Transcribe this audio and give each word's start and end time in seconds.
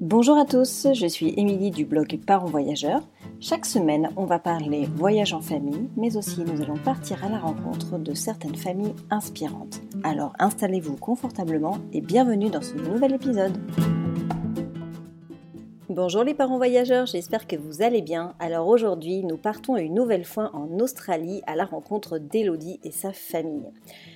Bonjour 0.00 0.38
à 0.38 0.46
tous, 0.46 0.86
je 0.94 1.06
suis 1.06 1.34
Émilie 1.36 1.70
du 1.70 1.84
blog 1.84 2.18
Parents 2.26 2.46
Voyageurs. 2.46 3.06
Chaque 3.38 3.66
semaine, 3.66 4.08
on 4.16 4.24
va 4.24 4.38
parler 4.38 4.88
voyage 4.96 5.34
en 5.34 5.42
famille, 5.42 5.90
mais 5.94 6.16
aussi 6.16 6.40
nous 6.40 6.62
allons 6.62 6.78
partir 6.78 7.22
à 7.22 7.28
la 7.28 7.38
rencontre 7.38 7.98
de 7.98 8.14
certaines 8.14 8.56
familles 8.56 8.94
inspirantes. 9.10 9.82
Alors 10.02 10.32
installez-vous 10.38 10.96
confortablement 10.96 11.76
et 11.92 12.00
bienvenue 12.00 12.48
dans 12.48 12.62
ce 12.62 12.76
nouvel 12.76 13.12
épisode. 13.12 13.58
Bonjour 15.90 16.24
les 16.24 16.34
parents 16.34 16.56
voyageurs, 16.56 17.04
j'espère 17.04 17.46
que 17.46 17.56
vous 17.56 17.82
allez 17.82 18.00
bien. 18.00 18.32
Alors 18.38 18.68
aujourd'hui, 18.68 19.22
nous 19.24 19.36
partons 19.36 19.76
une 19.76 19.92
nouvelle 19.92 20.24
fois 20.24 20.50
en 20.54 20.78
Australie 20.78 21.42
à 21.46 21.56
la 21.56 21.66
rencontre 21.66 22.16
d'Elodie 22.16 22.80
et 22.84 22.90
sa 22.90 23.12
famille. 23.12 23.70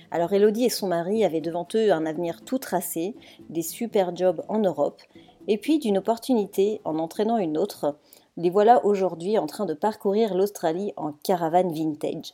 Alors 0.09 0.33
Elodie 0.33 0.65
et 0.65 0.69
son 0.69 0.87
mari 0.87 1.23
avaient 1.25 1.41
devant 1.41 1.67
eux 1.75 1.91
un 1.91 2.07
avenir 2.07 2.41
tout 2.43 2.57
tracé, 2.57 3.13
des 3.49 3.61
super 3.61 4.15
jobs 4.15 4.43
en 4.47 4.59
Europe, 4.59 5.01
et 5.47 5.57
puis 5.57 5.79
d'une 5.79 5.97
opportunité 5.97 6.81
en 6.83 6.99
entraînant 6.99 7.37
une 7.37 7.57
autre, 7.57 7.97
les 8.37 8.49
voilà 8.49 8.85
aujourd'hui 8.85 9.37
en 9.37 9.47
train 9.47 9.65
de 9.65 9.73
parcourir 9.73 10.35
l'Australie 10.35 10.93
en 10.97 11.11
caravane 11.11 11.73
vintage. 11.73 12.33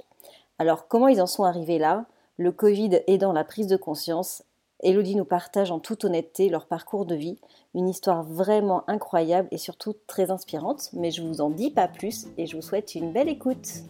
Alors 0.57 0.87
comment 0.87 1.07
ils 1.07 1.21
en 1.21 1.27
sont 1.27 1.43
arrivés 1.43 1.79
là? 1.79 2.05
Le 2.37 2.51
Covid 2.51 3.01
aidant 3.07 3.33
la 3.33 3.43
prise 3.43 3.67
de 3.67 3.77
conscience, 3.77 4.43
Elodie 4.83 5.15
nous 5.15 5.25
partage 5.25 5.69
en 5.69 5.79
toute 5.79 6.05
honnêteté 6.05 6.49
leur 6.49 6.65
parcours 6.65 7.05
de 7.05 7.13
vie, 7.13 7.37
une 7.75 7.87
histoire 7.87 8.23
vraiment 8.23 8.83
incroyable 8.87 9.47
et 9.51 9.57
surtout 9.57 9.93
très 10.07 10.31
inspirante, 10.31 10.89
mais 10.93 11.11
je 11.11 11.21
vous 11.21 11.41
en 11.41 11.51
dis 11.51 11.69
pas 11.69 11.87
plus 11.87 12.27
et 12.37 12.47
je 12.47 12.55
vous 12.55 12.63
souhaite 12.63 12.95
une 12.95 13.11
belle 13.11 13.29
écoute. 13.29 13.83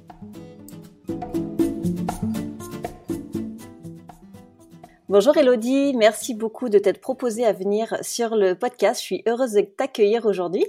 Bonjour 5.12 5.36
Elodie, 5.36 5.94
merci 5.98 6.34
beaucoup 6.34 6.70
de 6.70 6.80
t'être 6.80 7.02
proposée 7.02 7.44
à 7.44 7.52
venir 7.52 7.98
sur 8.00 8.34
le 8.38 8.56
podcast. 8.56 9.02
Je 9.02 9.06
suis 9.06 9.24
heureuse 9.28 9.52
de 9.52 9.60
t'accueillir 9.60 10.26
aujourd'hui. 10.26 10.66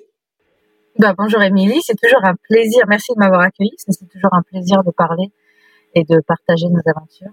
Bah, 0.98 1.14
bonjour 1.16 1.40
Émilie, 1.40 1.80
c'est 1.84 1.94
toujours 1.94 2.24
un 2.24 2.34
plaisir. 2.48 2.82
Merci 2.88 3.12
de 3.14 3.20
m'avoir 3.20 3.42
accueillie. 3.42 3.76
C'est 3.76 4.08
toujours 4.08 4.34
un 4.34 4.42
plaisir 4.42 4.82
de 4.82 4.90
parler 4.90 5.30
et 5.94 6.02
de 6.02 6.20
partager 6.26 6.66
nos 6.66 6.80
aventures. 6.86 7.30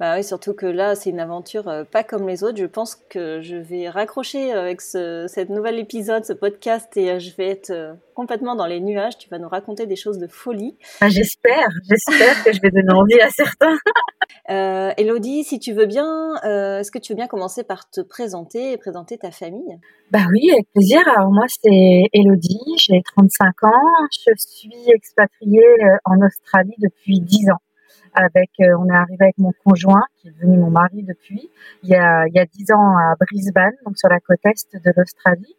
Bah 0.00 0.16
oui, 0.16 0.24
surtout 0.24 0.54
que 0.54 0.66
là, 0.66 0.94
c'est 0.94 1.10
une 1.10 1.20
aventure 1.20 1.68
euh, 1.68 1.84
pas 1.84 2.02
comme 2.02 2.28
les 2.28 2.42
autres. 2.42 2.58
Je 2.58 2.66
pense 2.66 2.96
que 2.96 3.40
je 3.40 3.56
vais 3.56 3.88
raccrocher 3.88 4.52
avec 4.52 4.80
ce 4.80 5.26
cette 5.28 5.50
nouvel 5.50 5.78
épisode, 5.78 6.24
ce 6.24 6.32
podcast, 6.32 6.96
et 6.96 7.10
euh, 7.10 7.18
je 7.18 7.34
vais 7.36 7.48
être 7.48 7.70
euh, 7.70 7.94
complètement 8.14 8.56
dans 8.56 8.66
les 8.66 8.80
nuages. 8.80 9.18
Tu 9.18 9.28
vas 9.28 9.38
nous 9.38 9.48
raconter 9.48 9.86
des 9.86 9.96
choses 9.96 10.18
de 10.18 10.26
folie. 10.26 10.76
Ah, 11.00 11.08
j'espère, 11.08 11.68
j'espère 11.88 12.42
que 12.44 12.52
je 12.52 12.60
vais 12.60 12.70
donner 12.70 12.92
envie 12.92 13.20
à 13.20 13.30
certains. 13.30 13.76
Elodie, 14.98 15.44
si 15.44 15.58
tu 15.58 15.72
veux 15.72 15.86
bien, 15.86 16.34
est-ce 16.80 16.90
que 16.90 16.98
tu 16.98 17.12
veux 17.12 17.16
bien 17.16 17.26
commencer 17.26 17.64
par 17.64 17.88
te 17.90 18.00
présenter 18.00 18.72
et 18.72 18.76
présenter 18.76 19.16
ta 19.16 19.30
famille? 19.30 19.78
Bah 20.10 20.26
oui, 20.30 20.50
avec 20.52 20.66
plaisir. 20.72 21.00
Alors 21.16 21.30
moi, 21.30 21.46
c'est 21.48 22.04
Elodie, 22.12 22.76
j'ai 22.78 23.00
35 23.16 23.64
ans. 23.64 23.70
Je 24.12 24.32
suis 24.36 24.72
expatriée 24.88 25.64
en 26.04 26.20
Australie 26.20 26.74
depuis 26.78 27.20
10 27.20 27.50
ans 27.50 27.60
avec, 28.14 28.50
euh, 28.60 28.76
on 28.78 28.88
est 28.88 28.96
arrivé 28.96 29.24
avec 29.24 29.38
mon 29.38 29.52
conjoint, 29.64 30.02
qui 30.16 30.28
est 30.28 30.30
devenu 30.30 30.58
mon 30.58 30.70
mari 30.70 31.02
depuis, 31.02 31.50
il 31.82 31.90
y 31.90 31.94
a, 31.94 32.26
il 32.26 32.34
y 32.34 32.38
a 32.38 32.46
10 32.46 32.72
ans 32.72 32.96
à 32.96 33.14
Brisbane, 33.20 33.74
donc 33.84 33.98
sur 33.98 34.08
la 34.08 34.20
côte 34.20 34.40
est 34.44 34.84
de 34.84 34.92
l'Australie. 34.96 35.56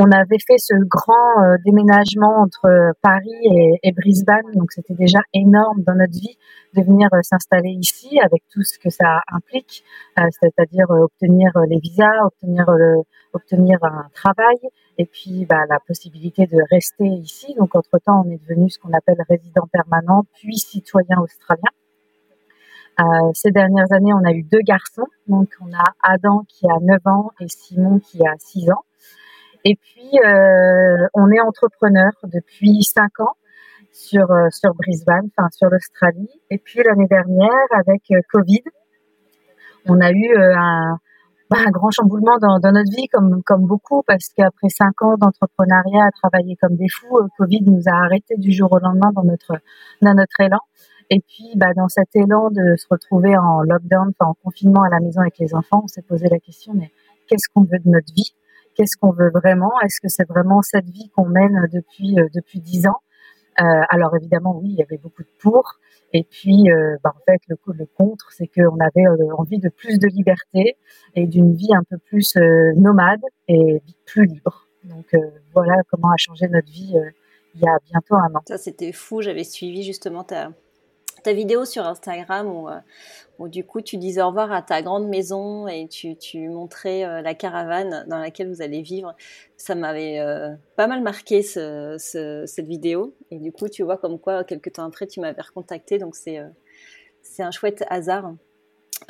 On 0.00 0.10
avait 0.12 0.38
fait 0.46 0.58
ce 0.58 0.74
grand 0.86 1.42
euh, 1.42 1.56
déménagement 1.64 2.42
entre 2.42 2.92
Paris 3.02 3.78
et, 3.82 3.92
Brisbane, 3.92 4.52
donc 4.54 4.70
c'était 4.70 4.94
déjà 4.94 5.18
énorme 5.34 5.82
dans 5.82 5.94
notre 5.94 6.12
vie 6.12 6.38
de 6.74 6.82
venir 6.82 7.08
euh, 7.12 7.18
s'installer 7.22 7.70
ici 7.70 8.20
avec 8.20 8.44
tout 8.52 8.62
ce 8.62 8.78
que 8.78 8.90
ça 8.90 9.20
implique, 9.32 9.82
c'est-à-dire 10.40 10.86
obtenir 10.90 11.50
les 11.68 11.78
visas, 11.80 12.24
obtenir 12.24 12.64
obtenir 13.32 13.78
un 13.82 14.08
travail 14.14 14.56
et 14.96 15.06
puis 15.06 15.46
bah, 15.46 15.64
la 15.68 15.78
possibilité 15.80 16.46
de 16.46 16.58
rester 16.70 17.06
ici. 17.06 17.54
Donc 17.58 17.74
entre-temps, 17.74 18.24
on 18.24 18.30
est 18.30 18.40
devenu 18.48 18.70
ce 18.70 18.78
qu'on 18.78 18.92
appelle 18.92 19.18
résident 19.28 19.66
permanent, 19.72 20.24
puis 20.34 20.56
citoyen 20.56 21.18
australien. 21.20 21.70
Euh, 23.00 23.30
ces 23.32 23.52
dernières 23.52 23.92
années, 23.92 24.12
on 24.12 24.24
a 24.24 24.32
eu 24.32 24.42
deux 24.42 24.62
garçons. 24.62 25.06
Donc 25.28 25.50
on 25.60 25.72
a 25.72 25.84
Adam 26.02 26.44
qui 26.48 26.66
a 26.66 26.78
9 26.80 26.98
ans 27.06 27.30
et 27.40 27.48
Simon 27.48 28.00
qui 28.00 28.20
a 28.26 28.34
6 28.38 28.70
ans. 28.70 28.84
Et 29.64 29.76
puis 29.76 30.10
euh, 30.24 31.06
on 31.14 31.30
est 31.30 31.40
entrepreneur 31.40 32.12
depuis 32.24 32.82
5 32.82 33.20
ans 33.20 33.36
sur 33.92 34.30
euh, 34.30 34.48
sur 34.50 34.74
Brisbane, 34.74 35.28
enfin 35.36 35.48
sur 35.50 35.68
l'Australie. 35.68 36.30
Et 36.50 36.58
puis 36.58 36.80
l'année 36.84 37.08
dernière, 37.08 37.66
avec 37.72 38.02
euh, 38.12 38.20
Covid, 38.32 38.62
on 39.86 40.00
a 40.00 40.10
eu 40.10 40.36
un 40.36 40.98
bah, 41.50 41.56
un 41.66 41.70
grand 41.70 41.90
chamboulement 41.90 42.36
dans, 42.38 42.58
dans, 42.58 42.72
notre 42.72 42.90
vie, 42.94 43.08
comme, 43.08 43.42
comme 43.42 43.64
beaucoup, 43.64 44.02
parce 44.06 44.28
qu'après 44.36 44.68
cinq 44.68 45.00
ans 45.00 45.16
d'entrepreneuriat 45.16 46.04
à 46.04 46.10
travailler 46.10 46.56
comme 46.60 46.76
des 46.76 46.88
fous, 46.90 47.20
Covid 47.38 47.62
nous 47.62 47.80
a 47.86 48.04
arrêtés 48.04 48.36
du 48.36 48.52
jour 48.52 48.70
au 48.70 48.78
lendemain 48.78 49.12
dans 49.14 49.24
notre, 49.24 49.54
dans 50.02 50.12
notre 50.12 50.40
élan. 50.40 50.60
Et 51.08 51.20
puis, 51.20 51.52
bah, 51.56 51.72
dans 51.74 51.88
cet 51.88 52.14
élan 52.14 52.50
de 52.50 52.76
se 52.76 52.86
retrouver 52.90 53.34
en 53.38 53.62
lockdown, 53.62 54.12
en 54.20 54.34
confinement 54.34 54.82
à 54.82 54.90
la 54.90 55.00
maison 55.00 55.22
avec 55.22 55.38
les 55.38 55.54
enfants, 55.54 55.80
on 55.84 55.88
s'est 55.88 56.02
posé 56.02 56.28
la 56.28 56.38
question, 56.38 56.74
mais 56.74 56.90
qu'est-ce 57.26 57.48
qu'on 57.54 57.62
veut 57.62 57.78
de 57.78 57.88
notre 57.88 58.12
vie? 58.12 58.34
Qu'est-ce 58.78 58.96
qu'on 58.96 59.10
veut 59.10 59.30
vraiment? 59.30 59.72
Est-ce 59.84 60.00
que 60.00 60.08
c'est 60.08 60.28
vraiment 60.28 60.62
cette 60.62 60.88
vie 60.88 61.10
qu'on 61.10 61.26
mène 61.26 61.66
depuis 61.72 62.16
euh, 62.16 62.28
depuis 62.32 62.60
dix 62.60 62.86
ans? 62.86 63.00
Euh, 63.60 63.64
Alors 63.88 64.14
évidemment, 64.16 64.56
oui, 64.56 64.68
il 64.70 64.76
y 64.76 64.82
avait 64.82 64.98
beaucoup 64.98 65.22
de 65.24 65.28
pour, 65.40 65.80
et 66.12 66.22
puis, 66.22 66.70
euh, 66.70 66.96
bah, 67.02 67.12
en 67.12 67.20
fait, 67.26 67.40
le, 67.48 67.56
le 67.74 67.86
contre, 67.86 68.28
c'est 68.30 68.46
qu'on 68.46 68.78
avait 68.78 69.06
envie 69.36 69.58
de 69.58 69.68
plus 69.68 69.98
de 69.98 70.06
liberté 70.06 70.76
et 71.16 71.26
d'une 71.26 71.54
vie 71.54 71.74
un 71.74 71.82
peu 71.90 71.98
plus 71.98 72.36
nomade 72.76 73.20
et 73.48 73.82
plus 74.06 74.26
libre. 74.26 74.68
Donc 74.84 75.12
voilà 75.52 75.74
comment 75.90 76.12
a 76.12 76.16
changé 76.16 76.46
notre 76.46 76.70
vie 76.70 76.94
il 77.54 77.60
y 77.60 77.66
a 77.66 77.76
bientôt 77.90 78.14
un 78.14 78.32
an. 78.36 78.42
Ça, 78.46 78.58
c'était 78.58 78.92
fou. 78.92 79.22
J'avais 79.22 79.42
suivi 79.42 79.82
justement 79.82 80.22
ta, 80.22 80.52
ta 81.28 81.34
vidéo 81.34 81.66
sur 81.66 81.86
Instagram 81.86 82.46
où, 82.46 82.68
où, 83.38 83.48
du 83.48 83.62
coup 83.62 83.82
tu 83.82 83.98
disais 83.98 84.22
au 84.22 84.28
revoir 84.28 84.50
à 84.50 84.62
ta 84.62 84.80
grande 84.80 85.08
maison 85.08 85.68
et 85.68 85.86
tu, 85.86 86.48
montrais 86.48 87.04
euh, 87.04 87.20
la 87.20 87.34
caravane 87.34 88.06
dans 88.08 88.16
laquelle 88.16 88.48
vous 88.48 88.62
allez 88.62 88.80
vivre. 88.80 89.14
Ça 89.58 89.74
m'avait 89.74 90.20
euh, 90.20 90.54
pas 90.76 90.86
mal 90.86 91.02
marqué 91.02 91.42
ce, 91.42 91.96
ce, 91.98 92.44
cette 92.46 92.66
vidéo 92.66 93.14
et 93.30 93.38
du 93.38 93.52
coup 93.52 93.68
tu 93.68 93.82
vois 93.82 93.98
comme 93.98 94.18
quoi 94.18 94.42
quelques 94.42 94.72
temps 94.72 94.86
après 94.86 95.06
tu 95.06 95.20
m'avais 95.20 95.42
recontacté 95.42 95.98
donc 95.98 96.16
c'est 96.16 96.38
euh, 96.38 96.48
c'est 97.20 97.42
un 97.42 97.50
chouette 97.50 97.84
hasard. 97.90 98.32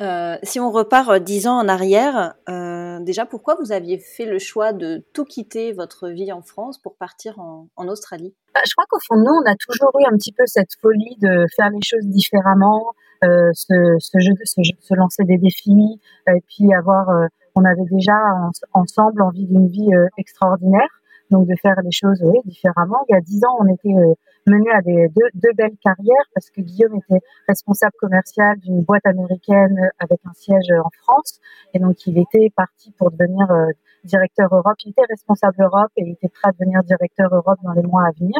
Euh, 0.01 0.37
si 0.43 0.59
on 0.59 0.71
repart 0.71 1.15
dix 1.19 1.47
ans 1.47 1.57
en 1.57 1.67
arrière, 1.67 2.35
euh, 2.47 2.99
déjà 2.99 3.25
pourquoi 3.25 3.55
vous 3.55 3.71
aviez 3.71 3.97
fait 3.97 4.25
le 4.25 4.39
choix 4.39 4.73
de 4.73 5.03
tout 5.13 5.25
quitter 5.25 5.73
votre 5.73 6.09
vie 6.09 6.31
en 6.31 6.41
France 6.41 6.77
pour 6.77 6.95
partir 6.95 7.39
en, 7.39 7.87
Australie? 7.87 8.33
Bah, 8.53 8.61
Je 8.65 8.73
crois 8.73 8.85
qu'au 8.89 8.99
fond 9.07 9.17
nous, 9.17 9.31
on 9.31 9.49
a 9.49 9.55
toujours 9.55 9.91
eu 9.99 10.05
un 10.05 10.15
petit 10.17 10.31
peu 10.31 10.43
cette 10.45 10.71
folie 10.81 11.17
de 11.21 11.45
faire 11.55 11.69
les 11.69 11.81
choses 11.83 12.05
différemment, 12.05 12.93
euh, 13.23 13.51
se, 13.53 13.73
jeu, 14.19 14.33
se, 14.43 14.61
se, 14.79 14.93
lancer 14.93 15.23
des 15.25 15.37
défis, 15.37 15.99
et 16.27 16.41
puis 16.47 16.73
avoir, 16.73 17.09
euh, 17.09 17.27
on 17.55 17.65
avait 17.65 17.85
déjà 17.91 18.13
en, 18.13 18.51
ensemble 18.81 19.21
envie 19.21 19.45
d'une 19.45 19.67
vie 19.67 19.93
euh, 19.93 20.07
extraordinaire 20.17 20.89
donc 21.29 21.47
de 21.47 21.55
faire 21.61 21.75
les 21.83 21.91
choses 21.91 22.23
différemment. 22.45 22.97
Il 23.07 23.13
y 23.13 23.15
a 23.15 23.21
dix 23.21 23.43
ans, 23.45 23.57
on 23.59 23.67
était 23.67 23.93
euh, 23.93 24.13
mené 24.49 24.69
à 24.71 24.81
des 24.81 25.07
deux, 25.09 25.29
deux, 25.35 25.53
belles 25.55 25.77
carrières 25.83 26.25
parce 26.33 26.49
que 26.49 26.61
Guillaume 26.61 26.95
était 26.95 27.23
responsable 27.47 27.93
commercial 27.99 28.57
d'une 28.59 28.81
boîte 28.81 29.05
américaine 29.05 29.77
avec 29.99 30.19
un 30.25 30.33
siège 30.33 30.71
en 30.83 30.89
France 31.03 31.39
et 31.73 31.79
donc 31.79 32.05
il 32.07 32.17
était 32.17 32.49
parti 32.55 32.91
pour 32.97 33.11
devenir 33.11 33.49
euh, 33.51 33.67
directeur 34.03 34.47
Europe. 34.51 34.75
Il 34.85 34.91
était 34.91 35.05
responsable 35.09 35.55
Europe 35.59 35.91
et 35.97 36.03
il 36.03 36.11
était 36.11 36.29
prêt 36.29 36.49
à 36.49 36.51
devenir 36.51 36.83
directeur 36.83 37.29
Europe 37.31 37.59
dans 37.63 37.73
les 37.73 37.83
mois 37.83 38.03
à 38.07 38.11
venir. 38.19 38.39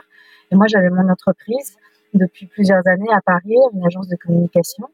Et 0.51 0.55
moi, 0.55 0.65
j'avais 0.67 0.89
mon 0.89 1.07
entreprise 1.09 1.77
depuis 2.13 2.47
plusieurs 2.47 2.85
années 2.87 3.11
à 3.13 3.21
Paris, 3.21 3.55
une 3.73 3.85
agence 3.85 4.07
de 4.07 4.15
communication. 4.15 4.87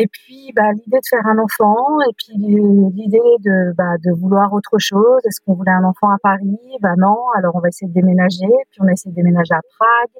Et 0.00 0.08
puis, 0.08 0.52
bah, 0.56 0.72
l'idée 0.72 0.98
de 0.98 1.08
faire 1.08 1.24
un 1.24 1.38
enfant, 1.38 2.00
et 2.08 2.12
puis 2.16 2.36
l'idée 2.36 3.18
de, 3.44 3.72
bah, 3.74 3.94
de 4.04 4.10
vouloir 4.12 4.52
autre 4.52 4.78
chose. 4.78 5.20
Est-ce 5.24 5.40
qu'on 5.44 5.54
voulait 5.54 5.70
un 5.70 5.84
enfant 5.84 6.10
à 6.10 6.18
Paris? 6.20 6.58
Bah 6.80 6.94
non. 6.98 7.16
Alors 7.36 7.54
on 7.54 7.60
va 7.60 7.68
essayer 7.68 7.88
de 7.88 7.94
déménager. 7.94 8.50
Puis 8.70 8.80
on 8.80 8.88
a 8.88 8.92
essayé 8.92 9.12
de 9.12 9.16
déménager 9.16 9.54
à 9.54 9.60
Prague. 9.78 10.16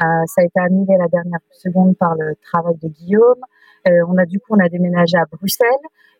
Euh, 0.00 0.24
ça 0.26 0.40
a 0.40 0.44
été 0.44 0.60
annulé 0.60 0.94
à 0.94 0.98
la 0.98 1.08
dernière 1.08 1.40
seconde 1.50 1.96
par 1.98 2.14
le 2.14 2.36
travail 2.42 2.76
de 2.82 2.88
Guillaume. 2.88 3.40
Euh, 3.86 4.02
on 4.08 4.16
a 4.16 4.24
du 4.24 4.40
coup 4.40 4.54
on 4.56 4.64
a 4.64 4.68
déménagé 4.68 5.18
à 5.18 5.24
Bruxelles. 5.30 5.68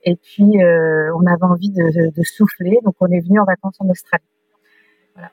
Et 0.04 0.16
puis 0.16 0.62
euh, 0.62 1.10
on 1.16 1.26
avait 1.26 1.44
envie 1.44 1.70
de, 1.70 2.10
de, 2.14 2.22
souffler, 2.22 2.78
donc 2.84 2.94
on 3.00 3.08
est 3.08 3.20
venu 3.20 3.40
en 3.40 3.44
vacances 3.44 3.76
en 3.80 3.88
Australie. 3.88 4.24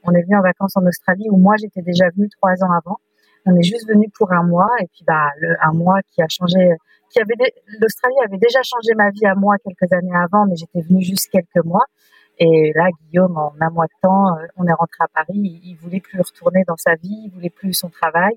On 0.03 0.11
est 0.13 0.23
venu 0.23 0.35
en 0.35 0.41
vacances 0.41 0.75
en 0.75 0.85
Australie 0.87 1.27
où 1.29 1.37
moi 1.37 1.55
j'étais 1.57 1.81
déjà 1.81 2.09
venue 2.15 2.29
trois 2.29 2.63
ans 2.63 2.71
avant. 2.71 2.97
On 3.45 3.55
est 3.55 3.63
juste 3.63 3.87
venu 3.87 4.09
pour 4.17 4.33
un 4.33 4.41
mois 4.41 4.71
et 4.81 4.87
puis 4.87 5.03
bah 5.05 5.29
le, 5.39 5.55
un 5.61 5.73
mois 5.73 5.99
qui 6.09 6.23
a 6.23 6.27
changé 6.27 6.71
avait 7.17 7.53
l'Australie 7.79 8.15
avait 8.25 8.37
déjà 8.37 8.61
changé 8.63 8.93
ma 8.95 9.09
vie 9.09 9.25
à 9.25 9.35
moi 9.35 9.55
quelques 9.63 9.91
années 9.93 10.15
avant, 10.15 10.45
mais 10.45 10.55
j'étais 10.55 10.81
venue 10.81 11.03
juste 11.03 11.29
quelques 11.31 11.63
mois. 11.63 11.85
Et 12.37 12.73
là, 12.75 12.89
Guillaume, 12.99 13.37
en 13.37 13.53
un 13.61 13.69
mois 13.69 13.85
de 13.85 13.93
temps, 14.01 14.35
euh, 14.35 14.45
on 14.57 14.67
est 14.67 14.73
rentré 14.73 14.97
à 14.99 15.07
Paris. 15.07 15.61
Il, 15.63 15.75
voulait 15.75 16.01
plus 16.01 16.19
retourner 16.19 16.63
dans 16.67 16.75
sa 16.75 16.95
vie, 16.95 17.23
il 17.25 17.31
voulait 17.33 17.49
plus 17.49 17.73
son 17.73 17.89
travail. 17.89 18.35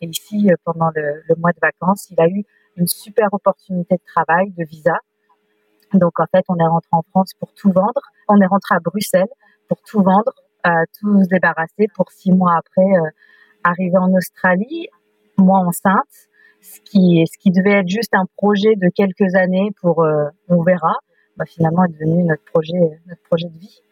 Et 0.00 0.06
ici, 0.06 0.50
euh, 0.50 0.56
pendant 0.64 0.90
le, 0.94 1.22
le 1.28 1.34
mois 1.36 1.52
de 1.52 1.60
vacances, 1.62 2.08
il 2.10 2.20
a 2.20 2.26
eu 2.26 2.44
une 2.76 2.88
super 2.88 3.28
opportunité 3.32 3.94
de 3.94 4.02
travail, 4.04 4.50
de 4.50 4.64
visa. 4.64 4.98
Donc 5.94 6.18
en 6.18 6.26
fait, 6.26 6.44
on 6.48 6.56
est 6.56 6.66
rentré 6.66 6.90
en 6.90 7.02
France 7.02 7.32
pour 7.38 7.52
tout 7.54 7.70
vendre. 7.70 8.00
On 8.28 8.40
est 8.40 8.46
rentré 8.46 8.74
à 8.74 8.80
Bruxelles 8.80 9.30
pour 9.68 9.80
tout 9.82 10.02
vendre, 10.02 10.32
tout 10.98 11.22
se 11.22 11.28
débarrasser 11.28 11.86
pour 11.94 12.10
six 12.10 12.32
mois 12.32 12.54
après 12.58 12.84
arriver 13.66 13.98
en 13.98 14.12
Australie, 14.14 14.88
moi 15.38 15.58
enceinte, 15.60 16.28
ce 16.74 16.80
qui, 16.80 17.24
ce 17.26 17.38
qui 17.38 17.50
devait 17.50 17.80
être 17.80 17.88
juste 17.88 18.14
un 18.14 18.26
projet 18.36 18.74
de 18.76 18.88
quelques 18.94 19.34
années 19.34 19.70
pour 19.80 20.04
on 20.48 20.62
verra, 20.62 20.94
bah, 21.36 21.44
finalement 21.46 21.84
est 21.84 21.92
devenu 21.92 22.24
notre 22.24 22.44
projet, 22.44 23.00
notre 23.06 23.22
projet 23.22 23.48
de 23.48 23.58
vie. 23.58 23.82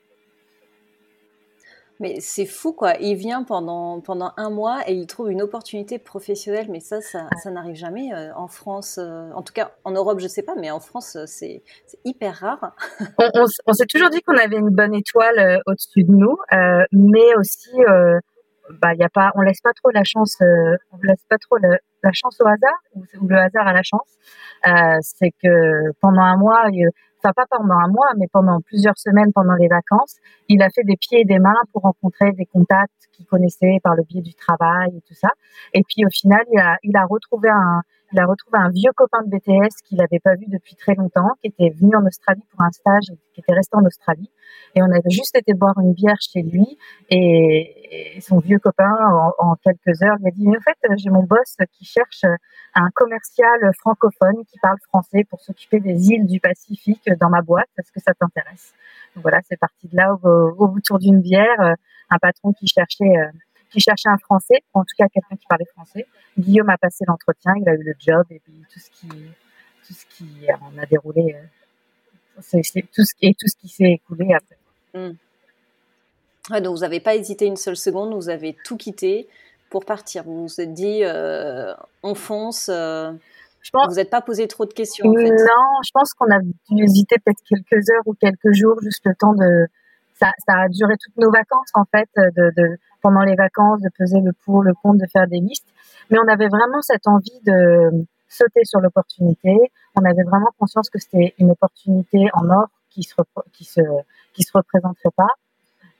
Mais 2.00 2.16
c'est 2.18 2.46
fou, 2.46 2.72
quoi. 2.72 2.94
Il 3.00 3.14
vient 3.14 3.44
pendant, 3.44 4.00
pendant 4.00 4.32
un 4.36 4.50
mois 4.50 4.80
et 4.88 4.94
il 4.94 5.06
trouve 5.06 5.30
une 5.30 5.42
opportunité 5.42 5.98
professionnelle. 5.98 6.66
Mais 6.68 6.80
ça, 6.80 7.00
ça, 7.00 7.28
n'arrive 7.50 7.76
jamais 7.76 8.12
euh, 8.12 8.34
en 8.34 8.48
France. 8.48 8.98
Euh, 8.98 9.30
en 9.32 9.42
tout 9.42 9.52
cas, 9.52 9.72
en 9.84 9.92
Europe, 9.92 10.18
je 10.18 10.24
ne 10.24 10.28
sais 10.28 10.42
pas, 10.42 10.54
mais 10.56 10.70
en 10.70 10.80
France, 10.80 11.16
euh, 11.16 11.24
c'est 11.26 11.62
hyper 12.04 12.34
rare. 12.34 12.74
on, 13.66 13.72
s'est 13.72 13.86
toujours 13.86 14.10
dit 14.10 14.22
qu'on 14.22 14.36
avait 14.36 14.56
une 14.56 14.70
bonne 14.70 14.94
étoile 14.94 15.60
au-dessus 15.66 16.02
de 16.02 16.12
nous, 16.12 16.36
mais 16.92 17.36
aussi, 17.36 17.70
bah, 18.70 18.94
y 18.94 19.02
a 19.02 19.08
pas, 19.08 19.32
on 19.34 19.42
laisse 19.42 19.60
pas 19.60 19.72
trop 19.72 19.90
la 19.90 20.04
chance, 20.04 20.36
on 20.40 20.98
laisse 21.02 21.24
pas 21.28 21.38
trop 21.38 21.56
la 21.58 22.12
chance 22.12 22.40
au 22.40 22.46
hasard 22.46 22.80
ou, 22.94 23.28
le 23.28 23.36
hasard 23.36 23.66
à 23.66 23.72
la 23.72 23.82
chance. 23.82 24.18
c'est 25.00 25.32
que 25.42 25.92
pendant 26.00 26.22
un 26.22 26.36
mois, 26.36 26.64
enfin 27.22 27.32
pas 27.34 27.46
pendant 27.50 27.74
un 27.74 27.88
mois, 27.88 28.08
mais 28.18 28.26
pendant 28.32 28.60
plusieurs 28.60 28.98
semaines 28.98 29.32
pendant 29.34 29.54
les 29.54 29.68
vacances, 29.68 30.16
il 30.48 30.62
a 30.62 30.70
fait 30.70 30.84
des 30.84 30.96
pieds 30.96 31.20
et 31.20 31.24
des 31.24 31.38
mains 31.38 31.54
pour 31.72 31.82
rencontrer 31.82 32.32
des 32.32 32.46
contacts 32.46 33.08
qu'il 33.12 33.26
connaissait 33.26 33.78
par 33.82 33.94
le 33.94 34.02
biais 34.02 34.22
du 34.22 34.34
travail 34.34 34.96
et 34.96 35.00
tout 35.06 35.14
ça. 35.14 35.28
Et 35.72 35.82
puis 35.82 36.04
au 36.04 36.10
final, 36.10 36.42
il 36.52 36.58
a, 36.58 36.76
il 36.82 36.96
a 36.96 37.04
retrouvé 37.04 37.48
un, 37.48 37.82
il 38.14 38.20
a 38.20 38.26
retrouvé 38.26 38.58
un 38.58 38.70
vieux 38.70 38.92
copain 38.94 39.22
de 39.24 39.28
BTS 39.28 39.82
qu'il 39.84 39.98
n'avait 39.98 40.20
pas 40.20 40.36
vu 40.36 40.46
depuis 40.46 40.76
très 40.76 40.94
longtemps, 40.94 41.30
qui 41.40 41.48
était 41.48 41.70
venu 41.70 41.96
en 41.96 42.06
Australie 42.06 42.44
pour 42.52 42.62
un 42.62 42.70
stage, 42.70 43.12
qui 43.32 43.40
était 43.40 43.52
resté 43.52 43.76
en 43.76 43.84
Australie. 43.84 44.30
Et 44.76 44.82
on 44.82 44.90
avait 44.90 45.10
juste 45.10 45.36
été 45.36 45.52
boire 45.52 45.74
une 45.80 45.94
bière 45.94 46.20
chez 46.20 46.42
lui. 46.42 46.78
Et, 47.10 48.20
son 48.20 48.38
vieux 48.38 48.60
copain, 48.60 48.92
en, 49.38 49.56
quelques 49.56 50.00
heures, 50.02 50.16
lui 50.20 50.28
a 50.28 50.30
dit, 50.30 50.46
mais 50.46 50.56
en 50.56 50.60
fait, 50.60 50.78
j'ai 50.96 51.10
mon 51.10 51.24
boss 51.24 51.56
qui 51.72 51.84
cherche 51.84 52.24
un 52.74 52.88
commercial 52.94 53.58
francophone 53.80 54.44
qui 54.48 54.58
parle 54.60 54.78
français 54.88 55.24
pour 55.28 55.40
s'occuper 55.40 55.80
des 55.80 56.10
îles 56.10 56.26
du 56.26 56.38
Pacifique 56.38 57.10
dans 57.20 57.30
ma 57.30 57.42
boîte. 57.42 57.68
Est-ce 57.78 57.90
que 57.90 58.00
ça 58.00 58.12
t'intéresse? 58.14 58.72
Voilà, 59.16 59.40
c'est 59.48 59.58
parti 59.58 59.88
de 59.88 59.96
là 59.96 60.14
au, 60.22 60.54
au 60.56 60.68
bout 60.68 60.80
d'une 61.00 61.20
bière, 61.20 61.74
un 62.10 62.18
patron 62.18 62.52
qui 62.52 62.68
cherchait 62.68 63.04
euh, 63.04 63.30
qui 63.74 63.80
cherchait 63.80 64.08
un 64.08 64.18
Français, 64.18 64.62
en 64.72 64.82
tout 64.82 64.94
cas 64.96 65.08
quelqu'un 65.08 65.36
qui 65.36 65.46
parlait 65.48 65.66
français. 65.74 66.06
Guillaume 66.38 66.70
a 66.70 66.78
passé 66.78 67.04
l'entretien, 67.06 67.52
il 67.60 67.68
a 67.68 67.74
eu 67.74 67.82
le 67.82 67.94
job 67.98 68.24
et 68.30 68.38
puis 68.38 68.54
tout 68.72 68.78
ce 68.78 68.90
qui, 68.90 69.08
tout 69.08 69.92
ce 69.92 70.06
qui 70.06 70.46
en 70.52 70.78
a 70.80 70.86
déroulé, 70.86 71.34
euh, 71.34 72.40
tout 72.40 72.42
ce 72.62 72.78
et 72.78 73.34
tout 73.34 73.48
ce 73.48 73.56
qui 73.56 73.68
s'est 73.68 73.92
écoulé 73.92 74.28
après. 74.32 74.56
Hmm. 74.94 76.60
donc 76.60 76.76
vous 76.76 76.82
n'avez 76.82 77.00
pas 77.00 77.16
hésité 77.16 77.46
une 77.46 77.56
seule 77.56 77.76
seconde, 77.76 78.14
vous 78.14 78.28
avez 78.28 78.56
tout 78.64 78.76
quitté 78.76 79.28
pour 79.70 79.84
partir. 79.84 80.22
Vous 80.22 80.46
vous 80.46 80.60
êtes 80.60 80.72
dit, 80.72 81.00
euh, 81.02 81.74
on 82.04 82.14
fonce. 82.14 82.68
Euh, 82.68 83.10
je 83.60 83.70
pense, 83.70 83.88
vous 83.88 83.96
n'êtes 83.96 84.10
pas 84.10 84.20
posé 84.20 84.46
trop 84.46 84.66
de 84.66 84.72
questions. 84.72 85.08
En 85.08 85.14
fait. 85.14 85.30
Non, 85.30 85.82
je 85.84 85.90
pense 85.92 86.12
qu'on 86.14 86.30
a 86.30 86.38
dû 86.38 86.84
hésiter 86.84 87.16
peut-être 87.24 87.42
quelques 87.48 87.90
heures 87.90 88.06
ou 88.06 88.14
quelques 88.14 88.52
jours, 88.52 88.78
juste 88.82 89.02
le 89.04 89.14
temps 89.16 89.34
de. 89.34 89.66
Ça, 90.14 90.30
ça 90.46 90.54
a 90.60 90.68
duré 90.68 90.94
toutes 91.02 91.16
nos 91.16 91.30
vacances 91.30 91.70
en 91.74 91.84
fait, 91.84 92.08
de, 92.16 92.52
de 92.56 92.78
pendant 93.02 93.22
les 93.22 93.34
vacances, 93.34 93.80
de 93.80 93.90
peser 93.98 94.20
le 94.20 94.32
pour, 94.44 94.62
le 94.62 94.72
contre, 94.74 94.98
de 94.98 95.10
faire 95.12 95.26
des 95.26 95.40
listes. 95.40 95.66
Mais 96.10 96.18
on 96.18 96.28
avait 96.28 96.48
vraiment 96.48 96.80
cette 96.82 97.06
envie 97.06 97.40
de 97.44 98.06
sauter 98.28 98.64
sur 98.64 98.80
l'opportunité. 98.80 99.54
On 99.96 100.04
avait 100.04 100.22
vraiment 100.22 100.50
conscience 100.58 100.90
que 100.90 100.98
c'était 100.98 101.34
une 101.38 101.50
opportunité 101.50 102.28
en 102.34 102.48
or 102.50 102.68
qui 102.90 103.02
se 103.02 103.14
qui 103.52 103.64
se 103.64 103.80
qui 104.32 104.42
se 104.42 104.52
représenterait 104.52 105.14
pas. 105.16 105.34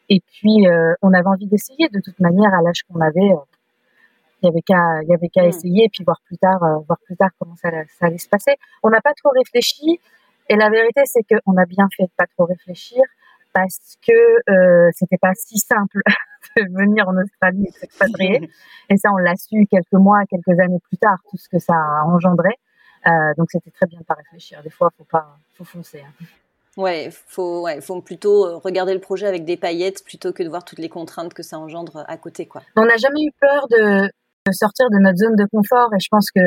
Et 0.09 0.21
puis 0.21 0.67
euh, 0.67 0.95
on 1.03 1.13
avait 1.13 1.29
envie 1.29 1.47
d'essayer 1.47 1.89
de 1.89 2.01
toute 2.01 2.19
manière 2.21 2.53
à 2.55 2.63
l'âge 2.63 2.83
qu'on 2.89 3.01
avait. 3.01 3.33
Euh, 3.33 3.45
il 4.43 4.47
y 4.47 4.49
avait 4.49 4.63
qu'à 4.63 5.03
il 5.03 5.09
y 5.09 5.15
avait 5.15 5.29
qu'à 5.29 5.45
mm. 5.45 5.49
essayer 5.49 5.85
et 5.85 5.89
puis 5.89 6.05
voir 6.05 6.21
plus 6.25 6.37
tard 6.39 6.63
euh, 6.63 6.79
voir 6.87 6.99
plus 7.05 7.17
tard 7.17 7.31
comment 7.39 7.57
ça, 7.57 7.71
ça 7.99 8.07
allait 8.07 8.19
se 8.19 8.29
passer. 8.29 8.57
On 8.83 8.91
n'a 8.91 9.01
pas 9.01 9.15
trop 9.15 9.31
réfléchi 9.31 10.01
et 10.49 10.57
la 10.57 10.69
vérité 10.69 11.03
c'est 11.07 11.23
qu'on 11.23 11.57
a 11.57 11.65
bien 11.65 11.89
fait 11.97 12.05
de 12.05 12.13
pas 12.17 12.27
trop 12.27 12.45
réfléchir 12.45 13.03
parce 13.55 13.97
que 14.07 14.13
euh, 14.51 14.91
c'était 14.93 15.17
pas 15.17 15.33
si 15.35 15.59
simple 15.59 16.03
de 16.57 16.63
venir 16.77 17.09
en 17.09 17.17
Australie 17.17 17.67
et 17.69 17.71
s'expatrier. 17.71 18.51
et 18.91 18.97
ça, 18.99 19.11
on 19.13 19.17
l'a 19.17 19.37
su 19.37 19.67
quelques 19.71 19.93
mois, 19.93 20.25
quelques 20.29 20.59
années 20.61 20.81
plus 20.89 20.99
tard, 20.99 21.19
tout 21.31 21.39
ce 21.39 21.49
que 21.49 21.59
ça 21.59 21.75
a 21.75 22.05
engendré. 22.05 22.51
Euh, 23.07 23.11
donc, 23.39 23.47
c'était 23.51 23.71
très 23.71 23.87
bien 23.87 24.01
de 24.01 24.05
pas 24.05 24.15
réfléchir. 24.15 24.63
Des 24.63 24.71
fois, 24.71 24.91
faut 24.99 25.05
pas, 25.05 25.39
faut 25.55 25.65
foncer. 25.65 26.01
Hein. 26.01 26.25
Ouais, 26.77 27.11
faut, 27.13 27.63
ouais, 27.63 27.81
faut 27.81 28.01
plutôt 28.01 28.47
euh, 28.47 28.57
regarder 28.57 28.95
le 28.95 29.01
projet 29.01 29.27
avec 29.27 29.45
des 29.45 29.57
paillettes 29.57 30.05
plutôt 30.05 30.33
que 30.33 30.43
de 30.43 30.49
voir 30.49 30.65
toutes 30.65 30.81
les 30.81 30.89
contraintes 30.89 31.33
que 31.33 31.45
ça 31.45 31.59
engendre 31.59 32.05
à 32.09 32.17
côté, 32.17 32.47
quoi. 32.47 32.63
On 32.77 32.85
n'a 32.85 32.97
jamais 32.97 33.23
eu 33.23 33.31
peur 33.41 33.69
de, 33.69 34.03
de, 34.07 34.53
sortir 34.53 34.91
de 34.91 34.99
notre 34.99 35.19
zone 35.19 35.37
de 35.37 35.47
confort 35.47 35.95
et 35.95 36.01
je 36.01 36.09
pense 36.11 36.31
que 36.35 36.41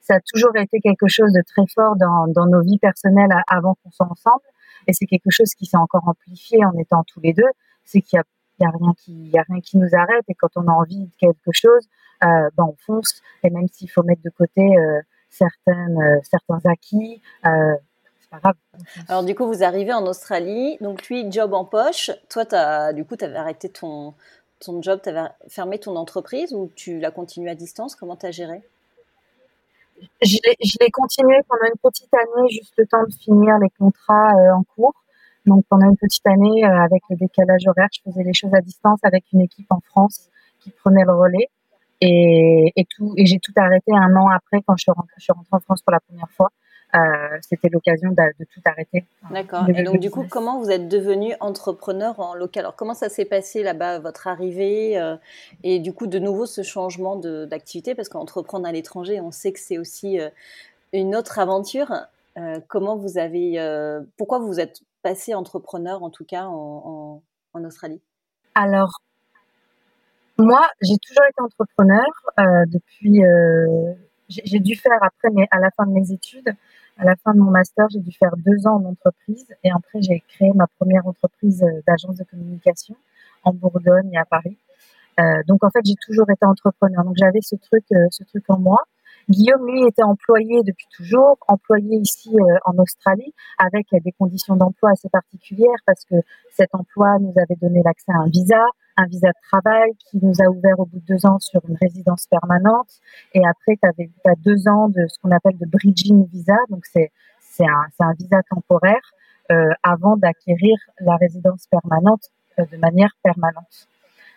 ça 0.00 0.14
a 0.14 0.20
toujours 0.32 0.56
été 0.56 0.78
quelque 0.80 1.08
chose 1.08 1.32
de 1.32 1.42
très 1.44 1.66
fort 1.74 1.96
dans, 1.96 2.28
dans 2.28 2.46
nos 2.46 2.62
vies 2.62 2.78
personnelles 2.78 3.34
avant 3.48 3.74
qu'on 3.82 3.90
soit 3.90 4.08
ensemble. 4.08 4.44
Et 4.86 4.92
c'est 4.92 5.06
quelque 5.06 5.30
chose 5.30 5.50
qui 5.54 5.66
s'est 5.66 5.76
encore 5.76 6.06
amplifié 6.06 6.64
en 6.64 6.76
étant 6.78 7.02
tous 7.04 7.20
les 7.20 7.32
deux. 7.32 7.48
C'est 7.84 8.00
qu'il 8.00 8.18
y 8.60 8.64
a, 8.64 8.70
rien 8.70 9.60
qui, 9.60 9.78
nous 9.78 9.88
arrête. 9.92 10.24
Et 10.28 10.34
quand 10.34 10.50
on 10.56 10.66
a 10.68 10.72
envie 10.72 11.06
de 11.06 11.16
quelque 11.18 11.52
chose, 11.52 11.88
euh, 12.24 12.50
ben 12.56 12.64
on 12.64 12.76
fonce. 12.84 13.22
Et 13.42 13.50
même 13.50 13.68
s'il 13.68 13.90
faut 13.90 14.02
mettre 14.02 14.22
de 14.22 14.30
côté 14.30 14.62
euh, 14.62 15.00
euh, 15.42 16.20
certains 16.22 16.60
acquis, 16.64 17.20
c'est 17.42 18.30
pas 18.30 18.38
grave. 18.38 18.54
Alors 19.08 19.24
du 19.24 19.34
coup, 19.34 19.46
vous 19.46 19.62
arrivez 19.64 19.92
en 19.92 20.06
Australie. 20.06 20.78
Donc 20.80 21.08
lui, 21.08 21.30
job 21.30 21.54
en 21.54 21.64
poche. 21.64 22.10
Toi, 22.28 22.44
as, 22.54 22.92
du 22.92 23.04
coup, 23.04 23.16
tu 23.16 23.24
avais 23.24 23.36
arrêté 23.36 23.68
ton, 23.68 24.14
ton 24.60 24.80
job, 24.80 25.00
tu 25.02 25.08
avais 25.08 25.28
fermé 25.48 25.78
ton 25.78 25.96
entreprise 25.96 26.52
ou 26.52 26.70
tu 26.74 26.98
l'as 26.98 27.10
continué 27.10 27.50
à 27.50 27.54
distance? 27.54 27.96
Comment 27.96 28.16
tu 28.16 28.26
as 28.26 28.30
géré? 28.30 28.62
Je 30.22 30.76
l'ai 30.80 30.90
continué 30.90 31.36
pendant 31.48 31.66
une 31.66 31.78
petite 31.82 32.12
année, 32.14 32.48
juste 32.50 32.74
le 32.76 32.86
temps 32.86 33.04
de 33.04 33.12
finir 33.12 33.58
les 33.58 33.70
contrats 33.78 34.32
euh, 34.34 34.54
en 34.54 34.62
cours. 34.62 34.94
Donc 35.46 35.64
pendant 35.68 35.88
une 35.88 35.96
petite 35.96 36.26
année, 36.26 36.64
euh, 36.64 36.82
avec 36.82 37.02
le 37.10 37.16
décalage 37.16 37.66
horaire, 37.66 37.88
je 37.92 38.00
faisais 38.04 38.22
les 38.22 38.34
choses 38.34 38.54
à 38.54 38.60
distance 38.60 39.00
avec 39.02 39.24
une 39.32 39.40
équipe 39.40 39.70
en 39.70 39.80
France 39.80 40.28
qui 40.60 40.70
prenait 40.70 41.04
le 41.04 41.12
relais. 41.12 41.48
Et, 42.00 42.72
et 42.74 42.86
et 43.16 43.26
j'ai 43.26 43.38
tout 43.38 43.52
arrêté 43.56 43.92
un 43.94 44.14
an 44.16 44.28
après 44.28 44.60
quand 44.66 44.76
je 44.76 44.82
suis 44.82 44.92
rentrée 44.92 45.14
en 45.52 45.60
France 45.60 45.82
pour 45.82 45.92
la 45.92 46.00
première 46.00 46.30
fois. 46.30 46.50
Euh, 46.94 47.38
c'était 47.40 47.70
l'occasion 47.70 48.10
de, 48.10 48.44
tout 48.44 48.60
arrêter. 48.66 49.06
D'accord. 49.30 49.66
Et 49.68 49.82
donc, 49.82 49.98
du 49.98 50.10
coup, 50.10 50.26
comment 50.28 50.60
vous 50.60 50.70
êtes 50.70 50.88
devenu 50.88 51.34
entrepreneur 51.40 52.20
en 52.20 52.34
local? 52.34 52.64
Alors, 52.64 52.76
comment 52.76 52.92
ça 52.92 53.08
s'est 53.08 53.24
passé 53.24 53.62
là-bas, 53.62 53.98
votre 53.98 54.26
arrivée 54.26 54.98
euh, 54.98 55.16
Et 55.62 55.78
du 55.78 55.94
coup, 55.94 56.06
de 56.06 56.18
nouveau, 56.18 56.44
ce 56.44 56.62
changement 56.62 57.16
d'activité? 57.16 57.94
Parce 57.94 58.10
qu'entreprendre 58.10 58.66
à 58.66 58.72
l'étranger, 58.72 59.20
on 59.22 59.30
sait 59.30 59.52
que 59.52 59.60
c'est 59.60 59.78
aussi 59.78 60.20
euh, 60.20 60.28
une 60.92 61.16
autre 61.16 61.38
aventure. 61.38 61.92
comment 62.68 62.96
vous 62.96 63.16
avez. 63.16 63.56
pourquoi 64.18 64.38
vous 64.38 64.60
êtes 64.60 64.80
passé 65.02 65.34
entrepreneur, 65.34 66.02
en 66.02 66.10
tout 66.10 66.26
cas, 66.26 66.44
en, 66.44 67.22
en 67.54 67.64
Australie? 67.64 68.02
Alors, 68.54 69.00
moi, 70.36 70.68
j'ai 70.82 70.98
toujours 70.98 71.24
été 71.24 71.40
entrepreneur 71.40 72.04
depuis. 72.66 73.22
j'ai 74.28 74.58
dû 74.58 74.76
faire 74.76 75.02
après, 75.02 75.30
mais 75.32 75.48
à 75.50 75.58
la 75.58 75.70
fin 75.70 75.86
de 75.86 75.92
mes 75.92 76.12
études, 76.12 76.54
à 77.02 77.04
la 77.04 77.16
fin 77.16 77.34
de 77.34 77.40
mon 77.40 77.50
master, 77.50 77.88
j'ai 77.90 77.98
dû 77.98 78.12
faire 78.12 78.36
deux 78.36 78.66
ans 78.66 78.76
en 78.76 78.84
entreprise 78.84 79.44
et 79.64 79.70
après 79.72 80.00
j'ai 80.00 80.22
créé 80.28 80.52
ma 80.54 80.66
première 80.78 81.04
entreprise 81.06 81.62
euh, 81.64 81.82
d'agence 81.86 82.16
de 82.16 82.24
communication 82.24 82.94
en 83.42 83.52
Bourgogne 83.52 84.10
et 84.12 84.18
à 84.18 84.24
Paris. 84.24 84.56
Euh, 85.18 85.42
donc 85.48 85.64
en 85.64 85.70
fait, 85.70 85.80
j'ai 85.84 85.96
toujours 86.06 86.30
été 86.30 86.46
entrepreneur. 86.46 87.04
Donc 87.04 87.16
j'avais 87.18 87.40
ce 87.42 87.56
truc, 87.56 87.84
euh, 87.92 88.06
ce 88.10 88.22
truc 88.22 88.44
en 88.48 88.58
moi. 88.58 88.78
Guillaume, 89.28 89.66
lui, 89.66 89.86
était 89.86 90.02
employé 90.02 90.62
depuis 90.66 90.86
toujours, 90.96 91.38
employé 91.48 91.96
ici 91.96 92.30
euh, 92.34 92.58
en 92.64 92.76
Australie, 92.78 93.34
avec 93.58 93.86
des 93.92 94.12
conditions 94.12 94.56
d'emploi 94.56 94.90
assez 94.90 95.08
particulières 95.08 95.78
parce 95.86 96.04
que 96.04 96.16
cet 96.50 96.74
emploi 96.74 97.18
nous 97.20 97.32
avait 97.36 97.56
donné 97.60 97.82
l'accès 97.84 98.12
à 98.12 98.20
un 98.22 98.26
visa, 98.26 98.64
un 98.96 99.06
visa 99.06 99.28
de 99.28 99.48
travail 99.48 99.90
qui 100.10 100.18
nous 100.22 100.34
a 100.44 100.48
ouvert 100.50 100.78
au 100.78 100.86
bout 100.86 100.98
de 100.98 101.14
deux 101.14 101.26
ans 101.26 101.38
sur 101.38 101.60
une 101.68 101.76
résidence 101.80 102.26
permanente. 102.26 102.88
Et 103.34 103.42
après, 103.46 103.78
tu 103.80 104.28
as 104.28 104.34
deux 104.36 104.68
ans 104.68 104.88
de 104.88 105.06
ce 105.08 105.18
qu'on 105.20 105.30
appelle 105.30 105.58
de 105.58 105.66
bridging 105.66 106.26
visa, 106.28 106.56
donc 106.68 106.84
c'est 106.86 107.10
un, 107.60 107.86
un 108.00 108.12
visa 108.14 108.40
temporaire 108.50 109.12
euh, 109.50 109.70
avant 109.82 110.16
d'acquérir 110.16 110.76
la 111.00 111.16
résidence 111.16 111.66
permanente 111.66 112.30
euh, 112.58 112.64
de 112.70 112.76
manière 112.76 113.12
permanente. 113.22 113.88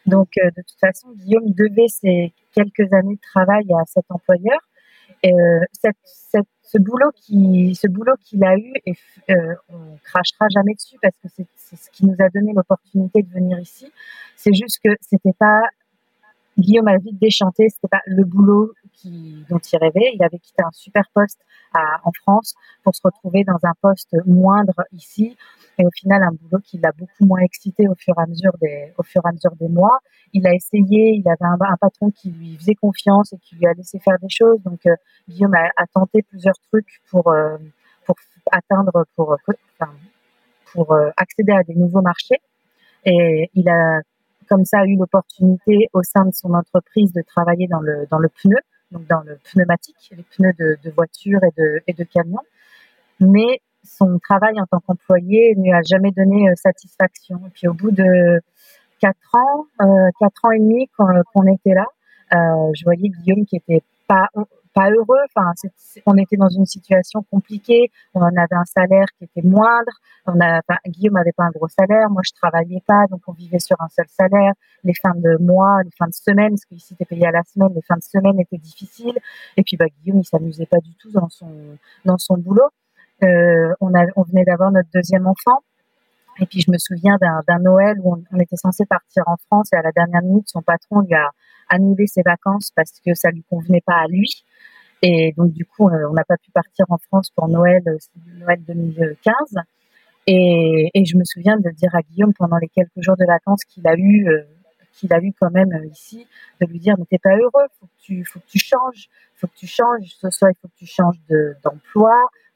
Donc, 0.06 0.30
de 0.36 0.62
toute 0.62 0.80
façon, 0.80 1.08
Guillaume 1.16 1.50
devait 1.50 1.88
ses 1.88 2.32
quelques 2.54 2.94
années 2.94 3.16
de 3.16 3.22
travail 3.22 3.66
à 3.74 3.84
cet 3.88 4.06
employeur 4.10 4.60
euh, 5.26 5.60
cette, 5.72 5.98
cette, 6.04 6.48
ce 6.62 6.78
boulot 6.78 7.12
qui, 7.16 7.76
ce 7.76 7.88
boulot 7.88 8.14
qu'il 8.22 8.44
a 8.44 8.58
eu, 8.58 8.74
et 8.86 8.94
euh, 9.30 9.56
on 9.70 9.98
crachera 10.04 10.48
jamais 10.54 10.74
dessus 10.74 10.98
parce 11.02 11.16
que 11.22 11.28
c'est 11.56 11.76
ce 11.76 11.90
qui 11.92 12.06
nous 12.06 12.16
a 12.20 12.30
donné 12.30 12.54
l'opportunité 12.54 13.24
de 13.24 13.32
venir 13.32 13.60
ici. 13.60 13.92
C'est 14.36 14.54
juste 14.54 14.80
que 14.84 14.92
c'était 15.02 15.34
pas 15.38 15.62
Guillaume 16.58 16.88
a 16.88 16.98
vite 16.98 17.20
déchanté, 17.20 17.68
c'était 17.70 17.90
pas 17.90 18.02
le 18.06 18.24
boulot 18.24 18.74
dont 19.04 19.60
il 19.60 19.78
rêvait. 19.78 20.12
Il 20.14 20.24
avait 20.24 20.40
quitté 20.40 20.64
un 20.64 20.72
super 20.72 21.04
poste 21.14 21.42
en 22.04 22.12
France 22.24 22.56
pour 22.84 22.96
se 22.96 23.02
retrouver 23.04 23.44
dans 23.44 23.60
un 23.64 23.74
poste 23.82 24.16
moindre 24.26 24.84
ici. 24.94 25.36
Et 25.78 25.86
au 25.86 25.92
final, 25.92 26.24
un 26.24 26.32
boulot 26.32 26.62
qui 26.64 26.78
l'a 26.78 26.92
beaucoup 26.92 27.26
moins 27.26 27.40
excité 27.40 27.88
au 27.88 27.96
fur 27.96 28.14
et 28.18 28.22
à 28.22 28.26
mesure 28.26 28.54
des, 28.62 29.68
mois. 29.68 30.00
Il 30.34 30.48
a 30.48 30.54
essayé, 30.54 31.16
il 31.16 31.28
avait 31.28 31.46
un, 31.46 31.78
patron 31.80 32.12
qui 32.12 32.32
lui 32.32 32.58
faisait 32.58 32.76
confiance 32.76 33.34
et 33.34 33.38
qui 33.38 33.56
lui 33.56 33.68
a 33.68 33.74
laissé 33.74 34.00
faire 34.00 34.18
des 34.22 34.30
choses. 34.30 34.62
Donc, 34.64 34.86
euh, 34.86 34.96
Guillaume 35.28 35.54
a, 35.54 35.88
tenté 35.94 36.22
plusieurs 36.22 36.56
trucs 36.72 37.02
pour, 37.10 37.28
euh, 37.32 37.58
atteindre, 38.52 39.06
pour, 39.16 39.34
euh, 40.94 41.10
accéder 41.18 41.52
à 41.52 41.64
des 41.64 41.76
nouveaux 41.76 42.02
marchés. 42.02 42.40
Et 43.06 43.50
il 43.54 43.68
a 43.70 44.02
comme 44.48 44.66
ça 44.66 44.86
eu 44.86 44.96
l'opportunité 44.96 45.90
au 45.94 46.04
sein 46.04 46.26
de 46.26 46.34
son 46.34 46.54
entreprise 46.54 47.12
de 47.14 47.22
travailler 47.22 47.68
dans 47.68 47.80
le, 47.80 48.06
dans 48.10 48.20
le 48.20 48.30
pneu, 48.30 48.58
dans 49.00 49.22
le 49.22 49.38
pneumatique, 49.52 49.96
les 50.16 50.24
pneus 50.24 50.54
de, 50.58 50.78
de 50.84 50.92
voitures 50.92 51.42
et 51.44 51.62
de, 51.62 51.82
et 51.88 52.06
camions. 52.06 52.40
Mais 53.20 53.62
son 53.84 54.20
travail 54.20 54.60
en 54.60 54.66
tant 54.66 54.80
qu'employé 54.80 55.56
ne 55.56 55.64
lui 55.64 55.74
a 55.74 55.82
jamais 55.84 56.12
donné 56.12 56.50
euh, 56.50 56.54
satisfaction. 56.56 57.42
Et 57.48 57.50
puis 57.52 57.68
au 57.68 57.74
bout 57.74 57.92
de 57.92 58.42
quatre 59.00 59.36
ans, 59.36 59.66
euh, 59.82 60.10
quatre 60.20 60.46
ans 60.46 60.52
et 60.52 60.60
demi 60.60 60.90
qu'on 60.98 61.54
était 61.54 61.74
là, 61.74 61.86
euh, 62.34 62.72
je 62.74 62.84
voyais 62.84 63.10
Guillaume 63.10 63.46
qui 63.46 63.58
était 63.58 63.84
pas 64.08 64.30
pas 64.76 64.90
heureux. 64.92 65.24
Enfin, 65.34 65.54
on 66.06 66.18
était 66.18 66.36
dans 66.36 66.50
une 66.50 66.66
situation 66.66 67.24
compliquée. 67.32 67.92
On 68.14 68.22
avait 68.22 68.56
un 68.56 68.66
salaire 68.66 69.08
qui 69.18 69.24
était 69.24 69.42
moindre. 69.42 69.92
On 70.28 70.40
a, 70.42 70.60
enfin, 70.60 70.78
Guillaume 70.86 71.16
avait 71.16 71.32
pas 71.32 71.46
un 71.46 71.52
gros 71.52 71.70
salaire. 71.70 72.10
Moi, 72.10 72.22
je 72.26 72.34
travaillais 72.34 72.84
pas, 72.86 73.06
donc 73.10 73.22
on 73.28 73.32
vivait 73.32 73.60
sur 73.60 73.78
un 73.80 73.88
seul 73.88 74.06
salaire. 74.10 74.54
Les 74.84 74.94
fins 74.94 75.16
de 75.16 75.38
mois, 75.42 75.82
les 75.84 75.92
fins 75.98 76.08
de 76.08 76.14
semaine, 76.14 76.50
parce 76.50 76.66
qu'ici 76.66 76.94
t'es 76.96 77.06
payé 77.06 77.26
à 77.26 77.32
la 77.32 77.44
semaine, 77.44 77.74
les 77.74 77.82
fins 77.82 77.96
de 77.96 78.04
semaine 78.04 78.40
étaient 78.40 78.58
difficiles. 78.58 79.18
Et 79.56 79.64
puis, 79.64 79.78
bah, 79.78 79.86
Guillaume, 80.02 80.20
il 80.20 80.26
s'amusait 80.26 80.68
pas 80.68 80.80
du 80.80 80.94
tout 80.96 81.12
dans 81.12 81.30
son 81.30 81.48
dans 82.04 82.18
son 82.18 82.38
boulot. 82.38 82.70
Euh, 83.24 83.74
on, 83.80 83.94
a, 83.96 84.06
on 84.18 84.24
venait 84.24 84.44
d'avoir 84.44 84.72
notre 84.72 84.90
deuxième 84.94 85.26
enfant. 85.26 85.64
Et 86.38 86.46
puis 86.46 86.60
je 86.60 86.70
me 86.70 86.78
souviens 86.78 87.16
d'un 87.22 87.60
Noël 87.60 87.98
où 88.04 88.14
on, 88.14 88.24
on, 88.34 88.40
était 88.42 88.58
censé 88.58 88.86
partir 88.86 89.24
en 89.26 89.38
France 89.48 89.70
et 89.72 89.78
à 89.78 89.82
la 89.82 89.94
dernière 89.94 90.22
minute, 90.22 90.50
son 90.50 90.62
patron 90.62 91.00
lui 91.00 91.14
a 91.14 91.32
annulé 91.70 92.08
ses 92.08 92.22
vacances 92.24 92.72
parce 92.76 93.00
que 93.06 93.14
ça 93.14 93.30
lui 93.30 93.44
convenait 93.50 93.84
pas 93.86 93.98
à 94.04 94.08
lui. 94.08 94.46
Et 95.02 95.34
donc, 95.38 95.52
du 95.52 95.66
coup, 95.66 95.88
on 95.88 96.14
n'a 96.14 96.24
pas 96.24 96.38
pu 96.38 96.52
partir 96.52 96.86
en 96.90 96.98
France 96.98 97.30
pour 97.30 97.48
Noël, 97.48 97.84
euh, 97.88 97.98
Noël 98.40 98.60
2015. 98.66 99.36
Et, 100.28 100.90
je 100.96 101.18
me 101.18 101.24
souviens 101.24 101.58
de 101.58 101.70
dire 101.70 101.94
à 101.94 102.02
Guillaume 102.02 102.34
pendant 102.34 102.58
les 102.58 102.70
quelques 102.70 103.00
jours 103.02 103.16
de 103.18 103.26
vacances 103.26 103.64
qu'il 103.66 103.88
a 103.88 103.96
eu, 103.96 104.28
euh, 104.28 104.42
qu'il 104.94 105.14
a 105.14 105.20
eu 105.20 105.32
quand 105.40 105.52
même 105.52 105.72
euh, 105.74 105.86
ici, 105.86 106.26
de 106.60 106.66
lui 106.66 106.80
dire 106.80 106.96
mais 106.98 107.06
t'es 107.06 107.20
pas 107.20 107.36
heureux, 107.36 107.68
faut 107.80 107.86
que 107.86 108.02
tu, 108.02 108.26
faut 108.26 108.40
que 108.40 108.48
tu 108.48 108.58
changes, 108.58 109.10
faut 109.36 109.48
que 109.48 109.56
tu 109.56 109.68
changes. 109.68 110.16
Ce 110.20 110.30
soit 110.32 110.50
il 110.52 110.56
faut 110.60 110.68
que 110.70 110.78
tu 110.78 110.88
changes 110.88 111.20
d'emploi 111.64 112.16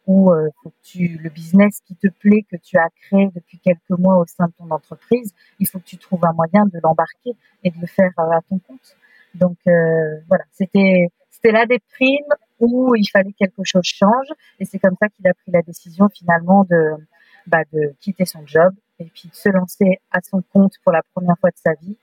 ou 0.09 0.31
euh, 0.31 0.49
le 0.95 1.29
business 1.29 1.81
qui 1.85 1.95
te 1.95 2.07
plaît 2.07 2.43
que 2.49 2.57
tu 2.57 2.77
as 2.77 2.89
créé 3.01 3.29
depuis 3.35 3.59
quelques 3.59 3.97
mois 3.97 4.17
au 4.17 4.25
sein 4.25 4.47
de 4.47 4.53
ton 4.57 4.69
entreprise, 4.71 5.33
il 5.59 5.67
faut 5.67 5.79
que 5.79 5.85
tu 5.85 5.97
trouves 5.97 6.25
un 6.25 6.33
moyen 6.33 6.65
de 6.65 6.79
l'embarquer 6.83 7.35
et 7.63 7.69
de 7.69 7.79
le 7.79 7.87
faire 7.87 8.11
à 8.17 8.41
ton 8.49 8.57
compte. 8.59 8.97
Donc 9.35 9.57
voilà, 9.65 10.43
c'était 10.51 11.09
c'était 11.29 11.53
la 11.53 11.65
déprime 11.65 12.25
où 12.59 12.95
il 12.95 13.07
fallait 13.07 13.31
que 13.31 13.37
quelque 13.37 13.63
chose 13.63 13.85
change. 13.85 14.27
Et 14.59 14.65
c'est 14.65 14.79
comme 14.79 14.95
ça 14.99 15.07
qu'il 15.09 15.27
a 15.27 15.33
pris 15.33 15.51
la 15.51 15.61
décision 15.61 16.09
finalement 16.09 16.65
de, 16.65 16.95
bah, 17.47 17.63
quitter 17.99 18.25
son 18.25 18.45
job 18.45 18.73
et 18.99 19.05
puis 19.05 19.29
de 19.29 19.35
se 19.35 19.49
lancer 19.49 19.99
à 20.11 20.19
son 20.21 20.41
compte 20.53 20.73
pour 20.83 20.91
la 20.91 21.01
première 21.13 21.37
fois 21.39 21.49
de 21.51 21.57
sa 21.57 21.73
vie 21.81 21.95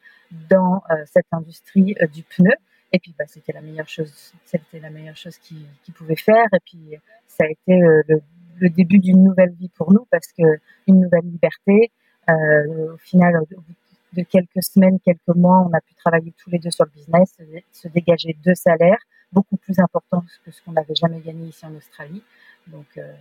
dans 0.49 0.83
euh, 0.91 1.05
cette 1.07 1.27
industrie 1.33 1.95
euh, 2.01 2.07
du 2.07 2.23
pneu. 2.23 2.53
Et 2.93 2.99
puis, 2.99 3.15
bah, 3.19 3.25
c'était 3.27 3.53
la 3.53 3.61
meilleure 3.61 3.89
chose, 3.89 4.33
c'était 4.45 4.81
la 4.81 4.91
meilleure 4.91 5.17
chose 5.17 5.37
qu'il 5.39 5.95
pouvait 5.95 6.17
faire. 6.17 6.47
Et 6.53 6.61
puis, 6.65 6.97
ça 7.27 7.45
a 7.45 7.49
été 7.49 7.83
euh, 7.83 8.03
le, 8.09 8.23
le, 8.59 8.71
début 8.71 8.99
d'une 8.99 9.23
nouvelle 9.25 9.53
vie 9.53 9.71
pour 9.71 9.93
nous 9.93 10.07
parce 10.11 10.29
que 10.33 10.45
une 10.87 11.01
nouvelle 11.01 11.25
liberté. 11.25 11.91
Euh, 12.29 12.95
au 12.95 12.97
final, 12.99 13.37
au 13.37 13.47
bout 13.47 13.75
de 14.15 14.23
quelques 14.23 14.63
semaines, 14.63 14.99
quelques 15.05 15.37
mois, 15.37 15.67
on 15.69 15.73
a 15.73 15.81
pu 15.81 15.95
travailler 15.95 16.33
tous 16.43 16.51
les 16.51 16.59
deux 16.59 16.71
sur 16.71 16.85
le 16.85 16.91
business, 16.91 17.37
se 17.73 17.89
dégager 17.89 18.37
deux 18.45 18.55
salaires 18.55 18.99
beaucoup 19.33 19.57
plus 19.57 19.79
important 19.79 20.25
que 20.45 20.51
ce 20.51 20.63
qu'on 20.63 20.73
n'avait 20.73 20.95
jamais 20.95 21.21
gagné 21.21 21.49
ici 21.49 21.67
en 21.67 21.75
Australie. 21.75 22.23
Donc, 22.69 22.87
euh, 22.97 23.13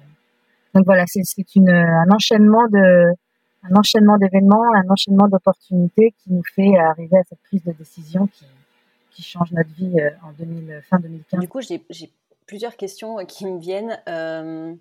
donc 0.74 0.86
voilà, 0.86 1.04
c'est 1.08 1.22
un 1.68 2.10
enchaînement 2.12 2.68
de 2.68 3.14
un 3.68 3.76
enchaînement 3.76 4.18
d'événements, 4.18 4.64
un 4.76 4.88
enchaînement 4.90 5.28
d'opportunités 5.28 6.14
qui 6.20 6.32
nous 6.32 6.44
fait 6.56 6.78
arriver 6.78 7.18
à 7.18 7.24
cette 7.28 7.40
prise 7.40 7.64
de 7.64 7.72
décision 7.72 8.28
qui, 8.28 8.46
qui 9.16 9.24
change 9.24 9.52
notre 9.52 9.70
vie 9.72 10.00
euh, 10.00 10.10
en 10.24 10.32
2000, 10.34 10.82
fin 10.90 11.00
2015. 11.00 11.40
Du 11.40 11.48
coup, 11.48 11.62
j'ai 11.62 11.84
plusieurs 12.46 12.78
questions 12.78 13.18
qui 13.26 13.46
me 13.46 13.60
viennent. 13.60 14.00
Euh, 14.08 14.76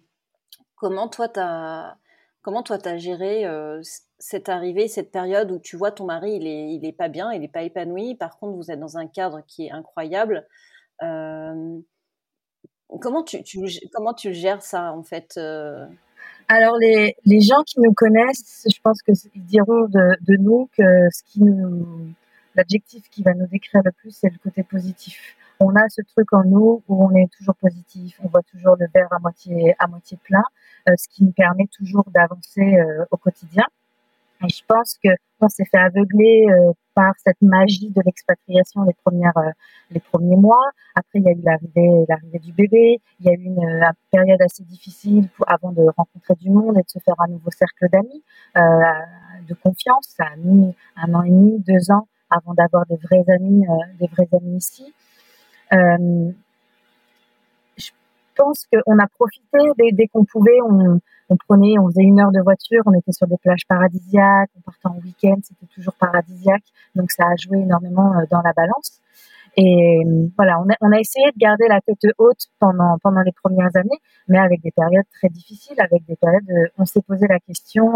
comment 0.76 1.09
toi, 1.09 1.29
tu 1.29 1.41
as 1.41 1.97
Comment 2.45 2.62
toi, 2.62 2.76
géré 2.99 3.47
euh, 3.47 3.81
cette 4.19 4.50
arrivée, 4.50 4.87
cette 4.87 5.11
période 5.11 5.50
où 5.50 5.59
tu 5.59 5.79
vois 5.79 5.93
ton 5.93 6.05
mari, 6.05 6.37
il 6.37 6.47
est, 6.47 6.75
il 6.75 6.85
est 6.85 6.93
pas 6.93 7.09
bien, 7.09 7.33
il 7.33 7.43
est 7.43 7.49
pas 7.49 7.62
épanoui. 7.62 8.17
Par 8.17 8.38
contre, 8.38 8.55
vous 8.59 8.71
êtes 8.71 8.79
dans 8.79 8.99
un 8.99 9.07
cadre 9.07 9.41
qui 9.47 9.64
est 9.64 9.71
incroyable. 9.71 10.47
Euh, 11.03 11.79
comment, 13.00 13.23
tu, 13.23 13.43
tu, 13.45 13.61
comment 13.95 14.12
tu 14.12 14.35
gères 14.35 14.61
ça 14.61 14.93
en 14.93 15.03
fait 15.03 15.38
euh? 15.38 15.87
Alors 16.49 16.76
les, 16.76 17.17
les 17.25 17.41
gens 17.41 17.62
qui 17.67 17.81
nous 17.81 17.95
connaissent, 17.95 18.67
je 18.71 18.79
pense 18.83 19.00
qu'ils 19.00 19.43
diront 19.47 19.88
de, 19.88 20.14
de, 20.26 20.37
nous 20.37 20.69
que 20.76 21.09
ce 21.12 21.23
qui 21.25 21.41
nous 21.41 22.12
l'adjectif 22.54 23.08
qui 23.11 23.23
va 23.23 23.34
nous 23.34 23.46
décrire 23.46 23.82
le 23.84 23.92
plus, 23.92 24.11
c'est 24.11 24.30
le 24.30 24.38
côté 24.38 24.62
positif. 24.62 25.37
On 25.61 25.75
a 25.76 25.88
ce 25.88 26.02
truc 26.02 26.32
en 26.32 26.44
nous 26.44 26.82
où 26.88 27.04
on 27.04 27.14
est 27.14 27.30
toujours 27.37 27.54
positif, 27.54 28.18
on 28.23 28.28
voit 28.28 28.42
toujours 28.42 28.76
le 28.78 28.87
verre 28.92 29.12
à 29.12 29.18
moitié 29.20 29.75
à 29.78 29.87
moitié 29.87 30.18
plein, 30.25 30.42
euh, 30.88 30.92
ce 30.96 31.08
qui 31.08 31.25
nous 31.25 31.32
permet 31.32 31.66
toujours 31.66 32.04
d'avancer 32.12 32.76
euh, 32.76 33.04
au 33.11 33.16
quotidien. 33.16 33.64
Et 34.42 34.49
je 34.49 34.62
pense 34.66 34.99
que 35.02 35.11
on 35.40 35.49
s'est 35.49 35.64
fait 35.64 35.78
aveugler 35.78 36.46
euh, 36.50 36.73
par 36.94 37.12
cette 37.25 37.40
magie 37.40 37.90
de 37.90 38.00
l'expatriation 38.04 38.82
les 38.82 38.94
premières 39.04 39.52
les 39.90 40.00
premiers 40.00 40.37
mois. 40.37 40.70
Après, 40.94 41.18
il 41.20 41.25
y 41.25 41.28
a 41.28 41.32
eu 41.32 41.42
l'arrivée 41.42 42.04
l'arrivée 42.08 42.38
du 42.40 42.52
bébé. 42.52 43.00
Il 43.20 43.26
y 43.26 43.28
a 43.28 43.32
eu 43.32 43.44
une, 43.44 43.92
période 44.11 44.42
assez 44.42 44.64
difficile 44.64 45.28
avant 45.46 45.73
de 45.73 45.82
rencontrer 45.96 46.34
du 46.34 46.50
monde 46.50 46.76
et 46.78 46.82
de 46.82 46.88
se 46.88 46.99
faire 46.99 47.14
un 47.18 47.28
nouveau 47.28 47.50
cercle 47.50 47.88
d'amis, 47.90 48.23
de 48.54 49.54
confiance. 49.54 50.14
Ça 50.16 50.25
a 50.25 50.37
mis 50.37 50.75
un 50.96 51.14
an 51.14 51.23
et 51.23 51.30
demi, 51.30 51.58
deux 51.61 51.90
ans 51.90 52.06
avant 52.35 52.55
d'avoir 52.55 52.85
des 52.87 52.97
vrais 52.97 53.25
amis, 53.33 53.64
euh, 53.69 53.73
des 54.00 54.07
vrais 54.09 54.29
amis 54.33 54.57
ici. 54.57 54.93
Euh, 55.73 56.31
je 57.76 57.91
pense 58.35 58.67
qu'on 58.67 58.99
a 58.99 59.07
profité 59.07 59.59
dès, 59.93 60.09
qu'on 60.09 60.25
pouvait. 60.25 60.59
On, 60.61 61.37
prenait, 61.37 61.79
on 61.79 61.88
faisait 61.88 62.03
une 62.03 62.21
heure 62.21 62.33
de 62.33 62.41
voiture, 62.41 62.83
on 62.87 62.93
était 62.93 63.12
sur 63.12 63.26
des 63.26 63.38
plages 63.38 63.67
paradisiaques, 63.69 64.50
on 64.57 64.61
partait 64.61 64.87
en 64.87 64.99
week-end, 65.03 65.37
c'était 65.43 65.67
toujours 65.73 65.95
paradisiaque, 65.95 66.64
donc 66.95 67.11
ça 67.11 67.25
a 67.25 67.35
joué 67.37 67.59
énormément 67.61 68.12
euh, 68.12 68.25
dans 68.31 68.43
la 68.43 68.53
balance. 68.53 69.00
Et 69.57 70.03
voilà, 70.37 70.61
on 70.81 70.93
a, 70.93 70.99
essayé 70.99 71.31
de 71.31 71.38
garder 71.38 71.67
la 71.69 71.81
tête 71.81 72.12
haute 72.19 72.49
pendant 72.59 72.99
pendant 73.00 73.21
les 73.21 73.33
premières 73.33 73.71
années, 73.76 74.00
mais 74.26 74.38
avec 74.38 74.61
des 74.62 74.73
périodes 74.73 75.07
très 75.12 75.29
difficiles, 75.29 75.81
avec 75.81 76.05
des 76.07 76.17
périodes, 76.17 76.73
on 76.76 76.85
s'est 76.85 77.03
posé 77.03 77.29
la 77.29 77.38
question, 77.38 77.93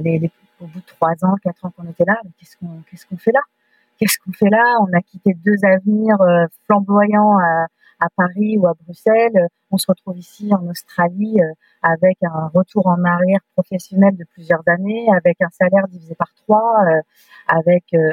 les, 0.00 0.30
au 0.60 0.66
bout 0.66 0.80
de 0.80 0.86
trois 0.86 1.14
ans, 1.22 1.34
quatre 1.42 1.64
ans 1.64 1.70
qu'on 1.70 1.88
était 1.88 2.04
là, 2.06 2.20
qu'est-ce 2.38 2.56
qu'on 2.56 2.82
qu'est-ce 2.90 3.06
qu'on 3.06 3.16
fait 3.16 3.32
là? 3.32 3.40
Qu'est-ce 3.98 4.18
qu'on 4.18 4.32
fait 4.32 4.48
là? 4.50 4.76
On 4.80 4.92
a 4.96 5.00
quitté 5.02 5.34
deux 5.34 5.62
avenirs 5.62 6.20
euh, 6.22 6.46
flamboyants 6.66 7.38
à, 7.38 7.66
Paris 8.16 8.56
ou 8.56 8.66
à 8.66 8.72
Bruxelles. 8.72 9.48
On 9.70 9.76
se 9.76 9.86
retrouve 9.86 10.18
ici 10.18 10.50
en 10.54 10.66
Australie 10.68 11.36
avec 11.82 12.16
un 12.22 12.46
retour 12.54 12.86
en 12.86 13.04
arrière 13.04 13.40
professionnel 13.54 14.16
de 14.16 14.24
plusieurs 14.24 14.62
années, 14.68 15.06
avec 15.14 15.36
un 15.42 15.50
salaire 15.50 15.86
divisé 15.86 16.14
par 16.14 16.32
trois, 16.34 16.82
euh, 16.86 17.02
avec 17.46 17.84
euh, 17.92 18.12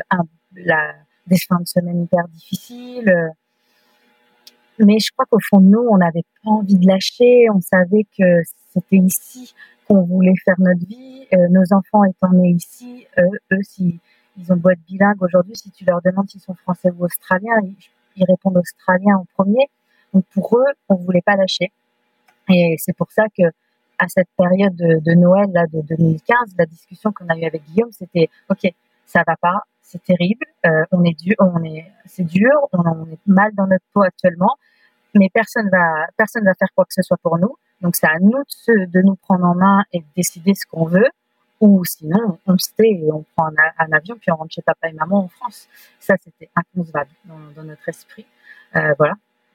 des 1.25 1.37
fins 1.37 1.61
de 1.61 1.67
semaine 1.67 2.03
hyper 2.03 2.27
difficiles. 2.27 3.33
Mais 4.79 4.99
je 4.99 5.09
crois 5.13 5.25
qu'au 5.25 5.39
fond 5.39 5.61
de 5.61 5.67
nous, 5.67 5.87
on 5.89 5.97
n'avait 5.97 6.25
pas 6.43 6.51
envie 6.51 6.77
de 6.77 6.85
lâcher. 6.85 7.47
On 7.49 7.61
savait 7.61 8.05
que 8.17 8.43
c'était 8.73 8.97
ici 8.97 9.55
qu'on 9.88 10.03
voulait 10.03 10.34
faire 10.44 10.56
notre 10.60 10.86
vie. 10.86 11.27
Euh, 11.34 11.48
nos 11.50 11.74
enfants 11.74 12.03
étant 12.06 12.32
nés 12.32 12.51
ici, 12.51 13.08
euh, 13.17 13.24
eux, 13.51 13.63
si 13.63 14.00
ils 14.38 14.53
ont 14.53 14.56
beau 14.56 14.70
être 14.70 14.82
bilingues 14.88 15.22
aujourd'hui, 15.22 15.56
si 15.56 15.72
tu 15.72 15.84
leur 15.86 16.01
demandes 16.01 16.29
s'ils 16.29 16.41
sont 16.41 16.53
français 16.53 16.89
ou 16.98 17.06
australiens, 17.06 17.60
ils, 18.15 18.25
répondent 18.25 18.58
australien 18.58 19.17
en 19.17 19.25
premier. 19.36 19.70
Donc 20.13 20.25
pour 20.34 20.58
eux, 20.58 20.74
on 20.89 20.96
voulait 20.96 21.22
pas 21.22 21.36
lâcher. 21.36 21.72
Et 22.50 22.75
c'est 22.79 22.96
pour 22.96 23.12
ça 23.12 23.24
que 23.38 23.44
à 24.00 24.08
cette 24.08 24.29
période 24.38 24.75
de, 24.75 25.13
Noël 25.13 25.48
là 25.53 25.65
de 25.72 25.82
2015, 25.82 26.56
la 26.58 26.65
discussion 26.65 27.12
qu'on 27.12 27.27
a 27.27 27.38
eue 27.38 27.46
avec 27.46 27.63
Guillaume, 27.65 27.91
c'était 27.91 28.29
ok, 28.50 28.72
ça 29.06 29.24
va 29.25 29.36
pas, 29.36 29.62
c'est 29.82 30.01
terrible, 30.03 30.46
euh, 30.65 30.84
on 30.91 31.03
est 31.03 31.17
dur, 31.17 31.36
on 31.39 31.63
est, 31.63 31.91
c'est 32.06 32.24
dur, 32.24 32.51
on, 32.74 32.79
on, 32.79 33.06
est 33.08 33.20
mal 33.25 33.51
dans 33.56 33.67
notre 33.67 33.86
peau 33.94 34.03
actuellement, 34.03 34.56
mais 35.15 35.29
personne 35.34 35.70
va, 35.70 36.08
personne 36.15 36.44
va 36.44 36.53
faire 36.53 36.70
quoi 36.75 36.86
que 36.86 36.94
ce 36.94 37.01
soit 37.01 37.17
pour 37.17 37.38
nous. 37.38 37.56
Donc 37.81 37.96
c'est 37.96 38.07
à 38.07 38.19
nous 38.19 38.43
de, 38.67 38.86
de, 38.86 39.01
nous 39.01 39.15
prendre 39.15 39.46
en 39.46 39.55
main 39.55 39.84
et 39.93 40.00
de 40.00 40.05
décider 40.15 40.53
ce 40.55 40.65
qu'on 40.65 40.86
veut, 40.86 41.10
ou 41.60 41.84
sinon 41.86 42.39
on 42.46 42.57
se 42.57 42.69
tait 42.75 42.89
et 42.89 43.12
on 43.12 43.24
prend 43.36 43.48
un, 43.48 43.91
avion 43.91 44.15
puis 44.19 44.31
on 44.31 44.36
rentre 44.36 44.53
chez 44.53 44.62
papa 44.62 44.89
et 44.89 44.93
maman 44.93 45.25
en 45.25 45.27
France. 45.27 45.67
Ça 46.00 46.15
c'était 46.24 46.50
inconcevable 46.55 47.12
dans, 47.25 47.39
dans 47.55 47.63
notre 47.63 47.88
esprit. 47.88 48.25
Euh, 48.75 48.93
voilà. 48.98 49.13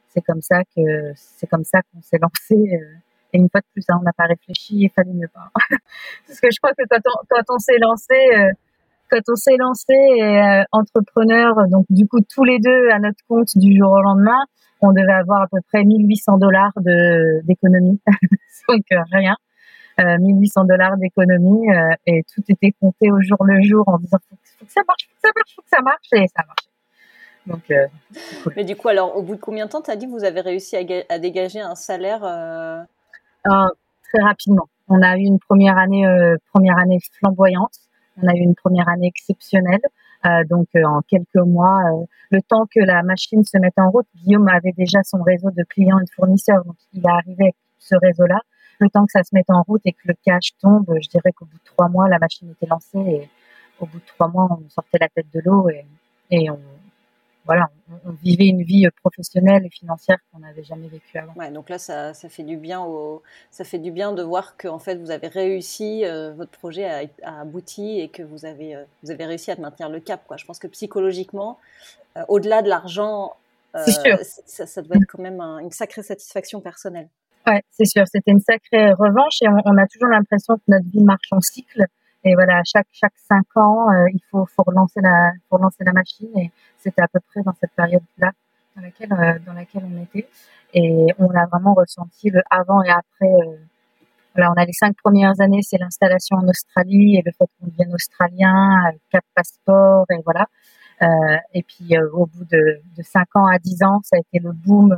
c'est 0.09 0.23
comme 0.23 0.43
ça 0.43 0.63
que 0.75 1.13
c'est 1.15 1.49
comme 1.49 1.65
ça 1.65 1.81
qu'on 1.83 2.03
s'est 2.03 2.19
lancé. 2.19 2.55
et 3.33 3.39
une 3.39 3.49
fois 3.51 3.61
de 3.61 3.67
plus, 3.73 3.85
hein, 3.89 3.99
on 4.01 4.05
n'a 4.05 4.13
pas 4.13 4.27
réfléchi, 4.27 4.77
il 4.77 4.91
fallait 4.91 5.13
mieux 5.13 5.29
pas. 5.29 5.51
Parce 6.27 6.41
que 6.41 6.51
je 6.51 6.59
crois 6.61 6.73
que 6.75 6.85
quand 6.89 7.01
on, 7.07 7.25
quand 7.29 7.55
on 7.55 7.59
s'est 7.59 7.79
lancé, 7.79 8.15
quand 9.13 9.21
on 9.29 9.37
s'est 9.37 9.57
lancé 9.59 9.95
entrepreneur, 10.73 11.55
donc 11.69 11.85
du 11.91 12.09
coup 12.09 12.21
tous 12.21 12.45
les 12.45 12.59
deux 12.59 12.89
à 12.91 12.99
notre 12.99 13.19
compte 13.29 13.57
du 13.57 13.77
jour 13.77 13.93
au 13.93 14.01
lendemain, 14.01 14.41
on 14.81 14.93
devait 14.93 15.13
avoir 15.13 15.43
à 15.43 15.47
peu 15.47 15.59
près 15.69 15.85
1800 15.85 16.39
dollars 16.39 16.73
de 16.77 17.45
d'économie, 17.47 18.01
donc 18.69 18.85
rien. 19.13 19.37
1800 19.99 20.65
dollars 20.65 20.97
d'économie 20.97 21.69
et 22.07 22.23
tout 22.35 22.43
était 22.49 22.73
compté 22.81 23.13
au 23.13 23.21
jour 23.21 23.45
le 23.45 23.63
jour 23.63 23.85
en 23.87 23.99
disant 23.99 24.19
faut, 24.29 24.37
faut 24.59 24.65
que 24.65 24.73
ça 24.73 24.81
marche, 24.89 25.09
faut 25.09 25.15
que 25.15 25.29
ça 25.29 25.33
marche, 25.35 25.55
faut 25.55 25.63
que 25.63 25.69
ça 25.69 25.83
marche 25.83 26.09
et 26.15 26.27
ça. 26.35 26.43
Donc, 27.47 27.71
euh, 27.71 27.87
Mais 28.57 28.65
du 28.65 28.77
coup, 28.77 28.89
alors, 28.89 29.17
au 29.17 29.23
bout 29.23 29.35
de 29.35 29.41
combien 29.41 29.67
de 29.67 29.71
temps, 29.71 29.83
tu 29.83 29.91
as 29.91 29.97
dit 29.97 30.07
que 30.07 30.13
vous 30.13 30.25
avez 30.25 30.41
réussi 30.41 30.77
à, 30.77 31.19
dégager 31.19 31.61
un 31.61 31.75
salaire 31.75 32.25
euh? 32.25 32.83
Ah, 33.45 33.69
Très 34.13 34.23
rapidement. 34.23 34.69
On 34.89 35.01
a 35.03 35.17
eu 35.17 35.23
une 35.23 35.39
première 35.39 35.79
année, 35.79 36.07
euh, 36.07 36.37
première 36.53 36.79
année 36.79 36.99
flamboyante. 37.19 37.75
On 38.21 38.29
a 38.29 38.35
eu 38.35 38.41
une 38.41 38.55
première 38.55 38.89
année 38.89 39.07
exceptionnelle. 39.07 39.81
donc, 40.49 40.69
en 40.75 41.01
quelques 41.03 41.47
mois, 41.47 41.81
le 42.31 42.43
temps 42.43 42.67
que 42.67 42.81
la 42.81 43.03
machine 43.03 43.45
se 43.45 43.59
mette 43.59 43.79
en 43.79 43.91
route, 43.91 44.07
Guillaume 44.17 44.49
avait 44.49 44.73
déjà 44.73 45.03
son 45.03 45.23
réseau 45.23 45.51
de 45.51 45.63
clients 45.65 45.99
et 45.99 46.05
de 46.05 46.11
fournisseurs. 46.11 46.65
Donc, 46.65 46.77
il 46.93 47.05
est 47.05 47.09
arrivé 47.09 47.45
avec 47.45 47.57
ce 47.79 47.95
réseau-là. 48.01 48.41
Le 48.79 48.89
temps 48.89 49.05
que 49.07 49.13
ça 49.13 49.23
se 49.23 49.31
mette 49.33 49.51
en 49.51 49.63
route 49.63 49.83
et 49.85 49.93
que 49.93 50.03
le 50.05 50.15
cash 50.25 50.51
tombe, 50.61 50.87
je 51.01 51.09
dirais 51.09 51.33
qu'au 51.33 51.47
bout 51.47 51.59
de 51.59 51.65
trois 51.65 51.89
mois, 51.89 52.09
la 52.09 52.19
machine 52.19 52.51
était 52.51 52.67
lancée. 52.67 52.99
Et 52.99 53.29
au 53.81 53.87
bout 53.87 53.99
de 53.99 54.07
trois 54.07 54.29
mois, 54.29 54.49
on 54.51 54.69
sortait 54.69 54.99
la 55.01 55.09
tête 55.09 55.27
de 55.33 55.41
l'eau 55.45 55.69
et, 55.69 55.85
et 56.31 56.51
on, 56.51 56.59
voilà, 57.45 57.71
on, 58.05 58.13
vivait 58.13 58.47
une 58.47 58.63
vie 58.63 58.87
professionnelle 59.03 59.67
et 59.67 59.71
financière 59.71 60.19
qu'on 60.31 60.39
n'avait 60.39 60.63
jamais 60.63 60.87
vécue 60.87 61.19
avant. 61.19 61.35
Ouais, 61.35 61.51
donc 61.51 61.69
là, 61.69 61.79
ça, 61.79 62.15
ça, 62.15 62.29
fait 62.29 62.45
du 62.45 62.57
bien 62.57 62.81
au, 62.83 63.23
ça 63.51 63.65
fait 63.65 63.79
du 63.79 63.91
bien 63.91 64.13
de 64.13 64.23
voir 64.23 64.57
que 64.57 64.69
en 64.69 64.79
fait 64.79 64.97
vous 64.97 65.11
avez 65.11 65.27
réussi, 65.27 66.05
euh, 66.05 66.33
votre 66.33 66.53
projet 66.53 66.85
a, 66.85 67.41
abouti 67.41 68.01
et 68.01 68.09
que 68.09 68.23
vous 68.23 68.45
avez, 68.45 68.77
euh, 68.77 68.85
vous 69.03 69.11
avez 69.11 69.27
réussi 69.27 69.51
à 69.51 69.57
maintenir 69.57 69.89
le 69.89 69.99
cap. 69.99 70.23
Quoi. 70.27 70.37
Je 70.37 70.45
pense 70.45 70.61
que 70.61 70.69
psychologiquement, 70.69 71.59
euh, 72.17 72.23
au-delà 72.29 72.63
de 72.63 72.69
l'argent, 72.69 73.35
ça, 73.75 74.67
ça, 74.67 74.83
doit 74.83 74.97
être 74.97 75.07
quand 75.09 75.23
même 75.23 75.41
une 75.41 75.71
sacrée 75.71 76.03
satisfaction 76.03 76.61
personnelle. 76.61 77.09
Ouais, 77.47 77.63
c'est 77.71 77.87
sûr. 77.87 78.05
C'était 78.07 78.31
une 78.31 78.41
sacrée 78.41 78.93
revanche 78.93 79.41
et 79.41 79.49
on 79.49 79.77
a 79.79 79.87
toujours 79.87 80.09
l'impression 80.11 80.57
que 80.57 80.63
notre 80.69 80.87
vie 80.91 81.03
marche 81.03 81.29
en 81.33 81.41
cycle 81.41 81.87
et 82.25 82.35
voilà, 82.35 82.63
chaque 82.65 82.87
chaque 82.93 83.17
cinq 83.17 83.45
ans, 83.57 83.91
euh, 83.91 84.07
il 84.13 84.21
faut 84.31 84.47
faut 84.47 84.63
relancer 84.63 85.01
la 85.01 85.33
faut 85.49 85.57
relancer 85.57 85.85
la 85.85 85.93
machine. 85.93 86.29
Et 86.37 86.51
c'était 86.79 87.03
à 87.03 87.09
peu 87.09 87.21
près 87.21 87.43
dans 87.43 87.55
cette 87.61 87.73
période-là 87.73 88.33
dans 88.77 88.83
laquelle 88.83 89.13
euh, 89.13 89.39
dans 89.47 89.53
laquelle 89.55 89.85
on 89.85 90.03
était. 90.03 90.29
Et 90.75 91.07
on 91.19 91.31
a 91.31 91.47
vraiment 91.47 91.75
ressenti 91.75 92.31
le 92.31 92.43
avant 92.51 92.83
et 92.83 92.91
après. 92.91 93.27
Euh, 93.27 93.57
voilà, 94.35 94.51
on 94.51 94.55
a 94.55 94.65
les 94.65 94.73
cinq 94.73 94.97
premières 94.97 95.39
années, 95.41 95.61
c'est 95.63 95.77
l'installation 95.79 96.37
en 96.39 96.49
Australie 96.49 97.19
et 97.19 97.23
le 97.25 97.33
fait 97.33 97.45
qu'on 97.61 97.67
devienne 97.67 97.95
australien, 97.95 98.91
cap 99.11 99.25
passeport 99.35 100.07
et 100.11 100.23
voilà. 100.25 100.47
Euh, 101.03 101.37
et 101.53 101.63
puis 101.63 101.99
au 101.99 102.27
bout 102.27 102.45
de, 102.47 102.81
de 102.97 103.03
5 103.03 103.29
ans 103.37 103.47
à 103.47 103.59
10 103.59 103.83
ans, 103.83 104.01
ça 104.05 104.17
a 104.17 104.21
été 104.21 104.39
le 104.39 104.53
boom 104.53 104.97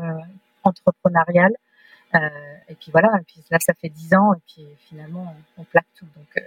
entrepreneurial. 0.62 1.52
Euh, 2.14 2.28
et 2.68 2.74
puis 2.76 2.92
voilà, 2.92 3.08
et 3.20 3.24
puis 3.24 3.42
là 3.50 3.58
ça 3.60 3.74
fait 3.74 3.88
10 3.88 4.14
ans 4.14 4.34
et 4.34 4.40
puis 4.46 4.64
finalement 4.88 5.34
on, 5.58 5.62
on 5.62 5.64
plaque 5.64 5.86
tout. 5.98 6.06
Donc 6.16 6.46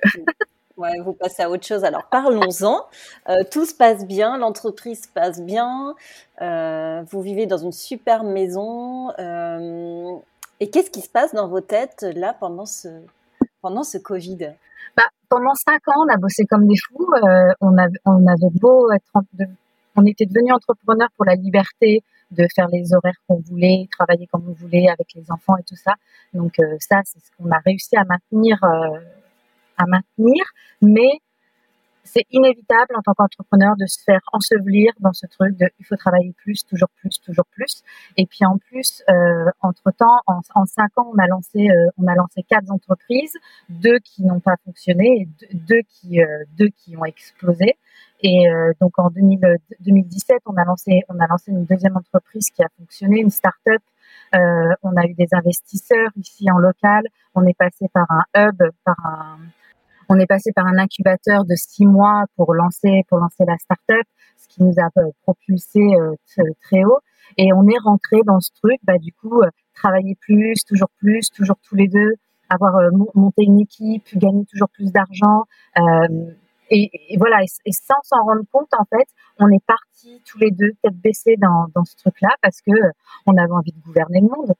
Vous 0.77 1.13
passez 1.13 1.41
à 1.41 1.49
autre 1.49 1.65
chose. 1.65 1.83
Alors 1.83 2.05
parlons-en. 2.05 2.85
Euh, 3.29 3.43
tout 3.51 3.65
se 3.65 3.73
passe 3.73 4.05
bien, 4.05 4.37
l'entreprise 4.37 5.07
passe 5.07 5.41
bien, 5.41 5.95
euh, 6.41 7.01
vous 7.09 7.21
vivez 7.21 7.47
dans 7.47 7.57
une 7.57 7.71
super 7.71 8.23
maison. 8.23 9.11
Euh, 9.17 10.15
et 10.59 10.69
qu'est-ce 10.69 10.91
qui 10.91 11.01
se 11.01 11.09
passe 11.09 11.33
dans 11.33 11.47
vos 11.47 11.61
têtes 11.61 12.05
là 12.15 12.35
pendant 12.39 12.67
ce, 12.67 12.89
pendant 13.61 13.83
ce 13.83 13.97
Covid? 13.97 14.53
Bah, 14.95 15.03
Pendant 15.29 15.55
cinq 15.55 15.87
ans, 15.87 16.05
on 16.05 16.13
a 16.13 16.17
bossé 16.17 16.45
comme 16.45 16.67
des 16.67 16.77
fous. 16.77 17.09
on, 17.61 17.77
avait, 17.77 17.99
on 18.05 18.27
avait 18.27 18.53
beau 18.61 18.91
être, 18.91 19.11
on 19.95 20.05
était 20.05 20.25
devenu 20.25 20.51
entrepreneur 20.51 21.07
pour 21.15 21.25
la 21.25 21.33
liberté 21.33 22.03
de 22.29 22.45
faire 22.53 22.67
les 22.67 22.93
horaires 22.93 23.17
qu'on 23.27 23.41
voulait, 23.49 23.87
travailler 23.97 24.27
comme 24.27 24.43
on 24.47 24.53
voulait 24.53 24.89
avec 24.89 25.07
les 25.15 25.31
enfants 25.31 25.57
et 25.57 25.63
tout 25.63 25.75
ça. 25.75 25.93
Donc 26.33 26.57
ça, 26.79 27.01
c'est 27.03 27.19
ce 27.19 27.31
qu'on 27.37 27.49
a 27.51 27.59
réussi 27.65 27.95
à 27.95 28.03
maintenir 28.03 28.59
à 29.77 29.85
maintenir, 29.85 30.43
mais 30.81 31.21
c'est 32.07 32.25
inévitable 32.31 32.95
en 32.95 33.01
tant 33.01 33.13
qu'entrepreneur 33.13 33.75
de 33.77 33.85
se 33.85 34.01
faire 34.03 34.21
ensevelir 34.31 34.91
dans 34.99 35.13
ce 35.13 35.27
truc 35.27 35.57
de 35.57 35.67
il 35.79 35.85
faut 35.85 35.95
travailler 35.95 36.33
plus, 36.37 36.65
toujours 36.65 36.89
plus, 36.99 37.19
toujours 37.19 37.45
plus. 37.51 37.83
Et 38.15 38.25
puis 38.25 38.45
en 38.45 38.57
plus, 38.57 39.03
euh, 39.09 39.49
entre 39.61 39.91
temps, 39.91 40.17
en, 40.25 40.41
cinq 40.65 40.89
ans, 40.97 41.11
on 41.13 41.19
a 41.19 41.27
lancé, 41.27 41.69
euh, 41.69 41.89
on 41.97 42.07
a 42.07 42.15
lancé 42.15 42.43
quatre 42.43 42.71
entreprises, 42.71 43.33
deux 43.69 43.99
qui 43.99 44.23
n'ont 44.23 44.39
pas 44.39 44.55
fonctionné, 44.65 45.05
et 45.21 45.55
deux, 45.55 45.81
qui, 45.89 46.21
euh, 46.21 46.43
deux 46.57 46.69
qui 46.69 46.95
ont 46.97 47.05
explosé. 47.05 47.77
Et 48.23 48.47
donc 48.81 48.97
en 48.97 49.11
2000, 49.11 49.39
2017, 49.81 50.39
on 50.47 50.55
a 50.55 50.65
lancé, 50.65 51.03
on 51.07 51.19
a 51.19 51.27
lancé 51.27 51.51
une 51.51 51.65
deuxième 51.65 51.95
entreprise 51.95 52.49
qui 52.49 52.63
a 52.63 52.67
fonctionné, 52.79 53.19
une 53.19 53.29
start-up. 53.29 53.81
On 54.33 54.97
a 54.97 55.05
eu 55.05 55.13
des 55.13 55.27
investisseurs 55.33 56.09
ici 56.15 56.49
en 56.49 56.57
local. 56.57 57.03
On 57.35 57.45
est 57.45 57.55
passé 57.55 57.85
par 57.93 58.07
un 58.09 58.23
hub, 58.35 58.57
par 58.83 58.95
un 59.05 59.37
on 60.09 60.19
est 60.19 60.25
passé 60.25 60.51
par 60.53 60.65
un 60.67 60.77
incubateur 60.77 61.45
de 61.45 61.55
six 61.55 61.85
mois 61.85 62.23
pour 62.35 62.53
lancer 62.53 63.03
pour 63.09 63.19
lancer 63.19 63.43
la 63.45 63.57
startup, 63.57 64.07
ce 64.37 64.47
qui 64.47 64.63
nous 64.63 64.73
a 64.77 64.87
euh, 64.99 65.11
propulsé 65.23 65.79
euh, 65.79 66.15
très 66.61 66.83
haut. 66.83 66.99
Et 67.37 67.51
on 67.53 67.67
est 67.67 67.79
rentré 67.83 68.17
dans 68.25 68.39
ce 68.39 68.51
truc, 68.61 68.79
bah 68.83 68.97
du 68.97 69.11
coup, 69.11 69.41
euh, 69.41 69.49
travailler 69.73 70.15
plus, 70.15 70.63
toujours 70.65 70.89
plus, 70.97 71.29
toujours 71.29 71.57
tous 71.61 71.75
les 71.75 71.87
deux, 71.87 72.13
avoir 72.49 72.73
monté 73.13 73.43
une 73.43 73.59
équipe, 73.59 74.03
gagner 74.15 74.45
toujours 74.45 74.69
plus 74.69 74.91
d'argent. 74.91 75.43
Et, 76.69 76.89
et, 77.09 77.17
voilà, 77.17 77.37
et, 77.43 77.71
sans 77.71 78.01
s'en 78.03 78.23
rendre 78.25 78.43
compte, 78.51 78.67
en 78.77 78.83
fait, 78.85 79.07
on 79.39 79.47
est 79.49 79.63
partis 79.65 80.21
tous 80.25 80.37
les 80.37 80.51
deux 80.51 80.71
tête 80.81 80.95
baissée 80.95 81.35
dans, 81.37 81.67
dans 81.73 81.85
ce 81.85 81.95
truc-là 81.95 82.29
parce 82.41 82.61
que 82.61 82.71
on 83.25 83.37
avait 83.37 83.51
envie 83.51 83.71
de 83.71 83.81
gouverner 83.81 84.19
le 84.21 84.27
monde 84.27 84.53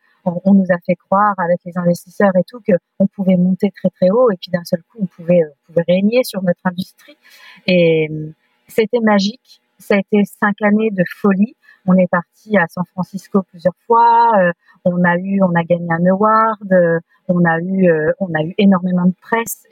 on, 0.43 0.53
nous 0.53 0.65
a 0.69 0.77
fait 0.85 0.95
croire 0.95 1.33
avec 1.37 1.59
les 1.65 1.77
investisseurs 1.77 2.35
et 2.35 2.43
tout 2.47 2.59
qu'on 2.97 3.07
pouvait 3.07 3.35
monter 3.35 3.71
très 3.71 3.89
très 3.89 4.09
haut 4.09 4.29
et 4.31 4.37
puis 4.37 4.51
d'un 4.51 4.63
seul 4.63 4.81
coup 4.83 4.99
on 5.01 5.05
pouvait, 5.05 5.41
euh, 5.41 5.81
régner 5.87 6.23
sur 6.23 6.41
notre 6.43 6.61
industrie. 6.65 7.17
Et 7.65 8.07
euh, 8.11 8.31
c'était 8.67 8.99
magique. 8.99 9.61
Ça 9.79 9.95
a 9.95 9.99
été 9.99 10.23
cinq 10.25 10.61
années 10.61 10.89
de 10.91 11.03
folie. 11.21 11.55
On 11.85 11.93
est 11.95 12.07
parti 12.07 12.57
à 12.57 12.65
San 12.67 12.83
Francisco 12.85 13.43
plusieurs 13.43 13.75
fois. 13.85 14.31
Euh, 14.39 14.51
on 14.85 15.03
a 15.03 15.17
eu, 15.17 15.41
on 15.41 15.53
a 15.55 15.63
gagné 15.63 15.87
un 15.89 16.05
award. 16.07 17.03
on 17.27 17.45
a 17.45 17.59
eu, 17.59 17.89
on 18.19 18.33
a 18.33 18.43
eu 18.43 18.53
énormément 18.57 19.05
de 19.05 19.15
presse 19.21 19.63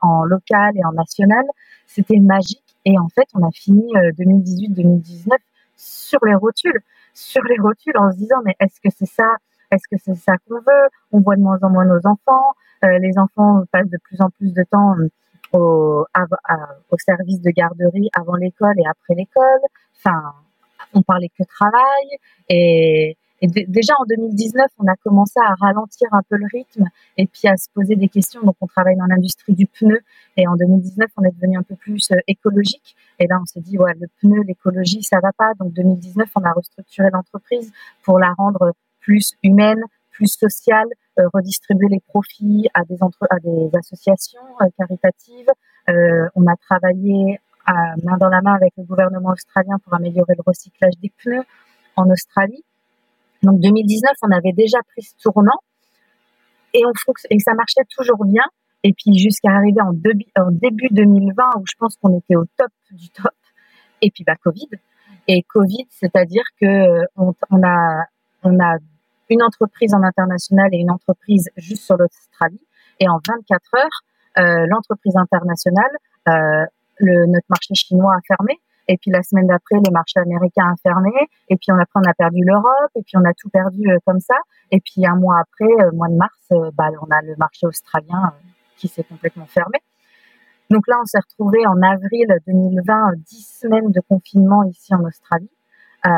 en 0.00 0.24
local 0.24 0.76
et 0.76 0.84
en 0.84 0.92
national. 0.92 1.44
C'était 1.86 2.20
magique. 2.20 2.62
Et 2.84 2.98
en 2.98 3.08
fait, 3.08 3.26
on 3.34 3.46
a 3.46 3.50
fini 3.50 3.86
2018-2019 3.94 5.36
sur 5.76 6.18
les 6.24 6.34
rotules, 6.34 6.80
sur 7.14 7.42
les 7.44 7.58
rotules, 7.58 7.96
en 7.96 8.12
se 8.12 8.18
disant 8.18 8.36
mais 8.44 8.54
est-ce 8.60 8.80
que 8.80 8.94
c'est 8.96 9.06
ça 9.06 9.36
est-ce 9.70 9.88
que 9.90 10.00
c'est 10.02 10.14
ça 10.14 10.34
qu'on 10.48 10.56
veut 10.56 10.88
On 11.12 11.20
voit 11.20 11.36
de 11.36 11.42
moins 11.42 11.58
en 11.62 11.70
moins 11.70 11.84
nos 11.84 12.06
enfants. 12.06 12.54
Euh, 12.84 12.98
les 12.98 13.18
enfants 13.18 13.62
passent 13.72 13.90
de 13.90 13.98
plus 14.04 14.20
en 14.20 14.30
plus 14.30 14.52
de 14.52 14.64
temps 14.70 14.96
euh, 14.98 15.08
au, 15.52 16.06
au 16.90 16.98
service 16.98 17.40
de 17.40 17.50
garderie 17.50 18.10
avant 18.12 18.36
l'école 18.36 18.74
et 18.78 18.86
après 18.86 19.14
l'école. 19.14 19.60
Enfin, 19.96 20.34
on 20.94 21.02
parlait 21.02 21.30
que 21.36 21.44
travail. 21.44 22.18
Et, 22.48 23.16
et 23.40 23.46
déjà 23.46 23.94
en 23.98 24.04
2019, 24.06 24.66
on 24.78 24.86
a 24.86 24.96
commencé 24.96 25.38
à 25.40 25.54
ralentir 25.54 26.08
un 26.12 26.22
peu 26.28 26.36
le 26.36 26.46
rythme 26.52 26.84
et 27.16 27.26
puis 27.26 27.46
à 27.46 27.56
se 27.56 27.68
poser 27.72 27.94
des 27.94 28.08
questions. 28.08 28.42
Donc, 28.42 28.56
on 28.60 28.66
travaille 28.66 28.96
dans 28.96 29.06
l'industrie 29.06 29.54
du 29.54 29.66
pneu. 29.66 30.00
Et 30.36 30.46
en 30.48 30.56
2019, 30.56 31.08
on 31.16 31.24
est 31.24 31.34
devenu 31.34 31.56
un 31.56 31.62
peu 31.62 31.76
plus 31.76 32.10
euh, 32.10 32.16
écologique. 32.26 32.96
Et 33.18 33.26
là, 33.26 33.38
on 33.40 33.46
s'est 33.46 33.60
dit, 33.60 33.78
ouais, 33.78 33.92
le 34.00 34.08
pneu, 34.20 34.42
l'écologie, 34.42 35.02
ça 35.02 35.18
va 35.20 35.32
pas. 35.32 35.52
Donc, 35.60 35.72
2019, 35.72 36.28
on 36.34 36.42
a 36.42 36.52
restructuré 36.52 37.10
l'entreprise 37.12 37.72
pour 38.02 38.18
la 38.18 38.32
rendre 38.32 38.72
plus 39.08 39.32
humaine, 39.42 39.80
plus 40.10 40.26
sociale, 40.26 40.88
euh, 41.18 41.22
redistribuer 41.32 41.88
les 41.88 42.00
profits 42.00 42.68
à 42.74 42.84
des, 42.84 43.02
entre, 43.02 43.26
à 43.30 43.38
des 43.38 43.70
associations 43.78 44.46
euh, 44.60 44.66
caritatives. 44.76 45.48
Euh, 45.88 46.28
on 46.34 46.46
a 46.46 46.54
travaillé 46.56 47.40
main 48.02 48.16
dans 48.18 48.28
la 48.28 48.40
main 48.40 48.54
avec 48.54 48.72
le 48.78 48.84
gouvernement 48.84 49.30
australien 49.30 49.76
pour 49.84 49.92
améliorer 49.94 50.32
le 50.34 50.42
recyclage 50.46 50.94
des 51.02 51.12
pneus 51.18 51.44
en 51.96 52.08
Australie. 52.08 52.64
Donc 53.42 53.60
2019, 53.60 54.10
on 54.22 54.30
avait 54.30 54.52
déjà 54.52 54.78
pris 54.90 55.02
ce 55.02 55.14
tournant 55.22 55.60
et, 56.72 56.80
on, 56.86 56.92
et 57.30 57.38
ça 57.40 57.52
marchait 57.52 57.84
toujours 57.94 58.24
bien. 58.24 58.44
Et 58.84 58.94
puis 58.94 59.18
jusqu'à 59.18 59.50
arriver 59.50 59.82
en, 59.82 59.92
en, 60.42 60.50
début 60.50 60.88
2020 60.90 61.44
où 61.58 61.64
je 61.66 61.74
pense 61.78 61.96
qu'on 61.96 62.18
était 62.18 62.36
au 62.36 62.44
top 62.56 62.72
du 62.90 63.10
top. 63.10 63.32
Et 64.00 64.10
puis 64.10 64.24
bah 64.24 64.36
Covid. 64.42 64.70
Et 65.26 65.42
Covid, 65.42 65.86
c'est-à-dire 65.90 66.44
que 66.58 67.04
on, 67.16 67.34
on 67.50 67.62
a 67.62 68.04
on 68.44 68.58
a 68.60 68.78
une 69.30 69.42
entreprise 69.42 69.94
en 69.94 70.02
international 70.02 70.68
et 70.72 70.78
une 70.78 70.90
entreprise 70.90 71.48
juste 71.56 71.84
sur 71.84 71.96
l'Australie. 71.96 72.64
Et 73.00 73.08
en 73.08 73.20
24 73.26 73.62
heures, 73.76 73.84
euh, 74.38 74.66
l'entreprise 74.68 75.16
internationale, 75.16 75.90
euh, 76.28 76.66
le, 76.98 77.26
notre 77.26 77.46
marché 77.48 77.74
chinois 77.74 78.14
a 78.14 78.20
fermé 78.26 78.58
Et 78.88 78.96
puis 78.96 79.10
la 79.10 79.22
semaine 79.22 79.46
d'après, 79.46 79.76
les 79.84 79.90
marchés 79.90 80.20
américains 80.20 80.72
ont 80.72 80.76
fermé. 80.82 81.10
Et 81.48 81.56
puis 81.56 81.70
on, 81.70 81.76
après, 81.76 82.00
on 82.04 82.10
a 82.10 82.14
perdu 82.14 82.40
l'Europe. 82.44 82.90
Et 82.96 83.02
puis 83.02 83.16
on 83.16 83.24
a 83.24 83.32
tout 83.34 83.48
perdu 83.48 83.88
euh, 83.88 83.98
comme 84.04 84.20
ça. 84.20 84.36
Et 84.70 84.80
puis 84.80 85.06
un 85.06 85.16
mois 85.16 85.40
après, 85.40 85.72
euh, 85.84 85.92
mois 85.92 86.08
de 86.08 86.16
mars, 86.16 86.34
euh, 86.52 86.70
bah, 86.74 86.88
on 87.00 87.10
a 87.10 87.22
le 87.22 87.34
marché 87.36 87.66
australien 87.66 88.34
qui 88.76 88.88
s'est 88.88 89.04
complètement 89.04 89.46
fermé. 89.46 89.78
Donc 90.70 90.86
là, 90.86 90.96
on 91.00 91.06
s'est 91.06 91.18
retrouvé 91.18 91.66
en 91.66 91.80
avril 91.82 92.26
2020, 92.46 93.12
10 93.16 93.58
semaines 93.62 93.90
de 93.90 94.00
confinement 94.00 94.64
ici 94.64 94.94
en 94.94 95.02
Australie, 95.04 95.50
euh, 96.06 96.10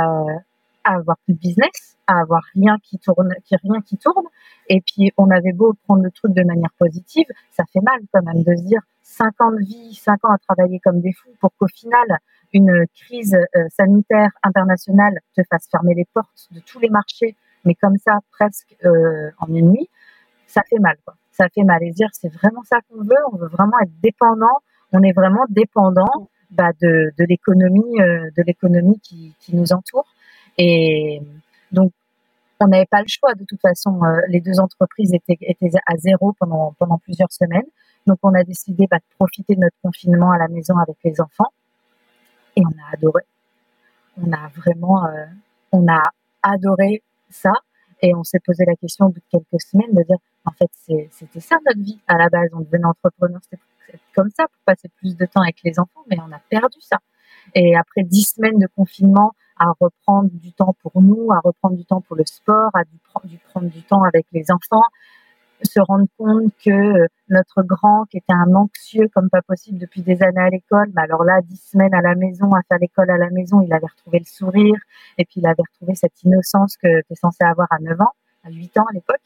à 0.84 0.94
avoir 0.94 1.16
plus 1.24 1.34
de 1.34 1.38
business, 1.38 1.96
à 2.06 2.20
avoir 2.20 2.42
rien 2.54 2.76
qui 2.82 2.98
tourne, 2.98 3.34
qui 3.44 3.56
rien 3.56 3.80
qui 3.82 3.96
tourne. 3.96 4.24
Et 4.68 4.80
puis, 4.80 5.12
on 5.16 5.30
avait 5.30 5.52
beau 5.52 5.74
prendre 5.84 6.02
le 6.02 6.10
truc 6.10 6.32
de 6.32 6.42
manière 6.42 6.72
positive, 6.78 7.26
ça 7.50 7.64
fait 7.72 7.80
mal 7.80 8.00
quand 8.12 8.22
même 8.22 8.42
de 8.42 8.56
se 8.56 8.62
dire 8.62 8.80
5 9.02 9.40
ans 9.40 9.52
de 9.52 9.58
vie, 9.58 9.94
5 9.94 10.24
ans 10.24 10.32
à 10.32 10.38
travailler 10.38 10.80
comme 10.80 11.00
des 11.00 11.12
fous 11.12 11.34
pour 11.40 11.50
qu'au 11.58 11.68
final, 11.68 12.18
une 12.52 12.86
crise 12.94 13.34
euh, 13.34 13.68
sanitaire 13.70 14.30
internationale 14.42 15.18
te 15.36 15.42
fasse 15.50 15.68
fermer 15.70 15.94
les 15.94 16.06
portes 16.12 16.48
de 16.52 16.60
tous 16.60 16.80
les 16.80 16.90
marchés, 16.90 17.36
mais 17.64 17.74
comme 17.74 17.96
ça, 17.98 18.18
presque 18.30 18.76
euh, 18.84 19.30
en 19.38 19.46
une 19.48 19.72
nuit, 19.72 19.88
ça 20.46 20.62
fait 20.68 20.78
mal. 20.78 20.96
Quoi 21.04 21.14
ça 21.40 21.48
fait 21.54 21.64
mal 21.64 21.82
et 21.82 21.90
dire 21.90 22.08
c'est 22.12 22.32
vraiment 22.32 22.62
ça 22.64 22.78
qu'on 22.88 23.02
veut, 23.02 23.22
on 23.32 23.36
veut 23.36 23.48
vraiment 23.48 23.78
être 23.82 23.98
dépendant, 24.02 24.58
on 24.92 25.02
est 25.02 25.12
vraiment 25.12 25.46
dépendant 25.48 26.28
bah, 26.50 26.70
de, 26.82 27.12
de 27.16 27.24
l'économie 27.24 28.00
euh, 28.00 28.28
de 28.36 28.42
l'économie 28.42 29.00
qui, 29.00 29.34
qui, 29.40 29.56
nous 29.56 29.72
entoure 29.72 30.06
et 30.58 31.20
donc 31.72 31.92
on 32.60 32.66
n'avait 32.66 32.86
pas 32.86 33.00
le 33.00 33.08
choix. 33.08 33.34
De 33.34 33.44
toute 33.44 33.60
façon 33.60 34.02
euh, 34.04 34.20
les 34.28 34.40
deux 34.40 34.60
entreprises 34.60 35.12
étaient, 35.14 35.38
à 35.86 35.96
zéro 35.96 36.34
pendant 36.38 36.74
pendant 36.78 36.98
plusieurs 36.98 37.32
semaines. 37.32 37.66
Donc 38.06 38.18
on 38.22 38.34
a 38.34 38.44
décidé 38.44 38.86
bah, 38.90 38.98
de 38.98 39.16
profiter 39.18 39.54
de 39.54 39.60
notre 39.60 39.76
confinement 39.82 40.30
à 40.32 40.38
la 40.38 40.48
maison 40.48 40.76
avec 40.78 40.96
les 41.04 41.20
enfants. 41.20 41.52
Et 42.56 42.62
on 42.64 42.70
a 42.70 42.94
adoré. 42.94 43.22
On 44.22 44.32
a 44.32 44.48
vraiment 44.56 45.06
euh, 45.06 45.26
on 45.72 45.86
a 45.88 46.02
adoré 46.42 47.02
ça. 47.30 47.52
Et 48.02 48.14
on 48.14 48.24
s'est 48.24 48.40
posé 48.40 48.64
la 48.66 48.76
question 48.76 49.06
au 49.06 49.08
bout 49.10 49.20
de 49.20 49.38
quelques 49.38 49.60
semaines 49.60 49.92
de 49.92 50.02
dire 50.02 50.16
en 50.46 50.52
fait, 50.52 50.70
c'était 51.10 51.40
ça 51.40 51.56
notre 51.66 51.80
vie. 51.80 51.98
À 52.08 52.16
la 52.16 52.28
base. 52.28 52.48
On 52.54 52.60
devenait 52.60 52.86
entrepreneur, 52.86 53.40
c'était 53.42 53.62
comme 54.14 54.30
ça 54.30 54.44
pour 54.44 54.62
passer 54.64 54.88
plus 54.96 55.16
de 55.16 55.26
temps 55.26 55.42
avec 55.42 55.56
les 55.64 55.78
enfants, 55.78 56.04
mais 56.08 56.16
on 56.20 56.32
a 56.32 56.40
perdu 56.48 56.78
ça. 56.80 56.98
Et 57.54 57.76
après 57.76 58.02
dix 58.04 58.34
semaines 58.34 58.58
de 58.58 58.66
confinement, 58.66 59.32
à 59.60 59.72
reprendre 59.78 60.30
du 60.32 60.52
temps 60.52 60.74
pour 60.82 61.00
nous, 61.02 61.30
à 61.30 61.38
reprendre 61.44 61.76
du 61.76 61.84
temps 61.84 62.00
pour 62.00 62.16
le 62.16 62.24
sport, 62.24 62.70
à 62.74 62.82
du, 62.84 63.38
prendre 63.38 63.68
du 63.68 63.82
temps 63.82 64.02
avec 64.02 64.26
les 64.32 64.50
enfants, 64.50 64.82
se 65.62 65.80
rendre 65.80 66.06
compte 66.16 66.50
que 66.64 66.70
euh, 66.70 67.06
notre 67.28 67.62
grand, 67.62 68.06
qui 68.06 68.16
était 68.16 68.32
un 68.32 68.54
anxieux 68.54 69.08
comme 69.14 69.28
pas 69.28 69.42
possible 69.42 69.78
depuis 69.78 70.00
des 70.00 70.22
années 70.22 70.40
à 70.40 70.48
l'école, 70.48 70.90
mais 70.96 71.02
alors 71.02 71.24
là, 71.24 71.40
dix 71.44 71.60
semaines 71.60 71.94
à 71.94 72.00
la 72.00 72.14
maison, 72.14 72.50
à 72.54 72.62
faire 72.68 72.78
l'école 72.80 73.10
à 73.10 73.18
la 73.18 73.28
maison, 73.28 73.60
il 73.60 73.72
avait 73.72 73.86
retrouvé 73.86 74.20
le 74.20 74.24
sourire, 74.24 74.76
et 75.18 75.26
puis 75.26 75.40
il 75.40 75.46
avait 75.46 75.62
retrouvé 75.62 75.94
cette 75.94 76.22
innocence 76.22 76.78
que 76.78 77.02
tu 77.02 77.12
es 77.12 77.16
censé 77.16 77.44
avoir 77.44 77.68
à 77.70 77.78
9 77.80 78.00
ans, 78.00 78.12
à 78.44 78.50
8 78.50 78.78
ans 78.78 78.86
à 78.88 78.94
l'époque. 78.94 79.20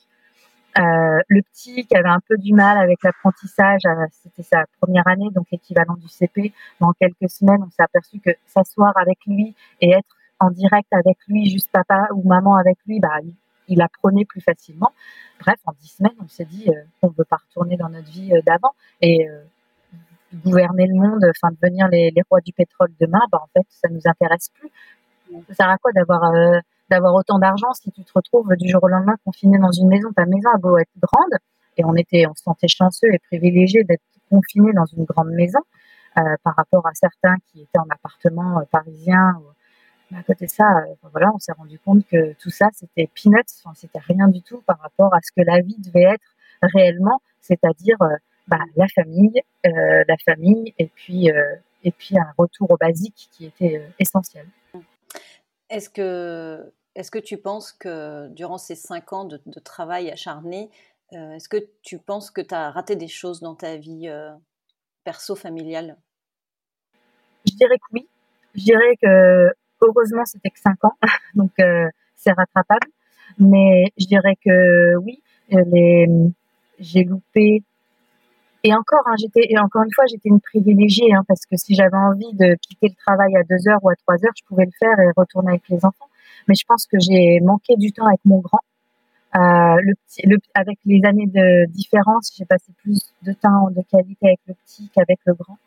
Euh, 0.77 1.20
le 1.29 1.40
petit 1.42 1.87
qui 1.87 1.97
avait 1.97 2.09
un 2.09 2.18
peu 2.29 2.37
du 2.37 2.53
mal 2.53 2.77
avec 2.79 3.01
l'apprentissage, 3.05 3.83
euh, 3.87 4.07
c'était 4.11 4.42
sa 4.42 4.64
première 4.81 5.07
année, 5.07 5.29
donc 5.31 5.47
l'équivalent 5.53 5.94
du 5.94 6.09
CP. 6.09 6.53
Dans 6.81 6.92
quelques 6.94 7.31
semaines, 7.31 7.62
on 7.62 7.70
s'est 7.70 7.85
aperçu 7.85 8.18
que 8.18 8.31
s'asseoir 8.47 8.92
avec 8.97 9.18
lui 9.25 9.55
et 9.81 9.92
être 9.92 10.16
en 10.40 10.51
direct 10.51 10.92
avec 10.92 11.16
lui, 11.29 11.49
juste 11.51 11.70
papa 11.70 12.09
ou 12.14 12.27
maman 12.27 12.57
avec 12.57 12.79
lui, 12.87 13.01
bah, 13.01 13.20
il, 13.68 13.83
apprenait 13.83 14.25
plus 14.25 14.40
facilement. 14.40 14.92
Bref, 15.40 15.59
en 15.66 15.73
dix 15.81 15.88
semaines, 15.88 16.16
on 16.23 16.29
s'est 16.29 16.44
dit 16.44 16.68
euh, 16.68 16.83
qu'on 17.01 17.09
ne 17.09 17.14
veut 17.16 17.25
pas 17.25 17.38
retourner 17.49 17.77
dans 17.77 17.88
notre 17.88 18.11
vie 18.11 18.33
d'avant 18.44 18.75
et 19.01 19.29
gouverner 20.44 20.87
le 20.87 20.94
monde, 20.94 21.25
enfin 21.31 21.55
devenir 21.62 21.88
les, 21.88 22.11
les, 22.11 22.23
rois 22.29 22.40
du 22.40 22.53
pétrole 22.53 22.90
demain, 23.01 23.20
bah, 23.31 23.40
en 23.42 23.49
fait, 23.53 23.66
ça 23.68 23.88
nous 23.88 24.01
intéresse 24.05 24.51
plus. 24.55 24.70
Ça 25.49 25.55
sert 25.55 25.68
à 25.68 25.79
quoi 25.79 25.92
d'avoir 25.92 27.14
autant 27.14 27.38
d'argent 27.38 27.73
si 27.73 27.90
tu 27.90 28.05
te 28.05 28.12
retrouves 28.14 28.55
du 28.57 28.68
jour 28.68 28.83
au 28.83 28.88
lendemain 28.88 29.16
confiné 29.25 29.59
dans 29.59 29.73
une 29.73 29.88
maison? 29.88 30.12
Ta 30.12 30.27
maison 30.27 30.51
a 30.55 30.59
beau 30.59 30.77
être 30.79 30.90
grande, 31.01 31.38
et 31.77 31.85
on 31.85 31.94
était, 31.94 32.27
on 32.27 32.35
se 32.35 32.42
sentait 32.42 32.68
chanceux 32.68 33.12
et 33.12 33.18
privilégié 33.18 33.85
d'être 33.85 34.03
confiné 34.31 34.73
dans 34.73 34.87
une 34.87 35.05
grande 35.05 35.31
maison 35.31 35.61
euh, 36.18 36.23
par 36.42 36.55
rapport 36.57 36.87
à 36.87 36.94
certains 36.94 37.37
qui 37.47 37.62
étaient 37.62 37.79
en 37.79 37.88
appartement 37.90 38.61
euh, 38.61 38.64
parisien. 38.70 39.40
À 40.12 40.22
côté 40.22 40.46
de 40.46 40.50
ça, 40.50 40.64
euh, 40.64 41.08
voilà, 41.12 41.30
on 41.34 41.38
s'est 41.38 41.52
rendu 41.52 41.78
compte 41.78 42.06
que 42.06 42.34
tout 42.34 42.50
ça, 42.50 42.68
c'était 42.72 43.08
peanuts, 43.14 43.42
enfin, 43.64 43.74
c'était 43.74 44.00
rien 44.00 44.28
du 44.28 44.42
tout 44.42 44.60
par 44.62 44.78
rapport 44.78 45.14
à 45.14 45.18
ce 45.22 45.32
que 45.32 45.46
la 45.46 45.60
vie 45.60 45.76
devait 45.78 46.14
être 46.14 46.34
réellement, 46.62 47.20
c'est-à-dire 47.40 47.96
bah, 48.48 48.58
la 48.76 48.86
famille, 48.88 49.40
la 49.64 50.16
famille, 50.24 50.74
et 50.78 50.86
puis 50.86 51.30
et 51.84 51.92
puis 51.92 52.18
un 52.18 52.32
retour 52.36 52.70
au 52.70 52.76
basique 52.76 53.28
qui 53.30 53.44
était 53.44 53.86
essentiel. 53.98 54.46
Est-ce 55.70 55.90
que, 55.90 56.72
est 56.94 57.10
que 57.10 57.18
tu 57.18 57.36
penses 57.38 57.72
que 57.72 58.28
durant 58.28 58.58
ces 58.58 58.74
cinq 58.74 59.12
ans 59.12 59.24
de, 59.24 59.38
travail 59.60 60.10
acharné, 60.10 60.70
euh, 61.12 61.32
est-ce 61.32 61.48
que 61.48 61.58
tu 61.82 61.98
penses 61.98 62.30
que 62.30 62.40
tu 62.40 62.54
as 62.54 62.70
raté 62.70 62.96
des 62.96 63.08
choses 63.08 63.40
dans 63.40 63.54
ta 63.54 63.76
vie 63.76 64.08
euh, 64.08 64.32
perso-familiale 65.04 65.96
Je 67.46 67.54
dirais 67.54 67.78
que 67.78 67.84
oui. 67.92 68.08
Je 68.54 68.62
dirais 68.64 68.96
que 69.02 69.52
heureusement, 69.85 70.25
c'était 70.25 70.51
que 70.51 70.61
cinq 70.61 70.83
ans, 70.85 70.97
donc 71.35 71.53
euh, 71.61 71.88
c'est 72.16 72.33
rattrapable. 72.33 72.87
Mais 73.38 73.92
je 73.99 74.07
dirais 74.07 74.37
que 74.44 74.97
oui, 74.97 75.23
j'ai 76.79 77.05
loupé 77.05 77.62
et 78.66 78.73
encore, 78.75 79.03
hein, 79.07 79.14
j'étais, 79.18 79.47
encore 79.59 79.83
une 79.83 79.92
fois, 79.92 80.07
j'étais 80.11 80.31
une 80.31 80.40
privilégiée, 80.40 81.12
hein, 81.12 81.23
parce 81.29 81.44
que 81.44 81.55
si 81.57 81.75
j'avais 81.75 81.99
envie 81.99 82.33
de 82.33 82.57
quitter 82.62 82.88
le 82.88 82.94
travail 83.07 83.37
à 83.37 83.42
deux 83.42 83.68
heures 83.68 83.79
ou 83.83 83.90
à 83.90 83.94
trois 83.94 84.14
heures, 84.14 84.33
je 84.35 84.42
pouvais 84.49 84.64
le 84.64 84.70
faire 84.79 84.99
et 85.01 85.11
retourner 85.14 85.51
avec 85.51 85.68
les 85.68 85.85
enfants. 85.85 86.09
Mais 86.49 86.55
je 86.55 86.64
pense 86.66 86.87
que 86.87 86.99
j'ai 86.99 87.40
manqué 87.40 87.77
du 87.77 87.92
temps 87.92 88.07
avec 88.07 88.20
mon 88.25 88.38
grand. 88.38 88.61
Euh, 89.37 89.77
avec 90.55 90.79
les 90.87 91.05
années 91.05 91.27
de 91.27 91.66
différence, 91.73 92.33
j'ai 92.38 92.47
passé 92.47 92.73
plus 92.83 93.12
de 93.23 93.33
temps 93.35 93.68
de 93.70 93.83
qualité 93.90 94.29
avec 94.29 94.40
le 94.49 94.55
petit 94.55 94.88
qu'avec 94.94 95.18
le 95.27 95.35
grand. 95.35 95.59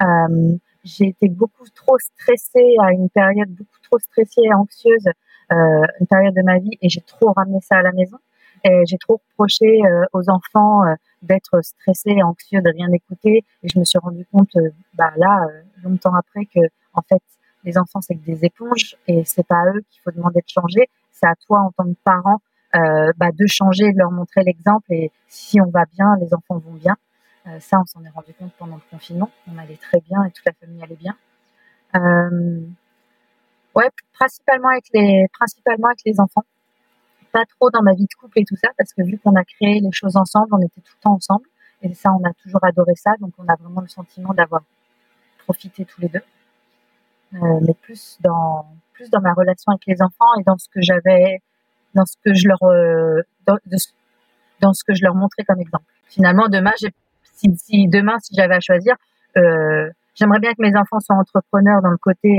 Euh, 0.00 0.56
j'ai 0.86 1.08
été 1.08 1.28
beaucoup 1.28 1.68
trop 1.74 1.98
stressée 1.98 2.76
à 2.80 2.92
une 2.92 3.10
période 3.10 3.50
beaucoup 3.50 3.80
trop 3.82 3.98
stressée 3.98 4.42
et 4.44 4.54
anxieuse, 4.54 5.06
euh, 5.52 5.56
une 6.00 6.06
période 6.06 6.34
de 6.34 6.42
ma 6.42 6.58
vie, 6.58 6.78
et 6.80 6.88
j'ai 6.88 7.00
trop 7.02 7.32
ramené 7.32 7.60
ça 7.60 7.76
à 7.76 7.82
la 7.82 7.92
maison. 7.92 8.18
Et 8.64 8.82
j'ai 8.86 8.98
trop 8.98 9.20
reproché 9.30 9.66
euh, 9.84 10.04
aux 10.12 10.28
enfants 10.30 10.84
euh, 10.84 10.94
d'être 11.22 11.60
stressés 11.62 12.22
anxieux, 12.22 12.60
de 12.62 12.70
rien 12.70 12.90
écouter. 12.92 13.44
Et 13.62 13.68
je 13.68 13.78
me 13.78 13.84
suis 13.84 13.98
rendu 13.98 14.26
compte, 14.32 14.54
euh, 14.56 14.70
bah 14.94 15.12
là, 15.16 15.46
longtemps 15.84 16.14
après, 16.14 16.46
que 16.46 16.60
en 16.94 17.02
fait, 17.02 17.22
les 17.64 17.78
enfants 17.78 18.00
c'est 18.00 18.14
que 18.14 18.24
des 18.24 18.44
éponges 18.44 18.96
et 19.08 19.24
c'est 19.24 19.46
pas 19.46 19.60
à 19.60 19.72
eux 19.72 19.84
qu'il 19.90 20.00
faut 20.02 20.10
demander 20.10 20.40
de 20.40 20.48
changer. 20.48 20.88
C'est 21.12 21.26
à 21.26 21.34
toi 21.46 21.60
en 21.60 21.70
tant 21.72 21.84
que 21.84 21.98
parent 22.04 22.40
bah, 22.72 23.30
de 23.32 23.46
changer, 23.46 23.90
de 23.92 23.98
leur 23.98 24.10
montrer 24.10 24.42
l'exemple. 24.44 24.92
Et 24.92 25.10
si 25.28 25.60
on 25.60 25.70
va 25.70 25.84
bien, 25.94 26.16
les 26.20 26.34
enfants 26.34 26.58
vont 26.58 26.74
bien. 26.74 26.96
Ça, 27.60 27.78
on 27.80 27.86
s'en 27.86 28.04
est 28.04 28.10
rendu 28.10 28.34
compte 28.34 28.52
pendant 28.58 28.76
le 28.76 28.82
confinement. 28.90 29.30
On 29.48 29.58
allait 29.58 29.76
très 29.76 30.00
bien 30.00 30.24
et 30.24 30.30
toute 30.30 30.44
la 30.44 30.52
famille 30.52 30.82
allait 30.82 30.96
bien. 30.96 31.16
ouais, 33.74 33.90
principalement 34.12 34.68
avec 34.68 34.86
les, 34.92 35.26
principalement 35.32 35.88
avec 35.88 36.00
les 36.04 36.20
enfants 36.20 36.44
pas 37.36 37.44
trop 37.44 37.70
dans 37.70 37.82
ma 37.82 37.92
vie 37.92 38.06
de 38.06 38.14
couple 38.18 38.40
et 38.40 38.44
tout 38.44 38.56
ça, 38.56 38.70
parce 38.78 38.94
que 38.94 39.02
vu 39.02 39.18
qu'on 39.18 39.34
a 39.34 39.44
créé 39.44 39.80
les 39.80 39.92
choses 39.92 40.16
ensemble, 40.16 40.48
on 40.52 40.60
était 40.60 40.80
tout 40.80 40.94
le 40.96 41.02
temps 41.02 41.14
ensemble. 41.14 41.46
Et 41.82 41.92
ça, 41.92 42.10
on 42.10 42.24
a 42.26 42.32
toujours 42.42 42.64
adoré 42.64 42.94
ça. 42.96 43.10
Donc, 43.20 43.32
on 43.36 43.46
a 43.46 43.54
vraiment 43.56 43.82
le 43.82 43.88
sentiment 43.88 44.32
d'avoir 44.32 44.62
profité 45.44 45.84
tous 45.84 46.00
les 46.00 46.08
deux. 46.08 46.22
Euh, 47.34 47.60
mais 47.60 47.74
plus 47.74 48.16
dans, 48.20 48.66
plus 48.94 49.10
dans 49.10 49.20
ma 49.20 49.34
relation 49.34 49.72
avec 49.72 49.84
les 49.86 50.00
enfants 50.00 50.32
et 50.40 50.44
dans 50.44 50.56
ce 50.56 50.68
que 50.70 50.80
j'avais, 50.80 51.42
dans 51.94 52.06
ce 52.06 52.16
que 52.24 52.32
je 52.32 52.48
leur, 52.48 52.62
euh, 52.62 53.20
dans, 53.46 54.72
ce 54.72 54.84
que 54.84 54.94
je 54.94 55.02
leur 55.02 55.14
montrais 55.14 55.44
comme 55.44 55.60
exemple. 55.60 55.84
Finalement, 56.08 56.48
demain, 56.48 56.72
si, 57.36 57.88
demain, 57.88 58.18
si 58.20 58.34
j'avais 58.34 58.54
à 58.54 58.60
choisir, 58.60 58.96
euh, 59.36 59.90
j'aimerais 60.14 60.40
bien 60.40 60.52
que 60.52 60.62
mes 60.62 60.76
enfants 60.76 61.00
soient 61.00 61.16
entrepreneurs 61.16 61.82
dans 61.82 61.90
le 61.90 61.98
côté 61.98 62.38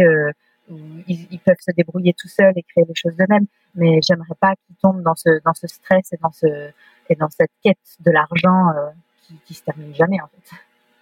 ils, 1.08 1.40
peuvent 1.40 1.56
se 1.60 1.72
débrouiller 1.72 2.14
tout 2.14 2.28
seuls 2.28 2.54
et 2.56 2.64
créer 2.64 2.86
les 2.88 2.96
choses 2.96 3.16
d'eux-mêmes. 3.16 3.46
Mais 3.76 4.00
j'aimerais 4.02 4.36
pas 4.40 4.56
qu'ils 4.56 4.76
tombent 4.78 5.02
dans 5.02 5.16
ce, 5.16 5.42
dans 5.44 5.54
ce 5.54 5.68
stress 5.68 6.12
et 6.14 6.18
dans, 6.22 6.32
ce, 6.32 6.72
et 7.10 7.16
dans 7.16 7.30
cette 7.30 7.52
quête 7.64 7.78
de 8.00 8.12
l'argent 8.12 8.70
euh, 8.70 8.90
qui, 9.24 9.36
qui 9.46 9.54
se 9.54 9.64
termine 9.64 9.94
jamais, 9.96 10.20
en 10.22 10.28
fait. 10.28 10.56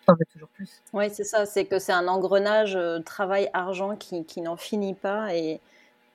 J'en 0.08 0.14
veux 0.14 0.26
toujours 0.32 0.50
plus. 0.50 0.82
Oui, 0.94 1.10
c'est 1.10 1.24
ça. 1.24 1.46
C'est 1.46 1.66
que 1.66 1.80
c'est 1.80 1.92
un 1.92 2.08
engrenage 2.08 2.76
euh, 2.76 3.00
travail-argent 3.00 3.96
qui, 3.96 4.24
qui 4.26 4.42
n'en 4.42 4.56
finit 4.56 4.94
pas. 4.94 5.34
Et, 5.36 5.60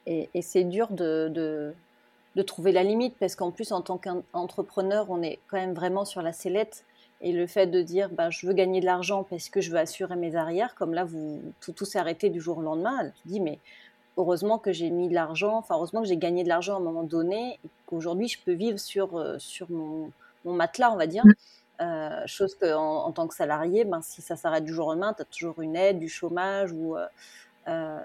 et, 0.06 0.42
c'est 0.42 0.64
dur 0.64 0.88
de, 0.90 1.28
de, 1.28 2.42
trouver 2.42 2.72
la 2.72 2.82
limite 2.82 3.16
parce 3.18 3.36
qu'en 3.36 3.50
plus, 3.50 3.70
en 3.70 3.82
tant 3.82 3.98
qu'entrepreneur, 3.98 5.10
on 5.10 5.22
est 5.22 5.40
quand 5.48 5.58
même 5.58 5.74
vraiment 5.74 6.04
sur 6.04 6.22
la 6.22 6.32
sellette. 6.32 6.84
Et 7.20 7.32
le 7.32 7.46
fait 7.46 7.66
de 7.66 7.82
dire, 7.82 8.08
bah, 8.10 8.30
je 8.30 8.46
veux 8.46 8.54
gagner 8.54 8.80
de 8.80 8.86
l'argent 8.86 9.24
parce 9.24 9.48
que 9.50 9.60
je 9.60 9.70
veux 9.70 9.78
assurer 9.78 10.16
mes 10.16 10.36
arrières, 10.36 10.74
comme 10.74 10.94
là, 10.94 11.04
vous, 11.04 11.42
tout, 11.60 11.72
tout 11.72 11.84
s'est 11.84 11.98
arrêté 11.98 12.30
du 12.30 12.40
jour 12.40 12.58
au 12.58 12.62
lendemain, 12.62 13.10
tu 13.22 13.28
dis, 13.28 13.40
mais 13.40 13.58
heureusement 14.16 14.58
que 14.58 14.72
j'ai 14.72 14.90
mis 14.90 15.08
de 15.08 15.14
l'argent, 15.14 15.56
enfin, 15.56 15.74
heureusement 15.76 16.00
que 16.00 16.08
j'ai 16.08 16.16
gagné 16.16 16.44
de 16.44 16.48
l'argent 16.48 16.74
à 16.74 16.76
un 16.78 16.82
moment 16.82 17.02
donné, 17.02 17.58
et 17.64 17.68
qu'aujourd'hui, 17.86 18.28
je 18.28 18.38
peux 18.42 18.52
vivre 18.52 18.78
sur, 18.78 19.18
euh, 19.18 19.38
sur 19.38 19.70
mon, 19.70 20.10
mon 20.44 20.54
matelas, 20.54 20.92
on 20.92 20.96
va 20.96 21.06
dire. 21.06 21.24
Mmh. 21.26 21.32
Euh, 21.80 22.26
chose 22.26 22.54
que 22.56 22.74
en, 22.74 23.10
tant 23.12 23.26
que 23.26 23.34
salarié, 23.34 23.84
ben, 23.84 24.02
si 24.02 24.20
ça 24.20 24.36
s'arrête 24.36 24.64
du 24.64 24.72
jour 24.72 24.88
au 24.88 24.90
lendemain, 24.90 25.14
tu 25.14 25.22
as 25.22 25.24
toujours 25.24 25.62
une 25.62 25.76
aide, 25.76 25.98
du 25.98 26.10
chômage 26.10 26.72
ou, 26.72 26.96
euh, 26.96 27.06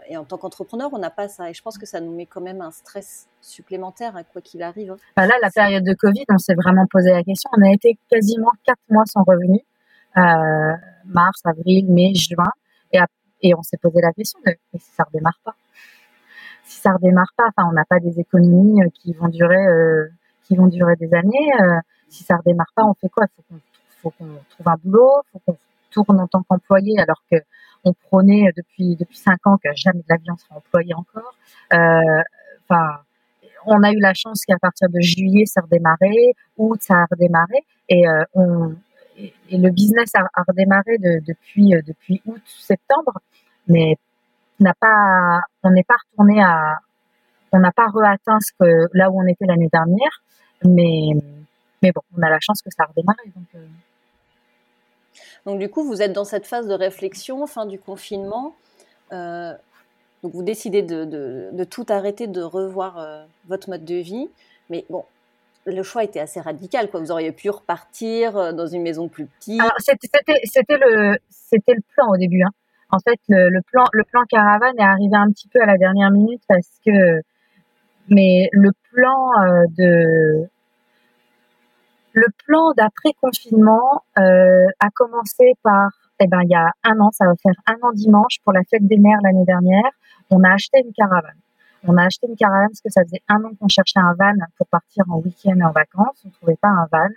et 0.07 0.17
en 0.17 0.25
tant 0.25 0.37
qu'entrepreneur, 0.37 0.89
on 0.93 0.99
n'a 0.99 1.09
pas 1.09 1.27
ça. 1.27 1.49
Et 1.49 1.53
je 1.53 1.61
pense 1.63 1.77
que 1.77 1.87
ça 1.87 1.99
nous 1.99 2.15
met 2.15 2.27
quand 2.27 2.41
même 2.41 2.61
un 2.61 2.71
stress 2.71 3.27
supplémentaire, 3.41 4.15
à 4.15 4.23
quoi 4.23 4.41
qu'il 4.41 4.61
arrive. 4.61 4.91
Hein. 4.91 4.97
Bah 5.17 5.25
là, 5.25 5.35
la 5.41 5.49
période 5.49 5.83
de 5.83 5.93
Covid, 5.93 6.25
on 6.29 6.37
s'est 6.37 6.53
vraiment 6.53 6.85
posé 6.91 7.11
la 7.11 7.23
question. 7.23 7.49
On 7.57 7.61
a 7.63 7.73
été 7.73 7.97
quasiment 8.09 8.51
quatre 8.63 8.81
mois 8.89 9.05
sans 9.07 9.23
revenus. 9.23 9.61
mars, 10.15 11.41
avril, 11.45 11.91
mai, 11.91 12.13
juin. 12.13 12.51
Et, 13.41 13.53
on 13.53 13.61
s'est 13.61 13.77
posé 13.77 14.01
la 14.01 14.11
question 14.11 14.39
mais 14.45 14.57
si 14.79 14.91
ça 14.91 15.03
redémarre 15.03 15.39
pas? 15.43 15.55
Si 16.63 16.79
ça 16.79 16.93
redémarre 16.93 17.31
pas, 17.37 17.49
on 17.57 17.73
n'a 17.73 17.85
pas 17.85 17.99
des 17.99 18.19
économies 18.19 18.81
euh, 18.81 18.89
qui 18.93 19.13
vont 19.13 19.27
durer, 19.27 19.67
euh, 19.67 20.07
qui 20.43 20.55
vont 20.55 20.67
durer 20.67 20.95
des 20.95 21.13
années. 21.13 21.51
Euh, 21.61 21.79
si 22.09 22.23
ça 22.23 22.37
redémarre 22.37 22.71
pas, 22.75 22.83
on 22.85 22.93
fait 22.95 23.09
quoi? 23.09 23.25
Il 23.51 23.59
faut 24.01 24.09
qu'on 24.11 24.39
trouve 24.49 24.67
un 24.67 24.77
boulot, 24.83 25.21
faut 25.31 25.39
qu'on 25.45 25.57
tourne 25.91 26.19
en 26.19 26.27
tant 26.27 26.41
qu'employé, 26.43 26.99
alors 26.99 27.21
que 27.29 27.37
on 27.85 27.93
prônait 27.93 28.51
depuis 28.57 28.95
depuis 28.95 29.17
cinq 29.17 29.45
ans 29.45 29.57
que 29.57 29.69
jamais 29.75 29.99
de 29.99 30.05
l'avion 30.09 30.35
sera 30.37 30.57
employé 30.57 30.93
encore. 30.93 31.35
Enfin, 31.71 32.99
on 33.65 33.81
a 33.83 33.91
eu 33.91 33.99
la 33.99 34.13
chance 34.13 34.41
qu'à 34.45 34.57
partir 34.59 34.89
de 34.89 34.99
juillet, 35.01 35.45
ça 35.45 35.61
redémarré, 35.61 36.33
août, 36.57 36.79
ça 36.81 36.95
a 36.95 37.05
redémarré, 37.09 37.63
et 37.89 38.05
on 38.33 38.75
et 39.17 39.57
le 39.57 39.69
business 39.71 40.11
a, 40.15 40.43
redémarré 40.47 40.97
depuis 40.99 41.69
depuis 41.85 42.21
août 42.25 42.41
septembre, 42.45 43.13
mais 43.67 43.95
n'a 44.59 44.73
pas, 44.73 45.41
on 45.63 45.71
n'est 45.71 45.83
pas 45.83 45.95
retourné 46.09 46.41
à, 46.41 46.79
on 47.51 47.59
n'a 47.59 47.71
pas 47.71 47.87
reatteint 47.87 48.39
ce 48.41 48.51
que 48.59 48.87
là 48.93 49.09
où 49.09 49.21
on 49.21 49.27
était 49.27 49.45
l'année 49.45 49.69
dernière, 49.71 50.21
mais 50.63 51.11
mais 51.81 51.91
bon, 51.91 52.01
on 52.17 52.21
a 52.21 52.29
la 52.29 52.39
chance 52.39 52.61
que 52.61 52.69
ça 52.71 52.83
a 52.83 52.87
redémarré. 52.87 53.31
Donc, 53.35 53.45
euh. 53.55 53.65
Donc 55.45 55.60
du 55.60 55.69
coup, 55.69 55.84
vous 55.84 56.01
êtes 56.01 56.13
dans 56.13 56.25
cette 56.25 56.45
phase 56.45 56.67
de 56.67 56.73
réflexion, 56.73 57.45
fin 57.47 57.65
du 57.65 57.79
confinement. 57.79 58.55
Euh, 59.13 59.53
donc 60.23 60.34
vous 60.34 60.43
décidez 60.43 60.81
de, 60.81 61.05
de, 61.05 61.63
tout 61.63 61.86
arrêter, 61.89 62.27
de 62.27 62.41
revoir 62.41 62.97
euh, 62.97 63.23
votre 63.47 63.69
mode 63.69 63.86
de 63.86 63.95
vie. 63.95 64.29
Mais 64.69 64.86
bon, 64.89 65.05
le 65.65 65.84
choix 65.84 66.03
était 66.03 66.19
assez 66.19 66.41
radical. 66.41 66.89
Quoi. 66.89 66.99
Vous 66.99 67.12
auriez 67.12 67.31
pu 67.31 67.49
repartir 67.49 68.53
dans 68.53 68.67
une 68.67 68.81
maison 68.81 69.08
plus 69.08 69.25
petite. 69.25 69.62
C'était 69.79 70.77
le, 70.77 71.17
le 71.51 71.81
plan 71.93 72.10
au 72.10 72.17
début. 72.17 72.41
Hein. 72.41 72.51
En 72.91 72.99
fait, 72.99 73.19
le, 73.27 73.62
plan, 73.62 73.84
le 73.91 74.03
plan 74.03 74.21
caravane 74.29 74.77
est 74.77 74.84
arrivé 74.84 75.15
un 75.15 75.29
petit 75.31 75.47
peu 75.47 75.62
à 75.62 75.65
la 75.65 75.77
dernière 75.77 76.12
minute 76.12 76.41
parce 76.47 76.69
que, 76.86 77.21
mais 78.08 78.49
le 78.51 78.71
plan 78.91 79.31
euh, 79.41 79.65
de, 79.77 80.47
le 82.15 82.28
plan 82.45 82.71
d'après 82.78 83.12
confinement 83.21 84.04
euh, 84.17 84.67
a 84.80 84.89
commencé 84.95 85.54
par, 85.62 85.89
eh 86.21 86.28
ben, 86.28 86.39
il 86.43 86.49
y 86.49 86.56
a 86.56 86.71
un 86.84 86.99
an, 87.01 87.12
ça 87.12 87.25
va 87.25 87.34
faire 87.36 87.54
un 87.67 87.75
an 87.86 87.91
dimanche 87.91 88.38
pour 88.43 88.54
la 88.54 88.62
fête 88.69 88.88
des 88.88 88.97
mères 88.97 89.19
l'année 89.21 89.43
dernière. 89.43 89.91
On 90.30 90.41
a 90.43 90.54
acheté 90.54 90.80
une 90.80 90.93
caravane. 90.93 91.38
On 91.84 91.97
a 91.97 92.06
acheté 92.06 92.28
une 92.28 92.38
caravane 92.38 92.69
parce 92.69 92.82
que 92.82 92.89
ça 92.89 93.04
faisait 93.04 93.21
un 93.28 93.43
an 93.43 93.51
qu'on 93.60 93.67
cherchait 93.67 93.99
un 93.99 94.13
van 94.17 94.34
pour 94.58 94.67
partir 94.67 95.04
en 95.10 95.17
week-end 95.17 95.60
et 95.60 95.63
en 95.63 95.71
vacances. 95.71 96.23
On 96.25 96.30
trouvait 96.30 96.56
pas 96.56 96.69
un 96.69 96.88
van 96.89 97.10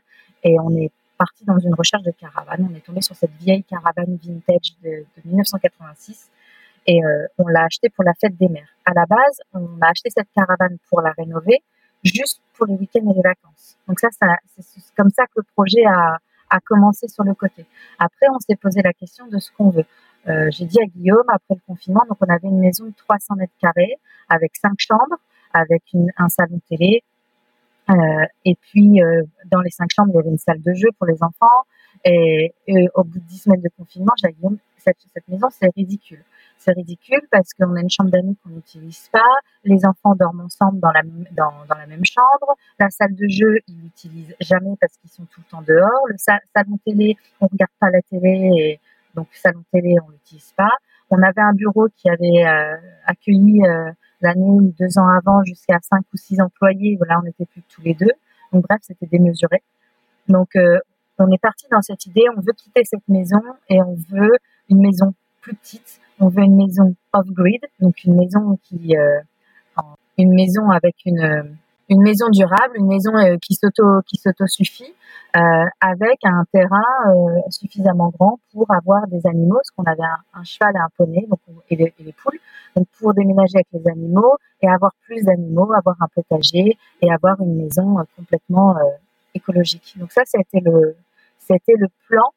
et 0.43 0.59
on 0.59 0.77
est 0.77 0.91
parti 1.17 1.45
dans 1.45 1.59
une 1.59 1.75
recherche 1.75 2.03
de 2.03 2.11
caravane. 2.11 2.69
On 2.69 2.77
est 2.77 2.85
tombé 2.85 3.01
sur 3.01 3.15
cette 3.15 3.35
vieille 3.41 3.63
caravane 3.63 4.19
vintage 4.21 4.75
de, 4.83 5.05
1986 5.25 6.29
et 6.89 7.05
euh, 7.05 7.27
on 7.39 7.47
l'a 7.47 7.65
achetée 7.65 7.89
pour 7.89 8.03
la 8.03 8.15
fête 8.15 8.37
des 8.37 8.49
mères. 8.49 8.75
À 8.85 8.95
la 8.95 9.07
base, 9.07 9.41
on 9.55 9.81
a 9.81 9.91
acheté 9.91 10.11
cette 10.11 10.29
caravane 10.35 10.77
pour 10.89 11.03
la 11.03 11.13
rénover, 11.13 11.63
juste 12.05 12.41
pour 12.55 12.67
les 12.67 12.75
week-ends 12.75 13.11
et 13.11 13.15
les 13.15 13.23
vacances. 13.23 13.77
Donc 13.87 14.01
ça, 14.01 14.09
c'est 14.11 14.95
comme 14.97 15.11
ça 15.11 15.27
que 15.27 15.33
le 15.37 15.47
projet 15.55 15.85
a, 15.87 16.19
a 16.51 16.61
commencé 16.61 17.09
sur 17.09 17.25
le 17.25 17.35
côté. 17.35 17.67
Après, 17.99 18.27
on 18.35 18.39
s'est 18.41 18.57
posé 18.57 18.83
la 18.83 18.93
question 18.93 19.27
de 19.27 19.39
ce 19.39 19.51
qu'on 19.53 19.71
veut. 19.71 19.85
Euh, 20.29 20.49
J'ai 20.51 20.65
dit 20.67 20.79
à 20.81 20.87
Guillaume, 20.87 21.25
après 21.29 21.55
le 21.55 21.61
confinement, 21.67 22.03
donc 22.09 22.19
on 22.21 22.33
avait 22.33 22.49
une 22.49 22.59
maison 22.59 22.85
de 22.87 22.95
300 22.97 23.37
mètres 23.37 23.53
carrés 23.61 23.95
avec 24.29 24.57
cinq 24.57 24.75
chambres, 24.79 25.17
avec 25.53 25.83
une, 25.95 26.11
un 26.19 26.29
salon 26.29 26.61
télé, 26.69 27.03
euh, 27.91 27.95
et 28.45 28.55
puis, 28.57 29.03
euh, 29.03 29.23
dans 29.51 29.61
les 29.61 29.71
cinq 29.71 29.89
chambres, 29.95 30.11
il 30.13 30.17
y 30.17 30.19
avait 30.19 30.31
une 30.31 30.39
salle 30.39 30.61
de 30.63 30.75
jeu 30.75 30.89
pour 30.99 31.07
les 31.07 31.23
enfants. 31.23 31.65
Et, 32.05 32.53
au 32.95 33.03
bout 33.03 33.19
de 33.19 33.25
dix 33.25 33.39
semaines 33.39 33.63
de 33.63 33.71
confinement, 33.77 34.13
j'ai 34.23 34.33
dit, 34.33 34.59
cette, 34.89 35.11
cette 35.13 35.29
maison, 35.29 35.49
c'est 35.51 35.71
ridicule. 35.77 36.25
C'est 36.59 36.73
ridicule 36.73 37.23
parce 37.31 37.53
qu'on 37.55 37.75
a 37.77 37.81
une 37.81 37.91
chambre 37.91 38.11
d'amis 38.11 38.37
qu'on 38.43 38.51
n'utilise 38.51 39.09
pas. 39.13 39.21
Les 39.65 39.85
enfants 39.87 40.15
dorment 40.15 40.43
ensemble 40.43 40.81
dans 40.81 40.91
la, 40.91 41.03
dans, 41.33 41.53
dans 41.69 41.77
la 41.77 41.87
même 41.87 42.05
chambre. 42.05 42.57
La 42.79 42.91
salle 42.91 43.15
de 43.15 43.29
jeu, 43.29 43.59
ils 43.69 43.81
l'utilisent 43.83 44.35
jamais 44.41 44.75
parce 44.81 44.97
qu'ils 44.97 45.11
sont 45.11 45.25
tout 45.27 45.41
le 45.41 45.51
temps 45.51 45.63
dehors. 45.63 46.07
Le 46.09 46.17
salon 46.19 46.79
télé, 46.85 47.17
on 47.41 47.47
regarde 47.47 47.71
pas 47.79 47.91
la 47.91 48.03
télé 48.03 48.51
et 48.57 48.81
donc 49.15 49.29
salon 49.33 49.63
télé, 49.73 49.95
on 50.05 50.11
l'utilise 50.11 50.53
pas. 50.57 50.73
On 51.11 51.23
avait 51.23 51.41
un 51.41 51.53
bureau 51.53 51.89
qui 51.97 52.11
avait 52.11 52.47
euh, 52.47 52.77
accueilli 53.07 53.65
euh, 53.65 53.91
l'année 54.21 54.51
ou 54.51 54.75
deux 54.79 54.99
ans 54.99 55.09
avant 55.09 55.43
jusqu'à 55.45 55.79
cinq 55.83 56.03
ou 56.13 56.17
six 56.17 56.41
employés. 56.41 56.97
Voilà, 56.97 57.19
on 57.21 57.23
n'était 57.23 57.47
plus 57.47 57.63
tous 57.69 57.83
les 57.83 57.95
deux. 57.95 58.13
Donc 58.53 58.65
bref, 58.69 58.81
c'était 58.83 59.07
démesuré. 59.07 59.63
Donc 60.29 60.57
euh, 60.57 60.79
on 61.19 61.31
est 61.31 61.41
parti 61.41 61.67
dans 61.71 61.83
cette 61.83 62.05
idée. 62.07 62.25
On 62.37 62.41
veut 62.41 62.53
quitter 62.53 62.83
cette 62.85 63.09
maison 63.09 63.43
et 63.69 63.81
on 63.83 63.97
veut 64.11 64.37
une 64.69 64.81
maison 64.81 65.15
plus 65.41 65.55
petite. 65.55 66.01
On 66.21 66.29
veut 66.29 66.43
une 66.43 66.57
maison 66.57 66.95
off-grid, 67.13 67.61
donc 67.81 68.05
une 68.05 68.17
maison 68.17 68.59
qui, 68.65 68.97
euh, 68.97 69.21
une 70.17 70.35
maison 70.35 70.71
avec 70.71 70.97
une 71.05 71.57
une 71.89 72.03
maison 72.03 72.29
durable, 72.29 72.75
une 72.75 72.87
maison 72.87 73.17
euh, 73.17 73.37
qui 73.41 73.55
s'auto 73.55 74.03
qui 74.07 74.19
s'auto 74.19 74.47
suffit, 74.47 74.95
euh, 75.37 75.41
avec 75.81 76.19
un 76.25 76.45
terrain 76.53 76.83
euh, 77.09 77.41
suffisamment 77.51 78.11
grand 78.11 78.39
pour 78.53 78.67
avoir 78.71 79.07
des 79.07 79.27
animaux, 79.27 79.57
parce 79.57 79.71
qu'on 79.71 79.85
avait 79.85 80.09
un, 80.35 80.45
cheval 80.45 80.75
et 80.75 80.79
un 80.79 80.89
poney, 80.97 81.27
donc 81.29 81.41
et, 81.71 81.77
les, 81.77 82.13
poules, 82.13 82.39
donc 82.77 82.87
pour 82.99 83.15
déménager 83.15 83.57
avec 83.57 83.69
les 83.73 83.91
animaux 83.91 84.37
et 84.61 84.69
avoir 84.69 84.93
plus 85.07 85.23
d'animaux, 85.25 85.73
avoir 85.73 85.97
un 86.01 86.09
potager 86.15 86.77
et 87.01 87.11
avoir 87.11 87.41
une 87.41 87.57
maison 87.57 87.97
complètement 88.17 88.77
écologique. 89.35 89.97
Donc 89.99 90.13
ça, 90.13 90.23
c'était 90.27 90.61
le 90.61 90.97
c'était 91.39 91.77
le 91.77 91.89
plan. 92.07 92.33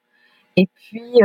Et 0.55 0.67
puis 0.67 1.19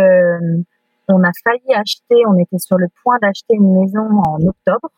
on 1.08 1.22
a 1.22 1.30
failli 1.44 1.74
acheter, 1.74 2.22
on 2.26 2.38
était 2.38 2.58
sur 2.58 2.78
le 2.78 2.88
point 3.02 3.16
d'acheter 3.20 3.54
une 3.54 3.80
maison 3.80 4.22
en 4.26 4.40
octobre 4.46 4.90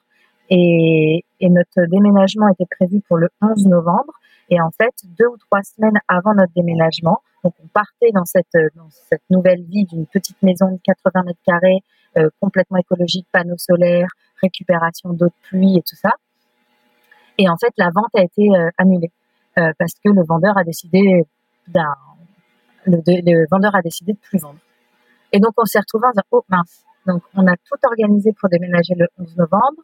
et, 0.51 1.25
notre 1.41 1.87
déménagement 1.89 2.49
était 2.49 2.67
prévu 2.71 3.01
pour 3.07 3.17
le 3.17 3.29
11 3.43 3.67
novembre. 3.67 4.13
Et 4.51 4.61
en 4.61 4.71
fait, 4.71 4.95
deux 5.19 5.27
ou 5.27 5.37
trois 5.37 5.63
semaines 5.63 5.99
avant 6.09 6.35
notre 6.35 6.53
déménagement, 6.55 7.21
donc 7.45 7.55
on 7.63 7.69
partait 7.69 8.11
dans 8.15 8.25
cette, 8.25 8.57
dans 8.75 8.89
cette 8.91 9.23
nouvelle 9.31 9.63
vie 9.63 9.85
d'une 9.85 10.07
petite 10.07 10.43
maison 10.43 10.73
de 10.73 10.79
80 10.83 11.23
mètres 11.25 11.41
carrés, 11.45 11.81
euh, 12.17 12.31
complètement 12.41 12.79
écologique, 12.79 13.27
panneaux 13.31 13.59
solaires, 13.59 14.09
récupération 14.41 15.11
d'eau 15.13 15.27
de 15.27 15.33
pluie 15.43 15.77
et 15.77 15.83
tout 15.83 15.97
ça. 15.97 16.13
Et 17.37 17.49
en 17.49 17.57
fait, 17.57 17.73
la 17.77 17.91
vente 17.95 18.15
a 18.17 18.23
été 18.23 18.49
euh, 18.51 18.71
annulée 18.79 19.13
euh, 19.59 19.73
parce 19.79 19.93
que 20.05 20.11
le 20.11 20.25
vendeur 20.25 20.57
a 20.57 20.65
décidé 20.65 21.25
d'un, 21.69 21.95
le, 22.87 22.99
le, 23.07 23.47
vendeur 23.51 23.75
a 23.75 23.83
décidé 23.83 24.13
de 24.15 24.19
plus 24.19 24.39
vendre. 24.39 24.59
Et 25.33 25.41
donc 25.41 25.53
on 25.57 25.65
s'est 25.65 25.81
retrouvé 25.81 26.07
en 26.07 26.11
disant 26.11 26.23
oh 26.31 26.45
mince. 26.49 26.85
Donc 27.07 27.23
on 27.35 27.47
a 27.47 27.57
tout 27.57 27.79
organisé 27.85 28.33
pour 28.33 28.49
déménager 28.49 28.95
le 28.97 29.07
11 29.19 29.37
novembre 29.37 29.83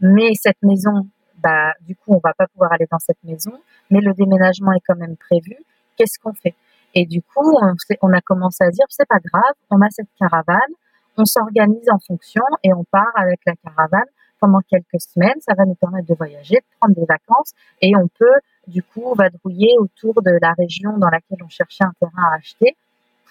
mais 0.00 0.32
cette 0.34 0.62
maison, 0.62 1.08
bah, 1.38 1.72
du 1.80 1.96
coup, 1.96 2.14
on 2.14 2.20
va 2.22 2.34
pas 2.34 2.46
pouvoir 2.48 2.72
aller 2.72 2.86
dans 2.90 2.98
cette 2.98 3.22
maison, 3.24 3.52
mais 3.90 4.00
le 4.00 4.12
déménagement 4.12 4.72
est 4.72 4.82
quand 4.86 4.96
même 4.96 5.16
prévu. 5.16 5.56
Qu'est-ce 5.96 6.18
qu'on 6.18 6.34
fait? 6.34 6.54
Et 6.94 7.06
du 7.06 7.22
coup, 7.22 7.56
on, 7.60 7.74
on, 8.02 8.12
a 8.12 8.20
commencé 8.20 8.64
à 8.64 8.70
dire, 8.70 8.84
c'est 8.88 9.08
pas 9.08 9.20
grave, 9.24 9.54
on 9.70 9.80
a 9.80 9.88
cette 9.90 10.08
caravane, 10.18 10.72
on 11.16 11.24
s'organise 11.24 11.88
en 11.90 11.98
fonction 11.98 12.42
et 12.62 12.72
on 12.72 12.84
part 12.84 13.12
avec 13.14 13.40
la 13.46 13.54
caravane 13.56 14.08
pendant 14.38 14.60
quelques 14.60 15.00
semaines. 15.00 15.40
Ça 15.40 15.54
va 15.56 15.64
nous 15.64 15.74
permettre 15.74 16.08
de 16.08 16.14
voyager, 16.14 16.56
de 16.56 16.78
prendre 16.78 16.94
des 16.94 17.06
vacances 17.06 17.52
et 17.80 17.96
on 17.96 18.08
peut, 18.08 18.40
du 18.66 18.82
coup, 18.82 19.14
vadrouiller 19.14 19.76
autour 19.78 20.22
de 20.22 20.38
la 20.40 20.52
région 20.58 20.96
dans 20.98 21.08
laquelle 21.08 21.42
on 21.42 21.48
cherchait 21.48 21.84
un 21.84 21.92
terrain 22.00 22.32
à 22.32 22.36
acheter 22.36 22.76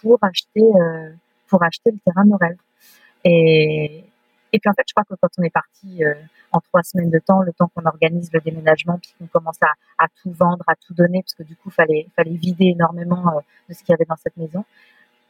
pour 0.02 0.18
acheter, 0.24 0.64
euh, 0.64 1.12
pour 1.48 1.64
acheter 1.64 1.92
le 1.92 2.00
terrain 2.00 2.26
de 2.26 2.30
nos. 2.30 2.40
Et, 3.24 4.04
et 4.54 4.60
puis 4.60 4.70
en 4.70 4.74
fait, 4.74 4.84
je 4.88 4.94
crois 4.94 5.04
que 5.04 5.16
quand 5.20 5.30
on 5.38 5.44
est 5.44 5.50
parti 5.50 6.04
euh, 6.04 6.14
en 6.52 6.60
trois 6.60 6.84
semaines 6.84 7.10
de 7.10 7.20
temps, 7.20 7.42
le 7.42 7.52
temps 7.52 7.70
qu'on 7.76 7.86
organise 7.86 8.32
le 8.32 8.40
déménagement, 8.40 9.00
puis 9.00 9.14
qu'on 9.20 9.28
commence 9.28 9.58
à, 9.62 9.74
à, 9.98 10.08
tout 10.22 10.32
vendre, 10.32 10.64
à 10.68 10.76
tout 10.76 10.94
donner, 10.94 11.22
parce 11.24 11.34
que 11.34 11.44
du 11.44 11.56
coup, 11.56 11.70
fallait 11.70 12.08
fallait 12.16 12.36
vider 12.36 12.68
énormément 12.68 13.36
euh, 13.36 13.42
de 13.68 13.74
ce 13.74 13.80
qu'il 13.80 13.90
y 13.90 13.94
avait 13.94 14.06
dans 14.06 14.16
cette 14.16 14.38
maison. 14.38 14.64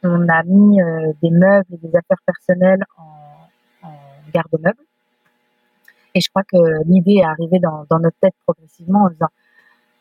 On 0.02 0.28
a 0.28 0.42
mis 0.44 0.80
euh, 0.80 1.12
des 1.22 1.30
meubles 1.30 1.66
et 1.72 1.78
des 1.78 1.96
affaires 1.96 2.22
personnelles 2.24 2.84
en, 2.98 3.88
en 3.88 3.94
garde-meubles. 4.32 4.84
Et 6.14 6.20
je 6.20 6.30
crois 6.30 6.44
que 6.44 6.84
l'idée 6.84 7.16
est 7.16 7.24
arrivée 7.24 7.58
dans, 7.58 7.84
dans, 7.90 7.98
notre 7.98 8.16
tête 8.20 8.34
progressivement 8.46 9.04
en 9.04 9.10
disant 9.10 9.28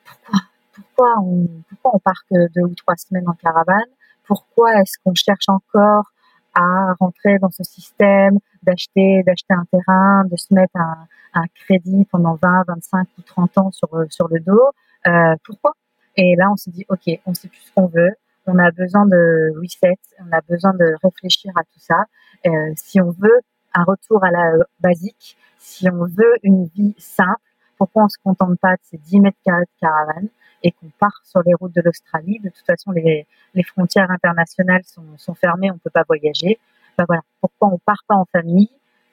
pourquoi, 0.05 0.39
pourquoi 0.73 1.19
on, 1.21 1.47
pourquoi 1.69 1.91
on 1.95 1.99
part 1.99 2.23
que 2.29 2.47
deux 2.53 2.61
ou 2.61 2.75
trois 2.75 2.95
semaines 2.95 3.27
en 3.27 3.33
caravane 3.33 3.89
Pourquoi 4.27 4.81
est-ce 4.81 4.97
qu'on 5.03 5.13
cherche 5.13 5.49
encore 5.49 6.11
à 6.53 6.93
rentrer 6.99 7.37
dans 7.39 7.51
ce 7.51 7.63
système, 7.63 8.39
d'acheter 8.63 9.23
d'acheter 9.25 9.53
un 9.53 9.65
terrain, 9.65 10.23
de 10.25 10.37
se 10.37 10.53
mettre 10.53 10.75
un, 10.75 11.07
un, 11.33 11.45
crédit 11.53 12.05
pendant 12.05 12.35
20, 12.41 12.63
25 12.67 13.07
ou 13.17 13.21
30 13.21 13.57
ans 13.57 13.71
sur 13.71 13.89
sur 14.09 14.27
le 14.29 14.39
dos. 14.39 14.69
Euh, 15.07 15.35
pourquoi? 15.43 15.73
Et 16.17 16.35
là, 16.37 16.49
on 16.51 16.55
s'est 16.55 16.71
dit, 16.71 16.85
ok, 16.87 17.19
on 17.25 17.33
sait 17.33 17.49
plus 17.49 17.59
ce 17.59 17.73
qu'on 17.73 17.87
veut. 17.87 18.11
On 18.47 18.57
a 18.59 18.71
besoin 18.71 19.05
de 19.05 19.53
reset, 19.59 19.97
on 20.19 20.31
a 20.31 20.39
besoin 20.47 20.73
de 20.73 20.95
réfléchir 21.03 21.51
à 21.57 21.63
tout 21.63 21.79
ça. 21.79 22.05
Euh, 22.45 22.71
si 22.75 23.01
on 23.01 23.09
veut 23.11 23.41
un 23.75 23.83
retour 23.83 24.23
à 24.23 24.31
la 24.31 24.53
basique. 24.79 25.37
Si 25.59 25.87
on 25.89 26.05
veut 26.05 26.37
une 26.43 26.65
vie 26.67 26.95
simple, 26.97 27.41
pourquoi 27.77 28.05
on 28.05 28.09
se 28.09 28.17
contente 28.23 28.57
pas 28.59 28.73
de 28.73 28.81
ces 28.83 28.97
10 28.97 29.19
mètres 29.19 29.37
carrés 29.43 29.65
de 29.65 29.79
caravane? 29.79 30.29
Et 30.65 30.71
qu'on 30.71 30.89
part 30.99 31.21
sur 31.23 31.41
les 31.45 31.53
routes 31.53 31.75
de 31.75 31.81
l'Australie 31.81 32.39
De 32.43 32.49
toute 32.49 32.65
façon, 32.65 32.91
les, 32.91 33.27
les 33.53 33.63
frontières 33.63 34.09
internationales 34.09 34.81
sont, 34.83 35.05
sont 35.17 35.35
fermées, 35.35 35.69
on 35.71 35.77
peut 35.77 35.91
pas 35.91 36.03
voyager. 36.07 36.59
Ben 36.97 37.05
voilà, 37.07 37.21
pourquoi 37.39 37.69
on 37.69 37.77
part 37.77 38.03
pas 38.07 38.15
en 38.15 38.25
famille 38.25 38.69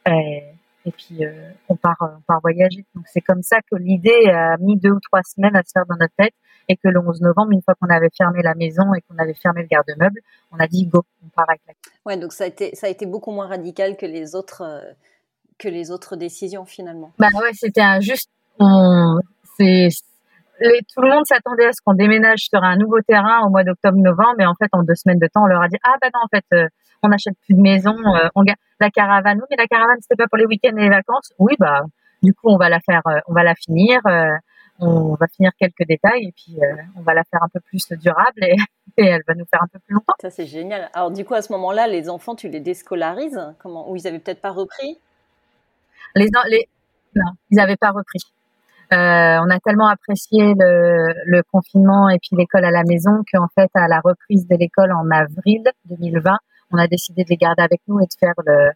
et, 0.06 0.42
et 0.86 0.90
puis 0.92 1.24
euh, 1.24 1.50
on 1.68 1.76
part 1.76 1.96
on 2.00 2.20
part 2.26 2.40
voyager. 2.40 2.86
Donc 2.94 3.04
c'est 3.06 3.20
comme 3.20 3.42
ça 3.42 3.58
que 3.70 3.76
l'idée 3.76 4.30
a 4.30 4.56
mis 4.58 4.78
deux 4.78 4.92
ou 4.92 5.00
trois 5.00 5.20
semaines 5.24 5.54
à 5.54 5.62
se 5.62 5.72
faire 5.74 5.84
dans 5.86 5.96
notre 5.96 6.14
tête 6.16 6.32
et 6.68 6.76
que 6.76 6.88
le 6.88 7.00
11 7.00 7.20
novembre, 7.20 7.52
une 7.52 7.60
fois 7.60 7.74
qu'on 7.74 7.92
avait 7.94 8.08
fermé 8.16 8.40
la 8.42 8.54
maison 8.54 8.94
et 8.94 9.02
qu'on 9.02 9.18
avait 9.18 9.34
fermé 9.34 9.62
le 9.62 9.68
garde-meuble, 9.68 10.20
on 10.52 10.58
a 10.58 10.66
dit 10.66 10.86
go, 10.86 11.02
on 11.24 11.28
part 11.28 11.50
avec 11.50 11.60
la. 11.66 11.74
Ouais, 12.06 12.16
donc 12.16 12.32
ça 12.32 12.44
a 12.44 12.46
été 12.46 12.74
ça 12.74 12.86
a 12.86 12.90
été 12.90 13.04
beaucoup 13.04 13.32
moins 13.32 13.48
radical 13.48 13.96
que 13.96 14.06
les 14.06 14.34
autres 14.34 14.62
euh, 14.62 14.92
que 15.58 15.68
les 15.68 15.90
autres 15.90 16.16
décisions 16.16 16.64
finalement. 16.64 17.12
Bah 17.18 17.28
ouais, 17.34 17.52
c'était 17.52 17.82
un 17.82 18.00
juste 18.00 18.30
c'est 19.56 19.88
tout 20.94 21.02
le 21.02 21.10
monde 21.10 21.26
s'attendait 21.26 21.66
à 21.66 21.72
ce 21.72 21.80
qu'on 21.84 21.94
déménage 21.94 22.40
sur 22.50 22.62
un 22.62 22.76
nouveau 22.76 23.00
terrain 23.00 23.40
au 23.44 23.50
mois 23.50 23.64
d'octobre-novembre, 23.64 24.34
mais 24.38 24.46
en 24.46 24.54
fait, 24.54 24.68
en 24.72 24.82
deux 24.82 24.94
semaines 24.94 25.18
de 25.18 25.26
temps, 25.26 25.42
on 25.42 25.46
leur 25.46 25.62
a 25.62 25.68
dit 25.68 25.78
ah 25.84 25.94
ben 26.00 26.10
non, 26.14 26.20
en 26.22 26.28
fait, 26.28 26.44
euh, 26.54 26.68
on 27.02 27.08
n'achète 27.08 27.34
plus 27.44 27.54
de 27.54 27.60
maison, 27.60 27.94
euh, 27.96 28.28
on 28.34 28.44
la 28.80 28.90
caravane, 28.90 29.38
oui, 29.38 29.46
mais 29.50 29.56
la 29.56 29.66
caravane 29.66 29.98
c'était 30.00 30.16
pas 30.16 30.28
pour 30.28 30.38
les 30.38 30.46
week-ends 30.46 30.76
et 30.76 30.82
les 30.82 30.88
vacances, 30.88 31.32
oui 31.38 31.54
bah 31.58 31.82
du 32.22 32.34
coup 32.34 32.48
on 32.48 32.56
va 32.56 32.68
la 32.68 32.80
faire, 32.80 33.02
euh, 33.06 33.18
on 33.26 33.32
va 33.32 33.42
la 33.44 33.54
finir, 33.54 34.00
on 34.78 35.14
va 35.14 35.26
finir 35.28 35.52
quelques 35.58 35.86
détails 35.86 36.26
et 36.26 36.32
puis 36.32 36.58
on 36.96 37.02
va 37.02 37.14
la 37.14 37.22
faire 37.24 37.42
un 37.42 37.48
peu 37.48 37.60
plus 37.60 37.86
durable 37.92 38.42
et, 38.42 38.56
et, 38.96 39.06
elle 39.06 39.22
va 39.26 39.34
nous 39.34 39.44
faire 39.46 39.62
un 39.62 39.68
peu 39.72 39.78
plus 39.80 39.94
longtemps. 39.94 40.14
Ça 40.20 40.30
c'est 40.30 40.46
génial. 40.46 40.90
Alors 40.94 41.10
du 41.10 41.24
coup 41.24 41.34
à 41.34 41.42
ce 41.42 41.52
moment-là, 41.52 41.86
les 41.86 42.08
enfants, 42.08 42.34
tu 42.34 42.48
les 42.48 42.60
déscolarises? 42.60 43.40
Comment 43.60 43.90
Ou 43.90 43.96
ils 43.96 44.06
avaient 44.06 44.18
peut-être 44.18 44.40
pas 44.40 44.50
repris? 44.50 44.98
Les, 46.14 46.28
les 46.48 46.68
non, 47.14 47.32
ils 47.50 47.56
n'avaient 47.56 47.76
pas 47.76 47.90
repris. 47.90 48.20
Euh, 48.92 49.38
on 49.40 49.48
a 49.48 49.58
tellement 49.64 49.88
apprécié 49.88 50.54
le, 50.54 51.14
le 51.24 51.42
confinement 51.50 52.10
et 52.10 52.18
puis 52.18 52.36
l'école 52.36 52.64
à 52.64 52.70
la 52.70 52.82
maison 52.84 53.22
qu'en 53.32 53.48
fait, 53.54 53.70
à 53.74 53.88
la 53.88 54.00
reprise 54.04 54.46
de 54.46 54.54
l'école 54.56 54.92
en 54.92 55.08
avril 55.10 55.62
2020, 55.86 56.36
on 56.72 56.78
a 56.78 56.86
décidé 56.86 57.24
de 57.24 57.28
les 57.30 57.36
garder 57.36 57.62
avec 57.62 57.80
nous 57.88 58.00
et 58.00 58.04
de 58.04 58.14
faire 58.20 58.34
le, 58.44 58.70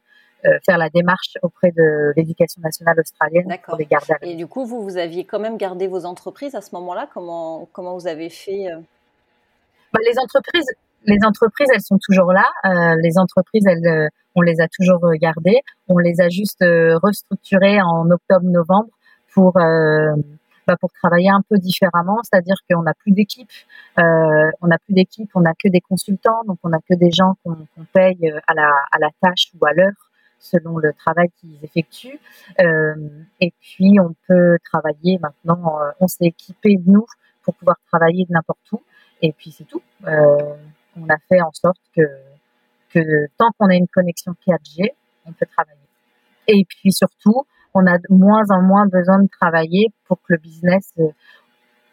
euh, 0.47 0.59
faire 0.65 0.79
la 0.79 0.89
démarche 0.89 1.35
auprès 1.43 1.71
de 1.71 2.13
l'éducation 2.17 2.63
nationale 2.63 2.99
australienne 2.99 3.55
pour 3.67 3.77
les 3.77 3.85
garder 3.85 4.15
avec 4.15 4.31
Et 4.31 4.37
du 4.37 4.47
coup, 4.47 4.65
vous, 4.65 4.83
vous 4.83 4.97
aviez 4.97 5.25
quand 5.25 5.39
même 5.39 5.59
gardé 5.59 5.87
vos 5.87 6.07
entreprises 6.07 6.55
à 6.55 6.63
ce 6.63 6.75
moment-là? 6.77 7.09
Comment, 7.13 7.69
comment 7.73 7.95
vous 7.95 8.07
avez 8.07 8.31
fait 8.31 8.73
euh? 8.73 8.81
bah, 9.93 10.01
Les 10.03 10.19
entreprises, 10.19 10.69
les 11.05 11.19
entreprises, 11.27 11.69
elles 11.75 11.83
sont 11.83 11.99
toujours 12.01 12.33
là. 12.33 12.47
Euh, 12.65 12.97
les 13.03 13.19
entreprises, 13.19 13.67
elles, 13.67 14.09
on 14.35 14.41
les 14.41 14.61
a 14.63 14.67
toujours 14.69 15.01
gardées. 15.21 15.61
On 15.89 15.99
les 15.99 16.21
a 16.23 16.31
juste 16.31 16.65
restructurées 17.03 17.83
en 17.83 18.11
octobre-novembre 18.11 18.89
pour 19.37 19.55
euh, 19.59 20.17
bah, 20.67 20.77
pour 20.81 20.91
travailler 20.93 21.29
un 21.29 21.43
peu 21.49 21.59
différemment, 21.59 22.19
c'est-à-dire 22.25 22.57
qu'on 22.69 22.83
n'a 22.83 22.95
plus 22.95 23.13
d'équipe, 23.13 23.51
euh, 23.99 24.51
on 24.63 24.67
n'a 24.67 24.79
plus 24.79 24.95
d'équipe, 24.95 25.31
on 25.35 25.43
n'a 25.43 25.53
que 25.53 25.69
des 25.69 25.81
consultants, 25.81 26.43
donc 26.45 26.59
on 26.65 26.71
n'a 26.71 26.79
que 26.79 26.95
des 26.95 27.11
gens 27.13 27.37
qu'on 27.45 27.67
paye 27.93 28.19
euh, 28.25 28.41
à 28.49 28.55
la, 28.55 28.69
à 28.91 28.99
la 28.99 29.11
tâche 29.21 29.53
ou 29.55 29.67
à 29.67 29.73
l'heure 29.75 30.11
selon 30.39 30.79
le 30.79 30.93
travail 30.93 31.29
qu'ils 31.37 31.59
effectuent. 31.63 32.19
Et 33.41 33.53
puis 33.61 33.99
on 34.01 34.15
peut 34.29 34.59
travailler 34.65 35.19
maintenant, 35.19 35.79
on 35.99 36.07
s'est 36.07 36.27
équipé 36.27 36.79
nous 36.87 37.07
pour 37.43 37.55
pouvoir 37.55 37.77
travailler 37.91 38.27
de 38.27 38.33
n'importe 38.33 38.71
où. 38.73 38.83
Et 39.23 39.33
puis 39.33 39.51
c'est 39.51 39.65
tout. 39.65 39.83
On 40.05 41.09
a 41.09 41.17
fait 41.29 41.41
en 41.41 41.51
sorte 41.53 41.81
que 41.97 43.27
tant 43.39 43.51
qu'on 43.59 43.71
a 43.71 43.75
une 43.75 43.89
connexion 43.89 44.35
4G, 44.47 44.91
on 45.25 45.33
peut 45.33 45.47
travailler. 45.47 45.81
Et 46.49 46.65
puis 46.69 46.93
surtout, 46.93 47.47
on 47.77 47.87
a 47.87 47.99
de 47.99 48.07
moins 48.11 48.45
en 48.51 48.63
moins 48.63 48.87
besoin 48.87 49.23
de 49.23 49.29
travailler 49.41 49.89
pour 50.07 50.19
que 50.19 50.33
le 50.35 50.39
business. 50.39 50.93
Euh, 50.99 51.09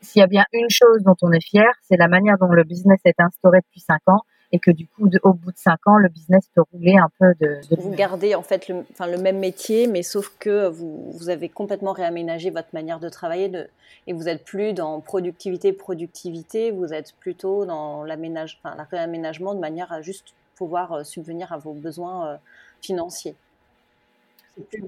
s'il 0.01 0.19
y 0.19 0.23
a 0.23 0.27
bien 0.27 0.45
une 0.53 0.69
chose 0.69 1.03
dont 1.03 1.15
on 1.21 1.31
est 1.31 1.43
fier, 1.43 1.71
c'est 1.83 1.97
la 1.97 2.07
manière 2.07 2.37
dont 2.37 2.47
le 2.47 2.63
business 2.63 2.99
est 3.05 3.19
instauré 3.19 3.59
depuis 3.59 3.79
cinq 3.79 4.01
ans 4.07 4.21
et 4.53 4.59
que 4.59 4.69
du 4.69 4.87
coup, 4.87 5.09
au 5.23 5.33
bout 5.33 5.51
de 5.51 5.57
cinq 5.57 5.79
ans, 5.87 5.97
le 5.97 6.09
business 6.09 6.47
peut 6.53 6.61
rouler 6.71 6.95
un 6.95 7.09
peu 7.19 7.33
de. 7.41 7.59
vous 7.75 7.89
gardez 7.89 8.35
en 8.35 8.43
fait 8.43 8.67
le, 8.67 8.85
enfin, 8.91 9.07
le 9.07 9.17
même 9.17 9.39
métier, 9.39 9.87
mais 9.87 10.03
sauf 10.03 10.31
que 10.39 10.67
vous, 10.67 11.11
vous 11.11 11.29
avez 11.29 11.49
complètement 11.49 11.91
réaménagé 11.91 12.51
votre 12.51 12.67
manière 12.73 12.99
de 12.99 13.09
travailler 13.09 13.49
de, 13.49 13.67
et 14.05 14.13
vous 14.13 14.27
êtes 14.27 14.45
plus 14.45 14.73
dans 14.73 15.01
productivité, 15.01 15.73
productivité, 15.73 16.69
vous 16.69 16.93
êtes 16.93 17.13
plutôt 17.19 17.65
dans 17.65 18.03
l'aménage, 18.03 18.59
enfin, 18.63 18.75
le 18.77 18.83
réaménagement 18.89 19.55
de 19.55 19.59
manière 19.59 19.91
à 19.91 20.01
juste 20.01 20.35
pouvoir 20.55 20.91
euh, 20.91 21.03
subvenir 21.03 21.51
à 21.51 21.57
vos 21.57 21.73
besoins 21.73 22.27
euh, 22.27 22.37
financiers 22.79 23.35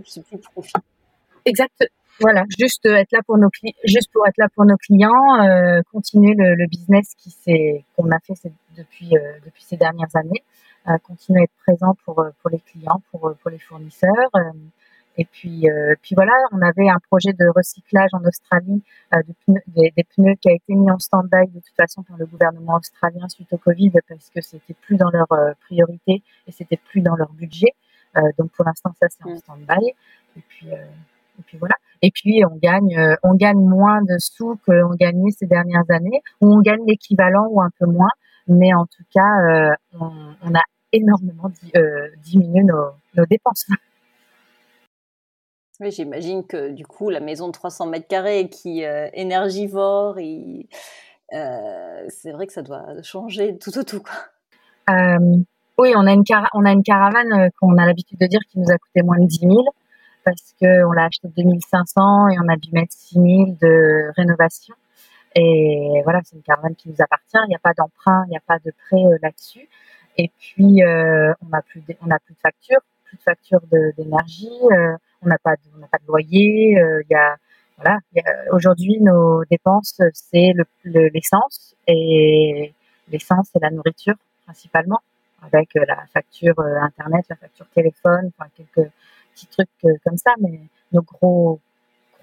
c'est 0.05 0.23
plus, 0.23 0.39
profit. 0.51 0.73
Exact. 1.45 1.83
Voilà, 2.21 2.45
juste 2.57 2.85
être 2.85 3.11
là 3.11 3.19
pour 3.25 3.37
nos 3.37 3.49
juste 3.83 4.09
pour 4.13 4.25
être 4.25 4.37
là 4.37 4.47
pour 4.55 4.65
nos 4.65 4.77
clients, 4.77 5.11
euh, 5.41 5.81
continuer 5.91 6.33
le, 6.37 6.65
business 6.67 7.13
qui 7.17 7.35
qu'on 7.95 8.09
a 8.09 8.19
fait 8.19 8.35
depuis 8.77 9.17
euh, 9.17 9.33
depuis 9.45 9.63
ces 9.63 9.75
dernières 9.75 10.15
années, 10.15 10.41
euh, 10.87 10.97
continuer 11.03 11.41
à 11.41 11.43
être 11.43 11.57
présent 11.65 11.93
pour 12.05 12.25
pour 12.41 12.49
les 12.49 12.59
clients, 12.59 13.01
pour 13.11 13.35
pour 13.41 13.51
les 13.51 13.59
fournisseurs. 13.59 14.31
et 15.17 15.25
puis 15.25 15.65
puis 16.01 16.15
voilà, 16.15 16.31
on 16.53 16.61
avait 16.61 16.87
un 16.87 16.99
projet 17.09 17.33
de 17.33 17.47
recyclage 17.53 18.11
en 18.13 18.23
Australie 18.23 18.81
des, 19.75 19.91
des, 19.97 20.03
pneus 20.05 20.35
qui 20.41 20.49
a 20.49 20.53
été 20.53 20.73
mis 20.73 20.89
en 20.89 20.99
stand-by 20.99 21.47
de 21.47 21.59
toute 21.59 21.75
façon 21.75 22.01
par 22.03 22.17
le 22.17 22.25
gouvernement 22.25 22.77
australien 22.77 23.27
suite 23.27 23.51
au 23.51 23.57
Covid 23.57 23.91
parce 24.07 24.29
que 24.29 24.39
c'était 24.39 24.75
plus 24.83 24.95
dans 24.95 25.09
leur 25.09 25.27
priorité 25.65 26.23
et 26.47 26.51
c'était 26.53 26.77
plus 26.77 27.01
dans 27.01 27.15
leur 27.17 27.33
budget. 27.33 27.73
Euh, 28.17 28.21
donc 28.37 28.51
pour 28.51 28.65
l'instant, 28.65 28.91
ça 28.99 29.07
c'est 29.09 29.25
en 29.25 29.33
mm. 29.33 29.37
stand-by. 29.37 29.87
Et 30.37 30.41
puis, 30.47 30.73
euh, 30.73 30.85
et 31.39 31.43
puis 31.45 31.57
voilà. 31.57 31.75
Et 32.01 32.11
puis 32.11 32.43
on 32.49 32.55
gagne, 32.55 32.97
euh, 32.97 33.15
on 33.23 33.33
gagne 33.35 33.59
moins 33.59 34.01
de 34.01 34.15
sous 34.19 34.59
qu'on 34.65 34.95
gagnait 34.95 35.31
ces 35.31 35.47
dernières 35.47 35.89
années, 35.89 36.21
ou 36.41 36.53
on 36.53 36.61
gagne 36.61 36.85
l'équivalent 36.85 37.47
ou 37.49 37.61
un 37.61 37.69
peu 37.79 37.85
moins. 37.85 38.11
Mais 38.47 38.73
en 38.75 38.85
tout 38.85 39.03
cas, 39.11 39.75
on, 39.99 40.35
on, 40.43 40.53
a 40.53 40.61
énormément 40.91 41.51
diminué 42.23 42.63
nos, 42.63 42.91
nos 43.15 43.25
dépenses. 43.25 43.65
Oui, 45.81 45.91
j'imagine 45.91 46.47
que 46.47 46.71
du 46.71 46.85
coup, 46.85 47.09
la 47.09 47.19
maison 47.19 47.47
de 47.47 47.51
300 47.51 47.87
mètres 47.87 48.07
carrés 48.07 48.49
qui 48.49 48.79
est 48.79 49.11
énergivore, 49.13 50.17
euh, 51.33 52.05
c'est 52.09 52.31
vrai 52.31 52.47
que 52.47 52.53
ça 52.53 52.61
doit 52.61 53.01
changer 53.01 53.57
tout 53.57 53.77
au 53.77 53.83
tout. 53.83 54.01
Quoi. 54.01 54.13
Euh, 54.89 55.37
oui, 55.77 55.93
on 55.95 56.07
a 56.07 56.13
une, 56.13 56.23
on 56.53 56.65
a 56.65 56.71
une 56.71 56.83
caravane 56.83 57.33
euh, 57.33 57.49
qu'on 57.59 57.77
a 57.77 57.85
l'habitude 57.85 58.19
de 58.19 58.27
dire 58.27 58.39
qui 58.49 58.59
nous 58.59 58.71
a 58.71 58.77
coûté 58.77 59.01
moins 59.03 59.19
de 59.19 59.27
10 59.27 59.39
000 59.39 59.53
parce 60.23 60.55
qu'on 60.59 60.91
l'a 60.91 61.05
acheté 61.05 61.27
2500 61.35 62.29
et 62.29 62.35
on 62.43 62.47
a 62.49 62.55
dû 62.55 62.69
mettre 62.71 62.93
6 62.93 63.13
000 63.13 63.25
de 63.61 64.11
rénovation. 64.15 64.73
Et 65.35 66.01
voilà, 66.03 66.21
c'est 66.23 66.35
une 66.35 66.41
caravane 66.41 66.75
qui 66.75 66.89
nous 66.89 66.95
appartient. 66.99 67.37
Il 67.45 67.49
n'y 67.49 67.55
a 67.55 67.59
pas 67.59 67.73
d'emprunt, 67.73 68.23
il 68.27 68.29
n'y 68.31 68.37
a 68.37 68.43
pas 68.45 68.57
de 68.59 68.71
prêt 68.87 69.03
euh, 69.03 69.17
là-dessus. 69.21 69.67
Et 70.17 70.31
puis, 70.39 70.81
euh, 70.83 71.33
on 71.41 71.49
n'a 71.49 71.61
plus, 71.61 71.81
de, 71.81 71.95
on 72.01 72.07
plus 72.07 72.33
de 72.33 72.39
factures, 72.41 72.79
plus 73.03 73.17
de 73.17 73.21
factures 73.21 73.61
d'énergie. 73.97 74.49
Euh, 74.71 74.95
on 75.21 75.27
n'a 75.27 75.37
pas, 75.37 75.55
de, 75.55 75.61
on 75.77 75.87
pas 75.87 75.97
de 75.97 76.07
loyer. 76.07 76.77
Euh, 76.79 77.03
il 77.09 77.11
y 77.11 77.15
a, 77.15 77.35
voilà. 77.77 77.99
Aujourd'hui, 78.51 78.99
nos 79.01 79.43
dépenses, 79.51 80.01
c'est 80.13 80.53
l'essence 80.85 81.75
le, 81.87 81.93
et 81.93 82.73
l'essence 83.11 83.49
et 83.55 83.59
la 83.59 83.69
nourriture 83.69 84.15
principalement 84.45 85.01
avec 85.45 85.75
euh, 85.75 85.85
la 85.87 86.05
facture 86.13 86.59
euh, 86.59 86.79
internet, 86.81 87.25
la 87.29 87.35
facture 87.35 87.67
téléphone, 87.73 88.31
enfin 88.37 88.49
quelques 88.55 88.89
petits 89.33 89.47
trucs 89.47 89.69
euh, 89.85 89.93
comme 90.03 90.17
ça, 90.17 90.31
mais 90.39 90.59
nos 90.91 91.01
gros, 91.01 91.59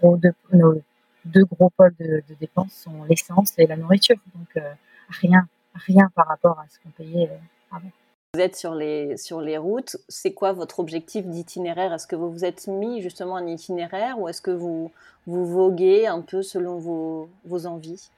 gros 0.01 0.17
deux, 0.17 0.35
nos 0.53 0.81
deux 1.25 1.45
gros 1.45 1.71
pôles 1.71 1.95
de, 2.01 2.23
de 2.29 2.35
dépenses 2.41 2.73
sont 2.73 3.05
l'essence 3.05 3.53
et 3.59 3.67
la 3.67 3.77
nourriture. 3.77 4.17
Donc 4.35 4.65
rien, 5.09 5.47
rien 5.75 6.11
par 6.15 6.27
rapport 6.27 6.59
à 6.59 6.65
ce 6.69 6.79
qu'on 6.81 6.91
payait 6.91 7.31
avant. 7.71 7.91
Vous 8.35 8.41
êtes 8.41 8.57
sur 8.57 8.75
les, 8.75 9.19
sur 9.19 9.43
les 9.43 9.59
routes, 9.59 9.99
c'est 10.09 10.33
quoi 10.33 10.53
votre 10.53 10.81
objectif 10.81 11.27
d'itinéraire? 11.27 11.93
Est-ce 11.93 12.07
que 12.07 12.17
vous 12.17 12.31
vous 12.33 12.45
êtes 12.47 12.67
mis 12.67 13.03
justement 13.03 13.37
un 13.37 13.47
itinéraire 13.47 14.19
ou 14.19 14.27
est-ce 14.27 14.41
que 14.41 14.51
vous, 14.51 14.91
vous 15.27 15.47
voguez 15.47 16.07
un 16.07 16.23
peu 16.23 16.43
selon 16.43 16.79
vos, 16.79 17.29
vos 17.45 17.67
envies? 17.67 18.11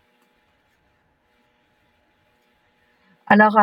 Alors, 3.27 3.57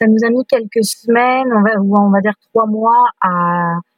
ça 0.00 0.06
nous 0.06 0.24
a 0.24 0.30
mis 0.30 0.44
quelques 0.46 0.84
semaines, 0.84 1.52
on 1.54 1.60
va, 1.60 2.00
on 2.02 2.10
va 2.10 2.20
dire 2.20 2.32
trois 2.48 2.66
mois. 2.66 3.04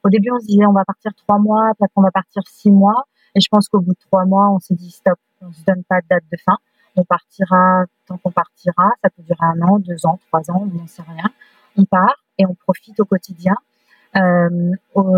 Au 0.02 0.08
début, 0.08 0.30
on 0.32 0.40
se 0.40 0.46
disait 0.46 0.66
on 0.66 0.72
va 0.72 0.84
partir 0.84 1.12
trois 1.14 1.38
mois, 1.38 1.68
après 1.70 1.86
on 1.94 2.02
va 2.02 2.10
partir 2.10 2.42
six 2.48 2.72
mois. 2.72 3.04
Et 3.34 3.40
je 3.40 3.48
pense 3.50 3.68
qu'au 3.68 3.80
bout 3.80 3.92
de 3.92 4.00
trois 4.10 4.24
mois, 4.24 4.50
on 4.50 4.58
s'est 4.58 4.74
dit 4.74 4.90
stop, 4.90 5.18
on 5.40 5.52
se 5.52 5.62
donne 5.64 5.84
pas 5.84 6.00
de 6.00 6.06
date 6.10 6.24
de 6.30 6.36
fin. 6.44 6.56
On 6.96 7.04
partira 7.04 7.84
tant 8.06 8.18
qu'on 8.18 8.32
partira. 8.32 8.90
Ça 9.02 9.10
peut 9.10 9.22
durer 9.22 9.38
un 9.40 9.62
an, 9.62 9.78
deux 9.78 10.04
ans, 10.04 10.18
trois 10.28 10.50
ans, 10.50 10.68
on 10.70 10.78
n'en 10.78 10.86
sait 10.86 11.02
rien. 11.02 11.30
On 11.78 11.84
part 11.84 12.16
et 12.36 12.46
on 12.46 12.54
profite 12.54 12.98
au 13.00 13.04
quotidien. 13.04 13.54
Euh, 14.16 14.72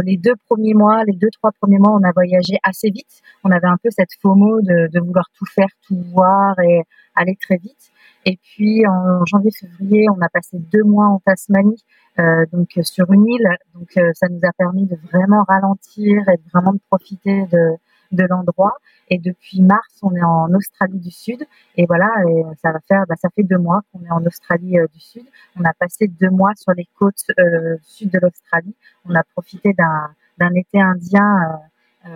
les 0.05 0.17
deux 0.19 0.35
premiers 0.49 0.75
mois, 0.75 1.03
les 1.05 1.17
deux 1.17 1.31
trois 1.33 1.51
premiers 1.51 1.79
mois, 1.79 1.99
on 1.99 2.05
a 2.05 2.13
voyagé 2.13 2.59
assez 2.63 2.91
vite. 2.91 3.23
On 3.43 3.51
avait 3.51 3.67
un 3.67 3.79
peu 3.83 3.89
cette 3.91 4.11
FOMO 4.21 4.61
de, 4.61 4.89
de 4.93 5.01
vouloir 5.01 5.29
tout 5.37 5.47
faire, 5.47 5.67
tout 5.87 6.01
voir 6.13 6.55
et 6.61 6.83
aller 7.17 7.37
très 7.41 7.57
vite. 7.57 7.91
Et 8.25 8.39
puis 8.43 8.87
en 8.87 9.25
janvier-février, 9.27 10.07
on 10.11 10.21
a 10.21 10.29
passé 10.29 10.59
deux 10.59 10.83
mois 10.83 11.07
en 11.07 11.21
Tasmanie, 11.21 11.85
euh, 12.19 12.47
donc 12.53 12.69
sur 12.83 13.13
une 13.13 13.27
île. 13.27 13.49
Donc 13.75 13.91
ça 14.15 14.29
nous 14.29 14.41
a 14.43 14.53
permis 14.57 14.87
de 14.87 14.97
vraiment 15.13 15.45
ralentir 15.45 16.29
et 16.29 16.39
vraiment 16.53 16.73
de 16.73 16.81
profiter 16.89 17.47
de, 17.53 17.73
de 18.13 18.25
l'endroit. 18.25 18.77
Et 19.11 19.19
depuis 19.19 19.61
mars, 19.61 19.99
on 20.03 20.15
est 20.15 20.23
en 20.23 20.53
Australie 20.55 20.99
du 20.99 21.11
Sud. 21.11 21.45
Et 21.77 21.85
voilà, 21.85 22.09
et 22.27 22.43
ça 22.63 22.73
va 22.73 22.81
faire, 22.89 23.05
bah, 23.07 23.17
ça 23.21 23.29
fait 23.35 23.43
deux 23.43 23.59
mois 23.59 23.83
qu'on 23.93 24.03
est 24.03 24.11
en 24.11 24.25
Australie 24.25 24.77
du 24.93 25.01
Sud. 25.01 25.25
On 25.57 25.65
a 25.65 25.75
passé 25.75 26.09
deux 26.09 26.31
mois 26.31 26.53
sur 26.57 26.73
les 26.73 26.89
côtes 26.99 27.27
sud 27.83 28.11
de 28.11 28.19
l'Australie. 28.19 28.75
On 29.05 29.15
a 29.15 29.23
profité 29.35 29.75
d'un 29.75 30.11
d'un 30.39 30.55
été 30.55 30.81
indien 30.81 31.43
euh, 31.43 31.57